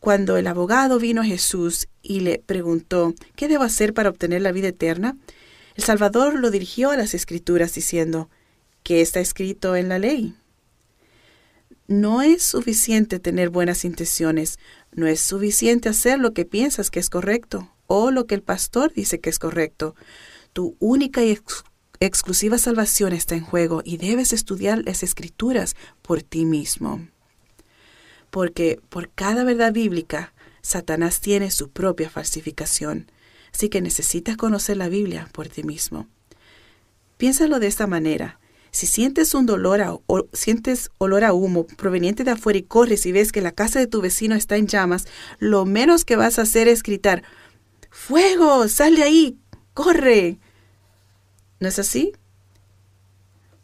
Cuando 0.00 0.36
el 0.36 0.48
abogado 0.48 0.98
vino 0.98 1.22
a 1.22 1.24
Jesús 1.24 1.88
y 2.02 2.20
le 2.20 2.42
preguntó, 2.44 3.14
¿qué 3.36 3.48
debo 3.48 3.62
hacer 3.62 3.94
para 3.94 4.10
obtener 4.10 4.42
la 4.42 4.52
vida 4.52 4.68
eterna? 4.68 5.16
El 5.76 5.84
Salvador 5.84 6.34
lo 6.38 6.50
dirigió 6.50 6.90
a 6.90 6.96
las 6.96 7.12
Escrituras 7.12 7.74
diciendo, 7.74 8.30
¿qué 8.82 9.02
está 9.02 9.20
escrito 9.20 9.76
en 9.76 9.90
la 9.90 9.98
ley? 9.98 10.34
No 11.86 12.22
es 12.22 12.42
suficiente 12.42 13.20
tener 13.20 13.50
buenas 13.50 13.84
intenciones, 13.84 14.58
no 14.92 15.06
es 15.06 15.20
suficiente 15.20 15.90
hacer 15.90 16.18
lo 16.18 16.32
que 16.32 16.46
piensas 16.46 16.90
que 16.90 16.98
es 16.98 17.10
correcto 17.10 17.70
o 17.86 18.10
lo 18.10 18.26
que 18.26 18.34
el 18.34 18.42
pastor 18.42 18.92
dice 18.92 19.20
que 19.20 19.28
es 19.28 19.38
correcto. 19.38 19.94
Tu 20.54 20.76
única 20.80 21.22
y 21.22 21.38
exclusiva 22.00 22.56
salvación 22.56 23.12
está 23.12 23.34
en 23.34 23.44
juego 23.44 23.82
y 23.84 23.98
debes 23.98 24.32
estudiar 24.32 24.82
las 24.84 25.02
escrituras 25.02 25.76
por 26.00 26.22
ti 26.22 26.46
mismo. 26.46 27.06
Porque 28.30 28.80
por 28.88 29.10
cada 29.10 29.44
verdad 29.44 29.72
bíblica, 29.72 30.32
Satanás 30.62 31.20
tiene 31.20 31.50
su 31.50 31.68
propia 31.68 32.10
falsificación. 32.10 33.10
Así 33.52 33.68
que 33.68 33.80
necesitas 33.80 34.36
conocer 34.36 34.76
la 34.76 34.88
Biblia 34.88 35.28
por 35.32 35.48
ti 35.48 35.62
mismo. 35.62 36.06
Piénsalo 37.16 37.60
de 37.60 37.66
esta 37.66 37.86
manera. 37.86 38.38
Si 38.70 38.86
sientes 38.86 39.32
un 39.32 39.46
dolor 39.46 40.02
o 40.06 40.26
sientes 40.34 40.90
olor 40.98 41.24
a 41.24 41.32
humo 41.32 41.66
proveniente 41.66 42.24
de 42.24 42.32
afuera 42.32 42.58
y 42.58 42.62
corres 42.62 43.06
y 43.06 43.12
ves 43.12 43.32
que 43.32 43.40
la 43.40 43.52
casa 43.52 43.78
de 43.78 43.86
tu 43.86 44.02
vecino 44.02 44.34
está 44.34 44.56
en 44.56 44.66
llamas, 44.66 45.06
lo 45.38 45.64
menos 45.64 46.04
que 46.04 46.16
vas 46.16 46.38
a 46.38 46.42
hacer 46.42 46.68
es 46.68 46.82
gritar, 46.82 47.22
¡Fuego! 47.90 48.68
¡Sal 48.68 48.96
de 48.96 49.02
ahí! 49.04 49.38
¡Corre! 49.72 50.38
¿No 51.58 51.68
es 51.68 51.78
así? 51.78 52.12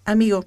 Amigo, 0.06 0.46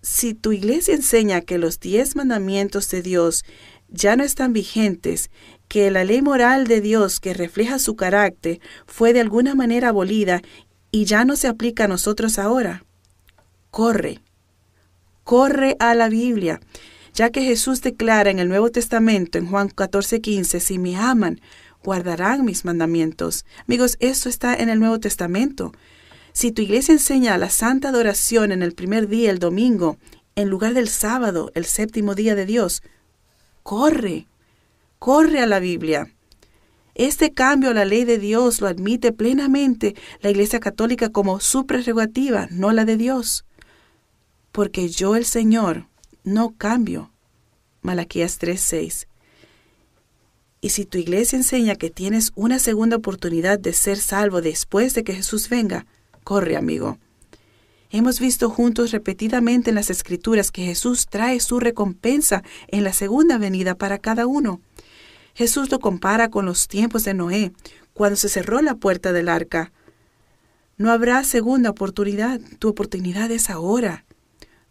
si 0.00 0.32
tu 0.32 0.52
iglesia 0.52 0.94
enseña 0.94 1.42
que 1.42 1.58
los 1.58 1.78
diez 1.78 2.16
mandamientos 2.16 2.88
de 2.90 3.02
Dios 3.02 3.44
ya 3.88 4.16
no 4.16 4.24
están 4.24 4.52
vigentes, 4.54 5.30
que 5.72 5.90
la 5.90 6.04
ley 6.04 6.20
moral 6.20 6.66
de 6.66 6.82
Dios 6.82 7.18
que 7.18 7.32
refleja 7.32 7.78
su 7.78 7.96
carácter 7.96 8.60
fue 8.84 9.14
de 9.14 9.20
alguna 9.20 9.54
manera 9.54 9.88
abolida 9.88 10.42
y 10.90 11.06
ya 11.06 11.24
no 11.24 11.34
se 11.34 11.48
aplica 11.48 11.84
a 11.84 11.88
nosotros 11.88 12.38
ahora, 12.38 12.84
corre, 13.70 14.20
corre 15.24 15.76
a 15.78 15.94
la 15.94 16.10
Biblia, 16.10 16.60
ya 17.14 17.30
que 17.30 17.40
Jesús 17.40 17.80
declara 17.80 18.30
en 18.30 18.38
el 18.38 18.50
Nuevo 18.50 18.70
Testamento, 18.70 19.38
en 19.38 19.46
Juan 19.46 19.70
14:15, 19.70 20.60
si 20.60 20.78
me 20.78 20.94
aman, 20.94 21.40
guardarán 21.82 22.44
mis 22.44 22.66
mandamientos. 22.66 23.46
Amigos, 23.66 23.96
eso 23.98 24.28
está 24.28 24.54
en 24.54 24.68
el 24.68 24.78
Nuevo 24.78 25.00
Testamento. 25.00 25.72
Si 26.34 26.52
tu 26.52 26.60
iglesia 26.60 26.92
enseña 26.92 27.38
la 27.38 27.48
santa 27.48 27.88
adoración 27.88 28.52
en 28.52 28.62
el 28.62 28.74
primer 28.74 29.08
día, 29.08 29.30
el 29.30 29.38
domingo, 29.38 29.96
en 30.36 30.50
lugar 30.50 30.74
del 30.74 30.88
sábado, 30.88 31.50
el 31.54 31.64
séptimo 31.64 32.14
día 32.14 32.34
de 32.34 32.44
Dios, 32.44 32.82
corre, 33.62 34.26
corre 35.02 35.40
a 35.40 35.46
la 35.46 35.58
Biblia. 35.58 36.14
Este 36.94 37.32
cambio 37.32 37.70
a 37.70 37.74
la 37.74 37.84
ley 37.84 38.04
de 38.04 38.18
Dios 38.18 38.60
lo 38.60 38.68
admite 38.68 39.10
plenamente 39.10 39.96
la 40.20 40.30
Iglesia 40.30 40.60
Católica 40.60 41.08
como 41.08 41.40
su 41.40 41.66
prerrogativa, 41.66 42.46
no 42.52 42.70
la 42.70 42.84
de 42.84 42.96
Dios. 42.96 43.44
Porque 44.52 44.88
yo, 44.90 45.16
el 45.16 45.24
Señor, 45.24 45.88
no 46.22 46.54
cambio. 46.56 47.10
Malaquías 47.80 48.38
3:6. 48.38 49.08
Y 50.60 50.68
si 50.68 50.84
tu 50.84 50.98
iglesia 50.98 51.36
enseña 51.36 51.74
que 51.74 51.90
tienes 51.90 52.30
una 52.36 52.60
segunda 52.60 52.98
oportunidad 52.98 53.58
de 53.58 53.72
ser 53.72 53.98
salvo 53.98 54.40
después 54.40 54.94
de 54.94 55.02
que 55.02 55.14
Jesús 55.14 55.48
venga, 55.48 55.84
corre, 56.22 56.56
amigo. 56.56 56.98
Hemos 57.90 58.20
visto 58.20 58.50
juntos 58.50 58.92
repetidamente 58.92 59.70
en 59.70 59.74
las 59.74 59.90
Escrituras 59.90 60.52
que 60.52 60.64
Jesús 60.64 61.06
trae 61.10 61.40
su 61.40 61.58
recompensa 61.58 62.44
en 62.68 62.84
la 62.84 62.92
segunda 62.92 63.36
venida 63.36 63.74
para 63.74 63.98
cada 63.98 64.28
uno. 64.28 64.60
Jesús 65.34 65.70
lo 65.70 65.78
compara 65.78 66.30
con 66.30 66.46
los 66.46 66.68
tiempos 66.68 67.04
de 67.04 67.14
Noé, 67.14 67.52
cuando 67.94 68.16
se 68.16 68.28
cerró 68.28 68.60
la 68.62 68.74
puerta 68.74 69.12
del 69.12 69.28
arca. 69.28 69.72
No 70.76 70.90
habrá 70.90 71.24
segunda 71.24 71.70
oportunidad, 71.70 72.40
tu 72.58 72.68
oportunidad 72.68 73.30
es 73.30 73.50
ahora. 73.50 74.04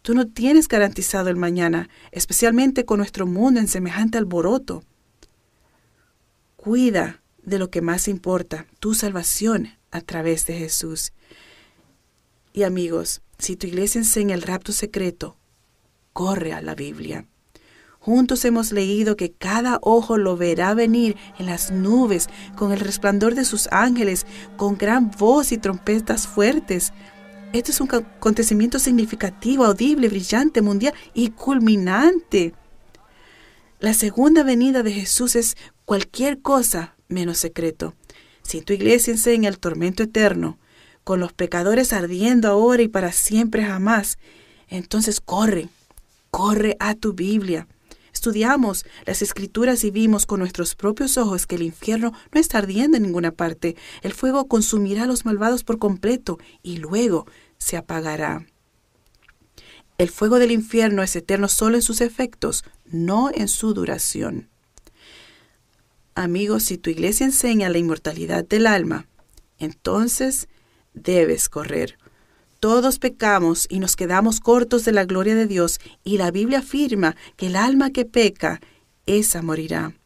Tú 0.02 0.14
no 0.14 0.26
tienes 0.26 0.68
garantizado 0.68 1.28
el 1.30 1.36
mañana, 1.36 1.88
especialmente 2.10 2.84
con 2.84 2.98
nuestro 2.98 3.26
mundo 3.26 3.60
en 3.60 3.68
semejante 3.68 4.18
alboroto. 4.18 4.82
Cuida 6.56 7.22
de 7.42 7.58
lo 7.58 7.70
que 7.70 7.82
más 7.82 8.08
importa, 8.08 8.66
tu 8.80 8.94
salvación 8.94 9.70
a 9.90 10.00
través 10.00 10.46
de 10.46 10.54
Jesús. 10.54 11.12
Y 12.52 12.64
amigos, 12.64 13.22
si 13.38 13.56
tu 13.56 13.66
iglesia 13.66 14.00
enseña 14.00 14.34
el 14.34 14.42
rapto 14.42 14.72
secreto, 14.72 15.36
corre 16.12 16.52
a 16.52 16.60
la 16.60 16.74
Biblia. 16.74 17.26
Juntos 18.04 18.44
hemos 18.44 18.72
leído 18.72 19.16
que 19.16 19.30
cada 19.30 19.78
ojo 19.80 20.18
lo 20.18 20.36
verá 20.36 20.74
venir 20.74 21.16
en 21.38 21.46
las 21.46 21.70
nubes, 21.70 22.28
con 22.56 22.72
el 22.72 22.80
resplandor 22.80 23.36
de 23.36 23.44
sus 23.44 23.68
ángeles, 23.70 24.26
con 24.56 24.76
gran 24.76 25.12
voz 25.12 25.52
y 25.52 25.58
trompetas 25.58 26.26
fuertes. 26.26 26.92
Esto 27.52 27.70
es 27.70 27.80
un 27.80 27.88
acontecimiento 27.94 28.80
significativo, 28.80 29.64
audible, 29.64 30.08
brillante, 30.08 30.62
mundial 30.62 30.94
y 31.14 31.30
culminante. 31.30 32.54
La 33.78 33.94
segunda 33.94 34.42
venida 34.42 34.82
de 34.82 34.92
Jesús 34.92 35.36
es 35.36 35.56
cualquier 35.84 36.40
cosa 36.40 36.96
menos 37.06 37.38
secreto. 37.38 37.94
Si 38.42 38.62
tu 38.62 38.72
iglesia 38.72 39.12
enseña 39.12 39.48
el 39.48 39.60
tormento 39.60 40.02
eterno, 40.02 40.58
con 41.04 41.20
los 41.20 41.32
pecadores 41.32 41.92
ardiendo 41.92 42.48
ahora 42.48 42.82
y 42.82 42.88
para 42.88 43.12
siempre 43.12 43.64
jamás, 43.64 44.18
entonces 44.66 45.20
corre, 45.20 45.68
corre 46.32 46.76
a 46.80 46.96
tu 46.96 47.12
Biblia. 47.12 47.68
Estudiamos 48.22 48.86
las 49.04 49.20
escrituras 49.20 49.82
y 49.82 49.90
vimos 49.90 50.26
con 50.26 50.38
nuestros 50.38 50.76
propios 50.76 51.18
ojos 51.18 51.44
que 51.48 51.56
el 51.56 51.62
infierno 51.62 52.12
no 52.32 52.40
está 52.40 52.58
ardiendo 52.58 52.96
en 52.96 53.02
ninguna 53.02 53.32
parte. 53.32 53.74
El 54.00 54.12
fuego 54.12 54.46
consumirá 54.46 55.02
a 55.02 55.06
los 55.06 55.24
malvados 55.24 55.64
por 55.64 55.80
completo 55.80 56.38
y 56.62 56.76
luego 56.76 57.26
se 57.58 57.76
apagará. 57.76 58.46
El 59.98 60.08
fuego 60.08 60.38
del 60.38 60.52
infierno 60.52 61.02
es 61.02 61.16
eterno 61.16 61.48
solo 61.48 61.74
en 61.74 61.82
sus 61.82 62.00
efectos, 62.00 62.62
no 62.86 63.28
en 63.34 63.48
su 63.48 63.74
duración. 63.74 64.48
Amigos, 66.14 66.62
si 66.62 66.78
tu 66.78 66.90
iglesia 66.90 67.26
enseña 67.26 67.70
la 67.70 67.78
inmortalidad 67.78 68.46
del 68.46 68.68
alma, 68.68 69.08
entonces 69.58 70.46
debes 70.94 71.48
correr. 71.48 71.98
Todos 72.62 73.00
pecamos 73.00 73.66
y 73.68 73.80
nos 73.80 73.96
quedamos 73.96 74.38
cortos 74.38 74.84
de 74.84 74.92
la 74.92 75.04
gloria 75.04 75.34
de 75.34 75.48
Dios 75.48 75.80
y 76.04 76.16
la 76.16 76.30
Biblia 76.30 76.60
afirma 76.60 77.16
que 77.36 77.46
el 77.46 77.56
alma 77.56 77.90
que 77.90 78.04
peca, 78.04 78.60
esa 79.04 79.42
morirá. 79.42 79.96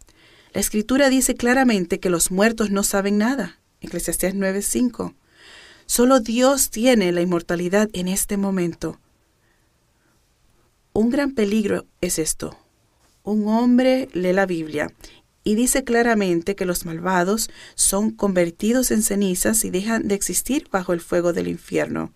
La 0.55 0.63
escritura 0.63 1.11
dice 1.11 1.35
claramente 1.35 2.01
que 2.01 2.09
los 2.09 2.31
muertos 2.31 2.71
no 2.71 2.83
saben 2.83 3.19
nada. 3.19 3.59
Eclesiastés 3.83 4.35
9:5. 4.35 5.13
Solo 5.85 6.21
Dios 6.21 6.71
tiene 6.71 7.13
la 7.13 7.21
inmortalidad 7.21 7.91
en 7.93 8.09
este 8.09 8.39
momento. 8.39 8.99
Un 10.95 11.11
gran 11.11 11.33
peligro 11.33 11.85
es 12.01 12.19
esto. 12.19 12.59
Un 13.23 13.49
hombre 13.49 14.09
lee 14.15 14.33
la 14.33 14.47
Biblia 14.47 14.91
y 15.45 15.57
dice 15.57 15.85
claramente 15.85 16.57
que 16.57 16.65
los 16.65 16.87
malvados 16.87 17.51
son 17.75 18.13
convertidos 18.13 18.91
en 18.93 19.03
cenizas 19.03 19.63
y 19.67 19.69
dejan 19.69 20.09
de 20.09 20.15
existir 20.15 20.69
bajo 20.73 20.95
el 20.95 21.03
fuego 21.03 21.35
del 21.35 21.49
infierno. 21.49 22.15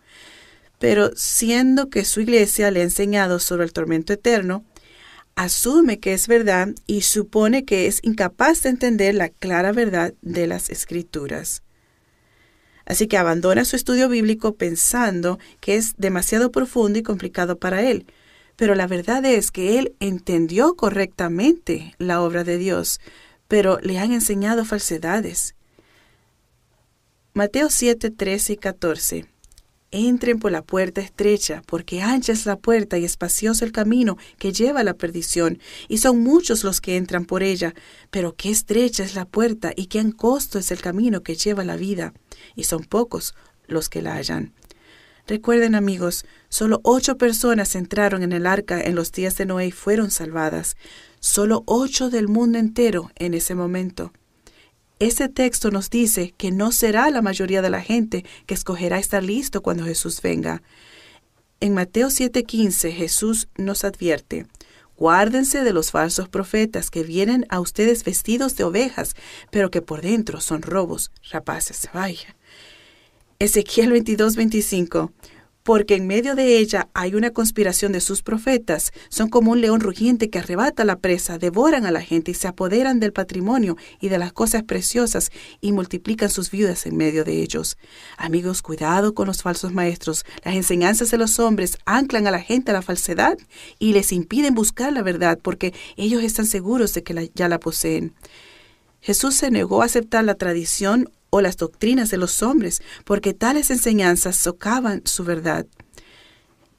Pero 0.80 1.10
siendo 1.14 1.90
que 1.90 2.06
su 2.06 2.22
iglesia 2.22 2.70
le 2.70 2.80
ha 2.80 2.84
enseñado 2.84 3.38
sobre 3.38 3.64
el 3.64 3.72
tormento 3.74 4.14
eterno, 4.14 4.64
asume 5.36 6.00
que 6.00 6.14
es 6.14 6.26
verdad 6.26 6.70
y 6.86 7.02
supone 7.02 7.66
que 7.66 7.86
es 7.86 8.00
incapaz 8.02 8.62
de 8.62 8.70
entender 8.70 9.14
la 9.14 9.28
clara 9.28 9.72
verdad 9.72 10.14
de 10.22 10.46
las 10.46 10.70
escrituras. 10.70 11.62
Así 12.86 13.08
que 13.08 13.18
abandona 13.18 13.66
su 13.66 13.76
estudio 13.76 14.08
bíblico 14.08 14.54
pensando 14.54 15.38
que 15.60 15.76
es 15.76 15.94
demasiado 15.98 16.50
profundo 16.50 16.98
y 16.98 17.02
complicado 17.02 17.58
para 17.58 17.82
él, 17.82 18.06
pero 18.56 18.74
la 18.74 18.86
verdad 18.86 19.22
es 19.26 19.50
que 19.50 19.78
él 19.78 19.94
entendió 20.00 20.76
correctamente 20.76 21.94
la 21.98 22.22
obra 22.22 22.42
de 22.42 22.56
Dios, 22.56 23.00
pero 23.48 23.78
le 23.80 23.98
han 23.98 24.12
enseñado 24.12 24.64
falsedades. 24.64 25.54
Mateo 27.34 27.68
7, 27.68 28.10
13 28.10 28.54
y 28.54 28.56
14. 28.56 29.39
Entren 29.92 30.38
por 30.38 30.52
la 30.52 30.62
puerta 30.62 31.00
estrecha, 31.00 31.62
porque 31.66 32.00
ancha 32.00 32.32
es 32.32 32.46
la 32.46 32.56
puerta 32.56 32.96
y 32.96 33.04
espacioso 33.04 33.64
el 33.64 33.72
camino 33.72 34.18
que 34.38 34.52
lleva 34.52 34.80
a 34.80 34.84
la 34.84 34.94
perdición, 34.94 35.58
y 35.88 35.98
son 35.98 36.20
muchos 36.20 36.62
los 36.62 36.80
que 36.80 36.96
entran 36.96 37.24
por 37.24 37.42
ella, 37.42 37.74
pero 38.12 38.36
qué 38.36 38.50
estrecha 38.50 39.02
es 39.02 39.16
la 39.16 39.24
puerta 39.24 39.72
y 39.74 39.86
qué 39.86 39.98
angosto 39.98 40.60
es 40.60 40.70
el 40.70 40.80
camino 40.80 41.24
que 41.24 41.34
lleva 41.34 41.62
a 41.62 41.66
la 41.66 41.76
vida, 41.76 42.14
y 42.54 42.64
son 42.64 42.84
pocos 42.84 43.34
los 43.66 43.88
que 43.88 44.00
la 44.00 44.14
hallan. 44.14 44.52
Recuerden 45.26 45.74
amigos, 45.74 46.24
solo 46.48 46.80
ocho 46.84 47.16
personas 47.16 47.74
entraron 47.74 48.22
en 48.22 48.32
el 48.32 48.46
arca 48.46 48.80
en 48.80 48.94
los 48.94 49.10
días 49.10 49.36
de 49.36 49.46
Noé 49.46 49.66
y 49.66 49.72
fueron 49.72 50.10
salvadas. 50.12 50.76
Solo 51.18 51.62
ocho 51.66 52.10
del 52.10 52.28
mundo 52.28 52.58
entero 52.58 53.10
en 53.16 53.34
ese 53.34 53.54
momento. 53.54 54.12
Ese 55.00 55.30
texto 55.30 55.70
nos 55.70 55.88
dice 55.88 56.34
que 56.36 56.50
no 56.50 56.72
será 56.72 57.10
la 57.10 57.22
mayoría 57.22 57.62
de 57.62 57.70
la 57.70 57.80
gente 57.80 58.22
que 58.44 58.52
escogerá 58.52 58.98
estar 58.98 59.24
listo 59.24 59.62
cuando 59.62 59.86
Jesús 59.86 60.20
venga. 60.20 60.62
En 61.58 61.72
Mateo 61.72 62.08
7:15 62.10 62.92
Jesús 62.92 63.48
nos 63.56 63.84
advierte, 63.84 64.46
Guárdense 64.98 65.64
de 65.64 65.72
los 65.72 65.90
falsos 65.90 66.28
profetas 66.28 66.90
que 66.90 67.02
vienen 67.02 67.46
a 67.48 67.60
ustedes 67.60 68.04
vestidos 68.04 68.56
de 68.56 68.64
ovejas, 68.64 69.14
pero 69.50 69.70
que 69.70 69.80
por 69.80 70.02
dentro 70.02 70.42
son 70.42 70.60
robos, 70.60 71.10
rapaces. 71.30 71.88
Vaya. 71.94 72.36
Ezequiel 73.38 73.92
22:25 73.92 75.12
porque 75.62 75.94
en 75.94 76.06
medio 76.06 76.34
de 76.34 76.58
ella 76.58 76.88
hay 76.94 77.14
una 77.14 77.30
conspiración 77.30 77.92
de 77.92 78.00
sus 78.00 78.22
profetas. 78.22 78.92
Son 79.08 79.28
como 79.28 79.52
un 79.52 79.60
león 79.60 79.80
rugiente 79.80 80.30
que 80.30 80.38
arrebata 80.38 80.84
la 80.84 80.98
presa, 80.98 81.38
devoran 81.38 81.86
a 81.86 81.90
la 81.90 82.00
gente 82.00 82.30
y 82.30 82.34
se 82.34 82.48
apoderan 82.48 83.00
del 83.00 83.12
patrimonio 83.12 83.76
y 84.00 84.08
de 84.08 84.18
las 84.18 84.32
cosas 84.32 84.62
preciosas 84.62 85.30
y 85.60 85.72
multiplican 85.72 86.30
sus 86.30 86.50
viudas 86.50 86.86
en 86.86 86.96
medio 86.96 87.24
de 87.24 87.42
ellos. 87.42 87.76
Amigos, 88.16 88.62
cuidado 88.62 89.14
con 89.14 89.26
los 89.26 89.42
falsos 89.42 89.72
maestros. 89.72 90.24
Las 90.44 90.54
enseñanzas 90.54 91.10
de 91.10 91.18
los 91.18 91.38
hombres 91.38 91.78
anclan 91.84 92.26
a 92.26 92.30
la 92.30 92.40
gente 92.40 92.70
a 92.70 92.74
la 92.74 92.82
falsedad 92.82 93.38
y 93.78 93.92
les 93.92 94.12
impiden 94.12 94.54
buscar 94.54 94.92
la 94.92 95.02
verdad 95.02 95.38
porque 95.42 95.74
ellos 95.96 96.22
están 96.22 96.46
seguros 96.46 96.94
de 96.94 97.02
que 97.02 97.30
ya 97.34 97.48
la 97.48 97.60
poseen. 97.60 98.14
Jesús 99.00 99.34
se 99.34 99.50
negó 99.50 99.82
a 99.82 99.86
aceptar 99.86 100.24
la 100.24 100.34
tradición 100.34 101.10
o 101.30 101.40
las 101.40 101.56
doctrinas 101.56 102.10
de 102.10 102.18
los 102.18 102.42
hombres, 102.42 102.82
porque 103.04 103.34
tales 103.34 103.70
enseñanzas 103.70 104.36
socavan 104.36 105.02
su 105.04 105.24
verdad. 105.24 105.66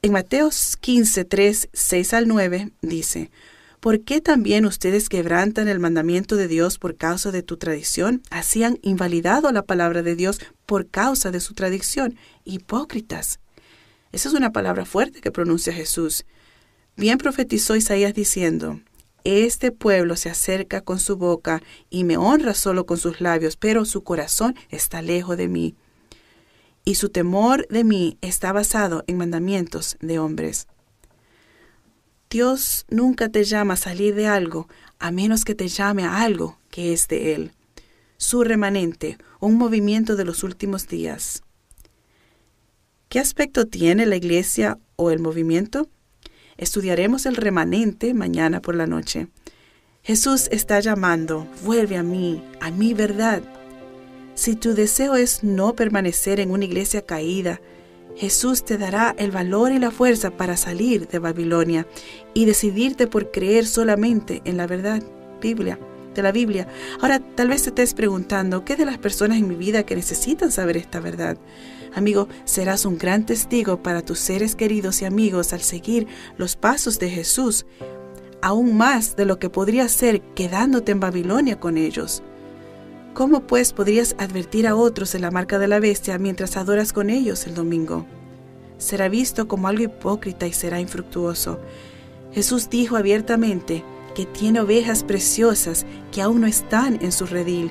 En 0.02 0.12
Mateo 0.12 0.50
15, 0.80 1.24
3, 1.24 1.68
6 1.72 2.14
al 2.14 2.28
9 2.28 2.72
dice, 2.82 3.30
¿Por 3.82 4.02
qué 4.02 4.20
también 4.20 4.64
ustedes 4.64 5.08
quebrantan 5.08 5.66
el 5.66 5.80
mandamiento 5.80 6.36
de 6.36 6.46
Dios 6.46 6.78
por 6.78 6.96
causa 6.96 7.32
de 7.32 7.42
tu 7.42 7.56
tradición? 7.56 8.22
Así 8.30 8.62
han 8.62 8.78
invalidado 8.82 9.50
la 9.50 9.62
palabra 9.62 10.02
de 10.02 10.14
Dios 10.14 10.40
por 10.66 10.88
causa 10.88 11.32
de 11.32 11.40
su 11.40 11.54
tradición. 11.54 12.16
Hipócritas. 12.44 13.40
Esa 14.12 14.28
es 14.28 14.34
una 14.34 14.52
palabra 14.52 14.84
fuerte 14.84 15.20
que 15.20 15.32
pronuncia 15.32 15.72
Jesús. 15.72 16.24
Bien 16.96 17.18
profetizó 17.18 17.74
Isaías 17.74 18.14
diciendo, 18.14 18.80
Este 19.24 19.70
pueblo 19.70 20.16
se 20.16 20.30
acerca 20.30 20.80
con 20.80 20.98
su 20.98 21.16
boca 21.16 21.62
y 21.90 22.04
me 22.04 22.16
honra 22.16 22.54
solo 22.54 22.86
con 22.86 22.98
sus 22.98 23.20
labios, 23.20 23.56
pero 23.56 23.84
su 23.84 24.02
corazón 24.02 24.56
está 24.70 25.02
lejos 25.02 25.36
de 25.36 25.48
mí. 25.48 25.74
Y 26.84 26.96
su 26.96 27.08
temor 27.10 27.66
de 27.68 27.84
mí 27.84 28.18
está 28.20 28.52
basado 28.52 29.04
en 29.06 29.18
mandamientos 29.18 29.96
de 30.00 30.18
hombres. 30.18 30.66
Dios 32.28 32.86
nunca 32.88 33.28
te 33.28 33.44
llama 33.44 33.74
a 33.74 33.76
salir 33.76 34.14
de 34.14 34.26
algo 34.26 34.66
a 34.98 35.10
menos 35.10 35.44
que 35.44 35.54
te 35.54 35.68
llame 35.68 36.04
a 36.04 36.22
algo 36.22 36.58
que 36.70 36.92
es 36.92 37.06
de 37.06 37.34
Él. 37.34 37.52
Su 38.16 38.42
remanente, 38.42 39.18
un 39.38 39.58
movimiento 39.58 40.16
de 40.16 40.24
los 40.24 40.42
últimos 40.42 40.88
días. 40.88 41.42
¿Qué 43.08 43.18
aspecto 43.18 43.66
tiene 43.66 44.06
la 44.06 44.16
iglesia 44.16 44.78
o 44.96 45.10
el 45.10 45.18
movimiento? 45.18 45.90
Estudiaremos 46.56 47.26
el 47.26 47.36
remanente 47.36 48.14
mañana 48.14 48.60
por 48.60 48.74
la 48.74 48.86
noche. 48.86 49.28
Jesús 50.02 50.48
está 50.50 50.80
llamando, 50.80 51.46
vuelve 51.64 51.96
a 51.96 52.02
mí, 52.02 52.42
a 52.60 52.70
mi 52.70 52.92
verdad. 52.92 53.42
Si 54.34 54.56
tu 54.56 54.74
deseo 54.74 55.14
es 55.14 55.44
no 55.44 55.74
permanecer 55.74 56.40
en 56.40 56.50
una 56.50 56.64
iglesia 56.64 57.02
caída, 57.02 57.60
Jesús 58.16 58.64
te 58.64 58.78
dará 58.78 59.14
el 59.18 59.30
valor 59.30 59.72
y 59.72 59.78
la 59.78 59.90
fuerza 59.90 60.30
para 60.30 60.56
salir 60.56 61.08
de 61.08 61.18
Babilonia 61.18 61.86
y 62.34 62.44
decidirte 62.44 63.06
por 63.06 63.30
creer 63.30 63.66
solamente 63.66 64.42
en 64.44 64.56
la 64.56 64.66
verdad 64.66 65.02
Biblia, 65.40 65.78
de 66.14 66.22
la 66.22 66.32
Biblia. 66.32 66.68
Ahora, 67.00 67.20
tal 67.20 67.48
vez 67.48 67.62
te 67.62 67.70
estés 67.70 67.94
preguntando, 67.94 68.64
¿qué 68.64 68.76
de 68.76 68.84
las 68.84 68.98
personas 68.98 69.38
en 69.38 69.48
mi 69.48 69.54
vida 69.54 69.84
que 69.84 69.96
necesitan 69.96 70.52
saber 70.52 70.76
esta 70.76 71.00
verdad? 71.00 71.38
Amigo, 71.94 72.28
serás 72.44 72.86
un 72.86 72.96
gran 72.96 73.26
testigo 73.26 73.82
para 73.82 74.02
tus 74.02 74.18
seres 74.18 74.56
queridos 74.56 75.02
y 75.02 75.04
amigos 75.04 75.52
al 75.52 75.60
seguir 75.60 76.06
los 76.38 76.56
pasos 76.56 76.98
de 76.98 77.10
Jesús, 77.10 77.66
aún 78.40 78.76
más 78.76 79.14
de 79.14 79.26
lo 79.26 79.38
que 79.38 79.50
podría 79.50 79.86
ser 79.88 80.22
quedándote 80.34 80.92
en 80.92 81.00
Babilonia 81.00 81.60
con 81.60 81.76
ellos. 81.76 82.22
¿Cómo 83.12 83.46
pues 83.46 83.74
podrías 83.74 84.16
advertir 84.18 84.66
a 84.66 84.74
otros 84.74 85.12
de 85.12 85.18
la 85.18 85.30
marca 85.30 85.58
de 85.58 85.68
la 85.68 85.80
bestia 85.80 86.16
mientras 86.18 86.56
adoras 86.56 86.94
con 86.94 87.10
ellos 87.10 87.46
el 87.46 87.54
domingo? 87.54 88.06
Será 88.78 89.10
visto 89.10 89.46
como 89.46 89.68
algo 89.68 89.84
hipócrita 89.84 90.46
y 90.46 90.52
será 90.54 90.80
infructuoso. 90.80 91.60
Jesús 92.32 92.70
dijo 92.70 92.96
abiertamente 92.96 93.84
que 94.14 94.24
tiene 94.24 94.60
ovejas 94.60 95.04
preciosas 95.04 95.84
que 96.10 96.22
aún 96.22 96.40
no 96.40 96.46
están 96.46 96.98
en 97.02 97.12
su 97.12 97.26
redil, 97.26 97.70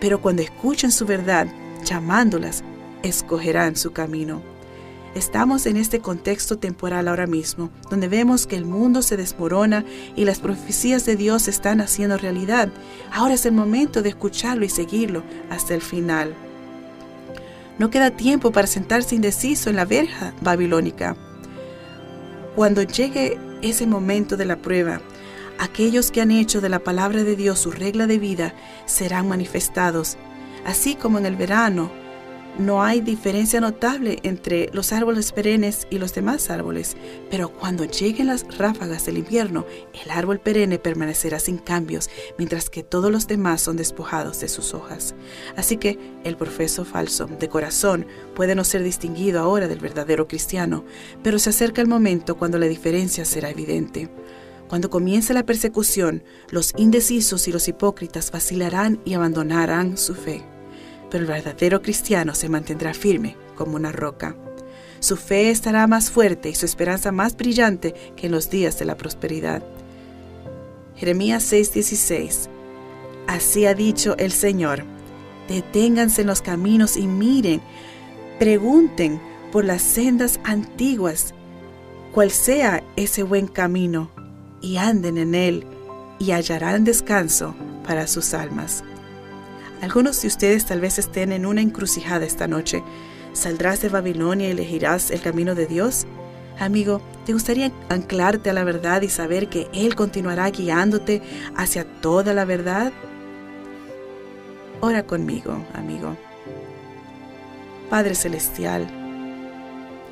pero 0.00 0.22
cuando 0.22 0.40
escuchen 0.40 0.90
su 0.90 1.04
verdad, 1.04 1.46
llamándolas, 1.84 2.64
escogerán 3.02 3.76
su 3.76 3.92
camino. 3.92 4.42
Estamos 5.14 5.66
en 5.66 5.76
este 5.76 6.00
contexto 6.00 6.58
temporal 6.58 7.08
ahora 7.08 7.26
mismo, 7.26 7.70
donde 7.90 8.08
vemos 8.08 8.46
que 8.46 8.56
el 8.56 8.64
mundo 8.64 9.02
se 9.02 9.16
desmorona 9.16 9.84
y 10.14 10.24
las 10.24 10.38
profecías 10.38 11.06
de 11.06 11.16
Dios 11.16 11.48
están 11.48 11.80
haciendo 11.80 12.18
realidad. 12.18 12.68
Ahora 13.10 13.34
es 13.34 13.46
el 13.46 13.52
momento 13.52 14.02
de 14.02 14.10
escucharlo 14.10 14.64
y 14.64 14.68
seguirlo 14.68 15.22
hasta 15.50 15.74
el 15.74 15.80
final. 15.80 16.34
No 17.78 17.90
queda 17.90 18.10
tiempo 18.10 18.52
para 18.52 18.66
sentarse 18.66 19.14
indeciso 19.14 19.70
en 19.70 19.76
la 19.76 19.86
verja 19.86 20.34
babilónica. 20.40 21.16
Cuando 22.54 22.82
llegue 22.82 23.38
ese 23.62 23.86
momento 23.86 24.36
de 24.36 24.44
la 24.44 24.56
prueba, 24.56 25.00
aquellos 25.58 26.10
que 26.10 26.20
han 26.20 26.30
hecho 26.30 26.60
de 26.60 26.68
la 26.68 26.80
palabra 26.80 27.24
de 27.24 27.34
Dios 27.34 27.60
su 27.60 27.70
regla 27.70 28.06
de 28.06 28.18
vida 28.18 28.54
serán 28.86 29.28
manifestados, 29.28 30.16
así 30.66 30.96
como 30.96 31.18
en 31.18 31.26
el 31.26 31.36
verano 31.36 31.90
no 32.58 32.82
hay 32.82 33.00
diferencia 33.00 33.60
notable 33.60 34.18
entre 34.24 34.68
los 34.72 34.92
árboles 34.92 35.30
perennes 35.30 35.86
y 35.90 35.98
los 35.98 36.12
demás 36.12 36.50
árboles, 36.50 36.96
pero 37.30 37.50
cuando 37.50 37.84
lleguen 37.84 38.26
las 38.26 38.44
ráfagas 38.58 39.06
del 39.06 39.18
invierno, 39.18 39.64
el 40.04 40.10
árbol 40.10 40.40
perenne 40.40 40.80
permanecerá 40.80 41.38
sin 41.38 41.58
cambios, 41.58 42.10
mientras 42.36 42.68
que 42.68 42.82
todos 42.82 43.12
los 43.12 43.28
demás 43.28 43.60
son 43.60 43.76
despojados 43.76 44.40
de 44.40 44.48
sus 44.48 44.74
hojas. 44.74 45.14
Así 45.56 45.76
que 45.76 45.98
el 46.24 46.36
profeso 46.36 46.84
falso 46.84 47.26
de 47.26 47.48
corazón 47.48 48.06
puede 48.34 48.56
no 48.56 48.64
ser 48.64 48.82
distinguido 48.82 49.40
ahora 49.40 49.68
del 49.68 49.78
verdadero 49.78 50.26
cristiano, 50.26 50.84
pero 51.22 51.38
se 51.38 51.50
acerca 51.50 51.80
el 51.80 51.86
momento 51.88 52.36
cuando 52.36 52.58
la 52.58 52.66
diferencia 52.66 53.24
será 53.24 53.50
evidente. 53.50 54.10
Cuando 54.68 54.90
comience 54.90 55.32
la 55.32 55.46
persecución, 55.46 56.24
los 56.50 56.74
indecisos 56.76 57.46
y 57.46 57.52
los 57.52 57.68
hipócritas 57.68 58.32
vacilarán 58.32 59.00
y 59.04 59.14
abandonarán 59.14 59.96
su 59.96 60.14
fe 60.14 60.44
pero 61.10 61.24
el 61.24 61.28
verdadero 61.28 61.82
cristiano 61.82 62.34
se 62.34 62.48
mantendrá 62.48 62.94
firme 62.94 63.36
como 63.54 63.76
una 63.76 63.92
roca. 63.92 64.36
Su 65.00 65.16
fe 65.16 65.50
estará 65.50 65.86
más 65.86 66.10
fuerte 66.10 66.48
y 66.48 66.54
su 66.54 66.66
esperanza 66.66 67.12
más 67.12 67.36
brillante 67.36 67.94
que 68.16 68.26
en 68.26 68.32
los 68.32 68.50
días 68.50 68.78
de 68.78 68.84
la 68.84 68.96
prosperidad. 68.96 69.62
Jeremías 70.96 71.44
6:16 71.52 72.48
Así 73.28 73.66
ha 73.66 73.74
dicho 73.74 74.16
el 74.18 74.32
Señor, 74.32 74.84
deténganse 75.48 76.22
en 76.22 76.26
los 76.26 76.42
caminos 76.42 76.96
y 76.96 77.06
miren, 77.06 77.60
pregunten 78.38 79.20
por 79.52 79.64
las 79.64 79.82
sendas 79.82 80.40
antiguas, 80.44 81.34
cuál 82.12 82.30
sea 82.30 82.82
ese 82.96 83.22
buen 83.22 83.46
camino, 83.46 84.10
y 84.60 84.78
anden 84.78 85.18
en 85.18 85.34
él, 85.34 85.66
y 86.18 86.32
hallarán 86.32 86.84
descanso 86.84 87.54
para 87.86 88.06
sus 88.06 88.34
almas. 88.34 88.82
Algunos 89.80 90.20
de 90.22 90.28
ustedes 90.28 90.66
tal 90.66 90.80
vez 90.80 90.98
estén 90.98 91.30
en 91.32 91.46
una 91.46 91.60
encrucijada 91.60 92.26
esta 92.26 92.48
noche. 92.48 92.82
¿Saldrás 93.32 93.80
de 93.80 93.88
Babilonia 93.88 94.48
y 94.48 94.50
elegirás 94.50 95.10
el 95.12 95.20
camino 95.20 95.54
de 95.54 95.66
Dios? 95.66 96.06
Amigo, 96.58 97.00
¿te 97.24 97.32
gustaría 97.32 97.70
anclarte 97.88 98.50
a 98.50 98.52
la 98.52 98.64
verdad 98.64 99.02
y 99.02 99.08
saber 99.08 99.48
que 99.48 99.68
Él 99.72 99.94
continuará 99.94 100.50
guiándote 100.50 101.22
hacia 101.56 101.84
toda 102.00 102.34
la 102.34 102.44
verdad? 102.44 102.92
Ora 104.80 105.04
conmigo, 105.04 105.64
amigo. 105.74 106.16
Padre 107.88 108.16
Celestial, 108.16 108.88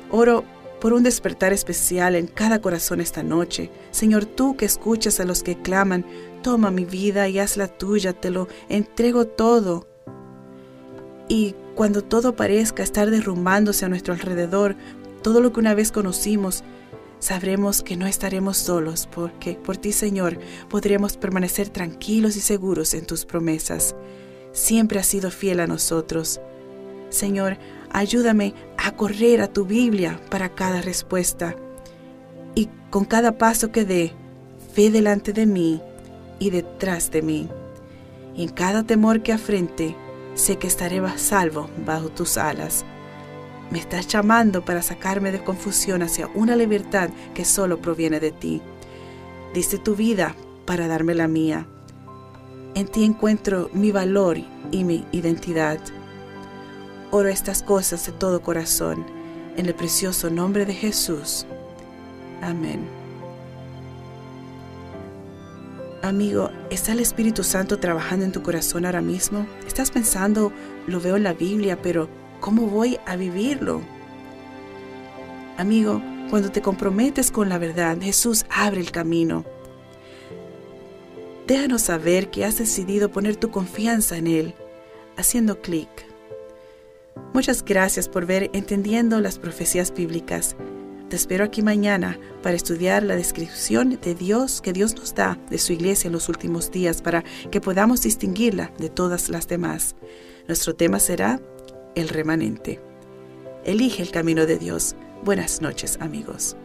oro 0.09 0.45
por 0.79 0.93
un 0.93 1.03
despertar 1.03 1.53
especial 1.53 2.15
en 2.15 2.27
cada 2.27 2.61
corazón 2.61 3.01
esta 3.01 3.23
noche. 3.23 3.69
Señor, 3.91 4.25
tú 4.25 4.55
que 4.55 4.65
escuchas 4.65 5.19
a 5.19 5.25
los 5.25 5.43
que 5.43 5.57
claman, 5.57 6.05
toma 6.41 6.71
mi 6.71 6.85
vida 6.85 7.27
y 7.27 7.39
hazla 7.39 7.67
tuya, 7.67 8.13
te 8.13 8.29
lo 8.29 8.47
entrego 8.69 9.25
todo. 9.25 9.87
Y 11.27 11.55
cuando 11.75 12.03
todo 12.03 12.35
parezca 12.35 12.83
estar 12.83 13.11
derrumbándose 13.11 13.85
a 13.85 13.89
nuestro 13.89 14.13
alrededor, 14.13 14.75
todo 15.21 15.41
lo 15.41 15.51
que 15.51 15.59
una 15.59 15.75
vez 15.75 15.91
conocimos, 15.91 16.63
sabremos 17.19 17.81
que 17.81 17.97
no 17.97 18.07
estaremos 18.07 18.57
solos, 18.57 19.07
porque 19.13 19.53
por 19.55 19.77
ti, 19.77 19.91
Señor, 19.91 20.39
podremos 20.69 21.17
permanecer 21.17 21.69
tranquilos 21.69 22.35
y 22.35 22.41
seguros 22.41 22.93
en 22.93 23.05
tus 23.05 23.25
promesas. 23.25 23.95
Siempre 24.53 24.99
has 24.99 25.07
sido 25.07 25.29
fiel 25.29 25.59
a 25.59 25.67
nosotros. 25.67 26.39
Señor, 27.09 27.57
ayúdame 27.91 28.53
a 28.77 28.95
correr 28.95 29.41
a 29.41 29.47
tu 29.47 29.65
Biblia 29.65 30.19
para 30.29 30.49
cada 30.49 30.81
respuesta. 30.81 31.55
Y 32.55 32.69
con 32.89 33.05
cada 33.05 33.37
paso 33.37 33.71
que 33.71 33.85
dé, 33.85 34.13
ve 34.75 34.89
delante 34.89 35.33
de 35.33 35.45
mí 35.45 35.81
y 36.39 36.49
detrás 36.49 37.11
de 37.11 37.21
mí. 37.21 37.49
En 38.35 38.49
cada 38.49 38.83
temor 38.83 39.23
que 39.23 39.33
afrente, 39.33 39.95
sé 40.35 40.57
que 40.57 40.67
estaré 40.67 41.01
salvo 41.17 41.69
bajo 41.85 42.09
tus 42.09 42.37
alas. 42.37 42.85
Me 43.71 43.79
estás 43.79 44.07
llamando 44.07 44.63
para 44.63 44.81
sacarme 44.81 45.31
de 45.31 45.43
confusión 45.43 46.01
hacia 46.01 46.29
una 46.35 46.55
libertad 46.55 47.09
que 47.33 47.43
solo 47.43 47.81
proviene 47.81 48.19
de 48.19 48.31
ti. 48.31 48.61
Diste 49.53 49.77
tu 49.77 49.95
vida 49.95 50.35
para 50.65 50.87
darme 50.87 51.15
la 51.15 51.27
mía. 51.27 51.67
En 52.75 52.87
ti 52.87 53.03
encuentro 53.03 53.69
mi 53.73 53.91
valor 53.91 54.37
y 54.71 54.83
mi 54.83 55.05
identidad. 55.11 55.79
Oro 57.11 57.29
estas 57.29 57.63
cosas 57.63 58.05
de 58.05 58.11
todo 58.11 58.41
corazón, 58.41 59.05
en 59.55 59.65
el 59.65 59.73
precioso 59.73 60.29
nombre 60.29 60.65
de 60.65 60.73
Jesús. 60.73 61.45
Amén. 62.41 62.96
Amigo, 66.07 66.51
¿está 66.69 66.93
el 66.93 67.01
Espíritu 67.01 67.43
Santo 67.43 67.79
trabajando 67.79 68.23
en 68.23 68.31
tu 68.31 68.41
corazón 68.41 68.85
ahora 68.85 69.01
mismo? 69.01 69.45
¿Estás 69.67 69.91
pensando, 69.91 70.53
lo 70.87 71.01
veo 71.01 71.17
en 71.17 71.23
la 71.23 71.33
Biblia, 71.33 71.81
pero 71.81 72.07
¿cómo 72.39 72.67
voy 72.67 72.97
a 73.05 73.17
vivirlo? 73.17 73.81
Amigo, 75.57 76.01
cuando 76.29 76.49
te 76.49 76.61
comprometes 76.61 77.29
con 77.29 77.49
la 77.49 77.57
verdad, 77.57 77.97
Jesús 77.99 78.45
abre 78.49 78.79
el 78.79 78.91
camino. 78.91 79.43
Déjanos 81.45 81.81
saber 81.81 82.29
que 82.31 82.45
has 82.45 82.57
decidido 82.57 83.11
poner 83.11 83.35
tu 83.35 83.51
confianza 83.51 84.15
en 84.15 84.27
Él, 84.27 84.55
haciendo 85.17 85.59
clic. 85.59 85.89
Muchas 87.33 87.65
gracias 87.65 88.07
por 88.07 88.25
ver 88.25 88.49
Entendiendo 88.53 89.19
las 89.19 89.39
Profecías 89.39 89.93
Bíblicas. 89.93 90.55
Te 91.09 91.15
espero 91.15 91.45
aquí 91.45 91.61
mañana 91.61 92.19
para 92.43 92.57
estudiar 92.57 93.01
la 93.01 93.15
descripción 93.15 93.97
de 94.01 94.13
Dios 94.13 94.59
que 94.59 94.73
Dios 94.73 94.93
nos 94.95 95.15
da 95.15 95.39
de 95.49 95.57
su 95.57 95.71
iglesia 95.71 96.07
en 96.09 96.13
los 96.13 96.27
últimos 96.27 96.69
días 96.69 97.01
para 97.01 97.23
que 97.49 97.61
podamos 97.61 98.01
distinguirla 98.01 98.73
de 98.77 98.89
todas 98.89 99.29
las 99.29 99.47
demás. 99.47 99.95
Nuestro 100.49 100.75
tema 100.75 100.99
será 100.99 101.39
el 101.95 102.09
remanente. 102.09 102.81
Elige 103.63 104.03
el 104.03 104.11
camino 104.11 104.45
de 104.45 104.57
Dios. 104.57 104.97
Buenas 105.23 105.61
noches 105.61 105.97
amigos. 106.01 106.57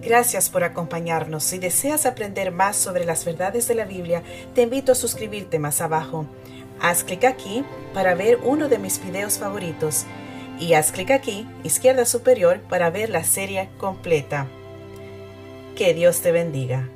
Gracias 0.00 0.50
por 0.50 0.64
acompañarnos. 0.64 1.44
Si 1.44 1.58
deseas 1.60 2.06
aprender 2.06 2.50
más 2.50 2.76
sobre 2.76 3.04
las 3.04 3.24
verdades 3.24 3.68
de 3.68 3.76
la 3.76 3.84
Biblia, 3.84 4.24
te 4.52 4.62
invito 4.62 4.90
a 4.90 4.96
suscribirte 4.96 5.60
más 5.60 5.80
abajo. 5.80 6.26
Haz 6.80 7.04
clic 7.04 7.22
aquí 7.22 7.64
para 7.94 8.16
ver 8.16 8.40
uno 8.42 8.68
de 8.68 8.78
mis 8.78 9.00
videos 9.00 9.38
favoritos 9.38 10.06
y 10.62 10.74
haz 10.74 10.92
clic 10.92 11.10
aquí, 11.10 11.48
izquierda 11.64 12.06
superior, 12.06 12.60
para 12.60 12.88
ver 12.88 13.10
la 13.10 13.24
serie 13.24 13.68
completa. 13.78 14.46
Que 15.74 15.92
Dios 15.92 16.20
te 16.20 16.30
bendiga. 16.30 16.88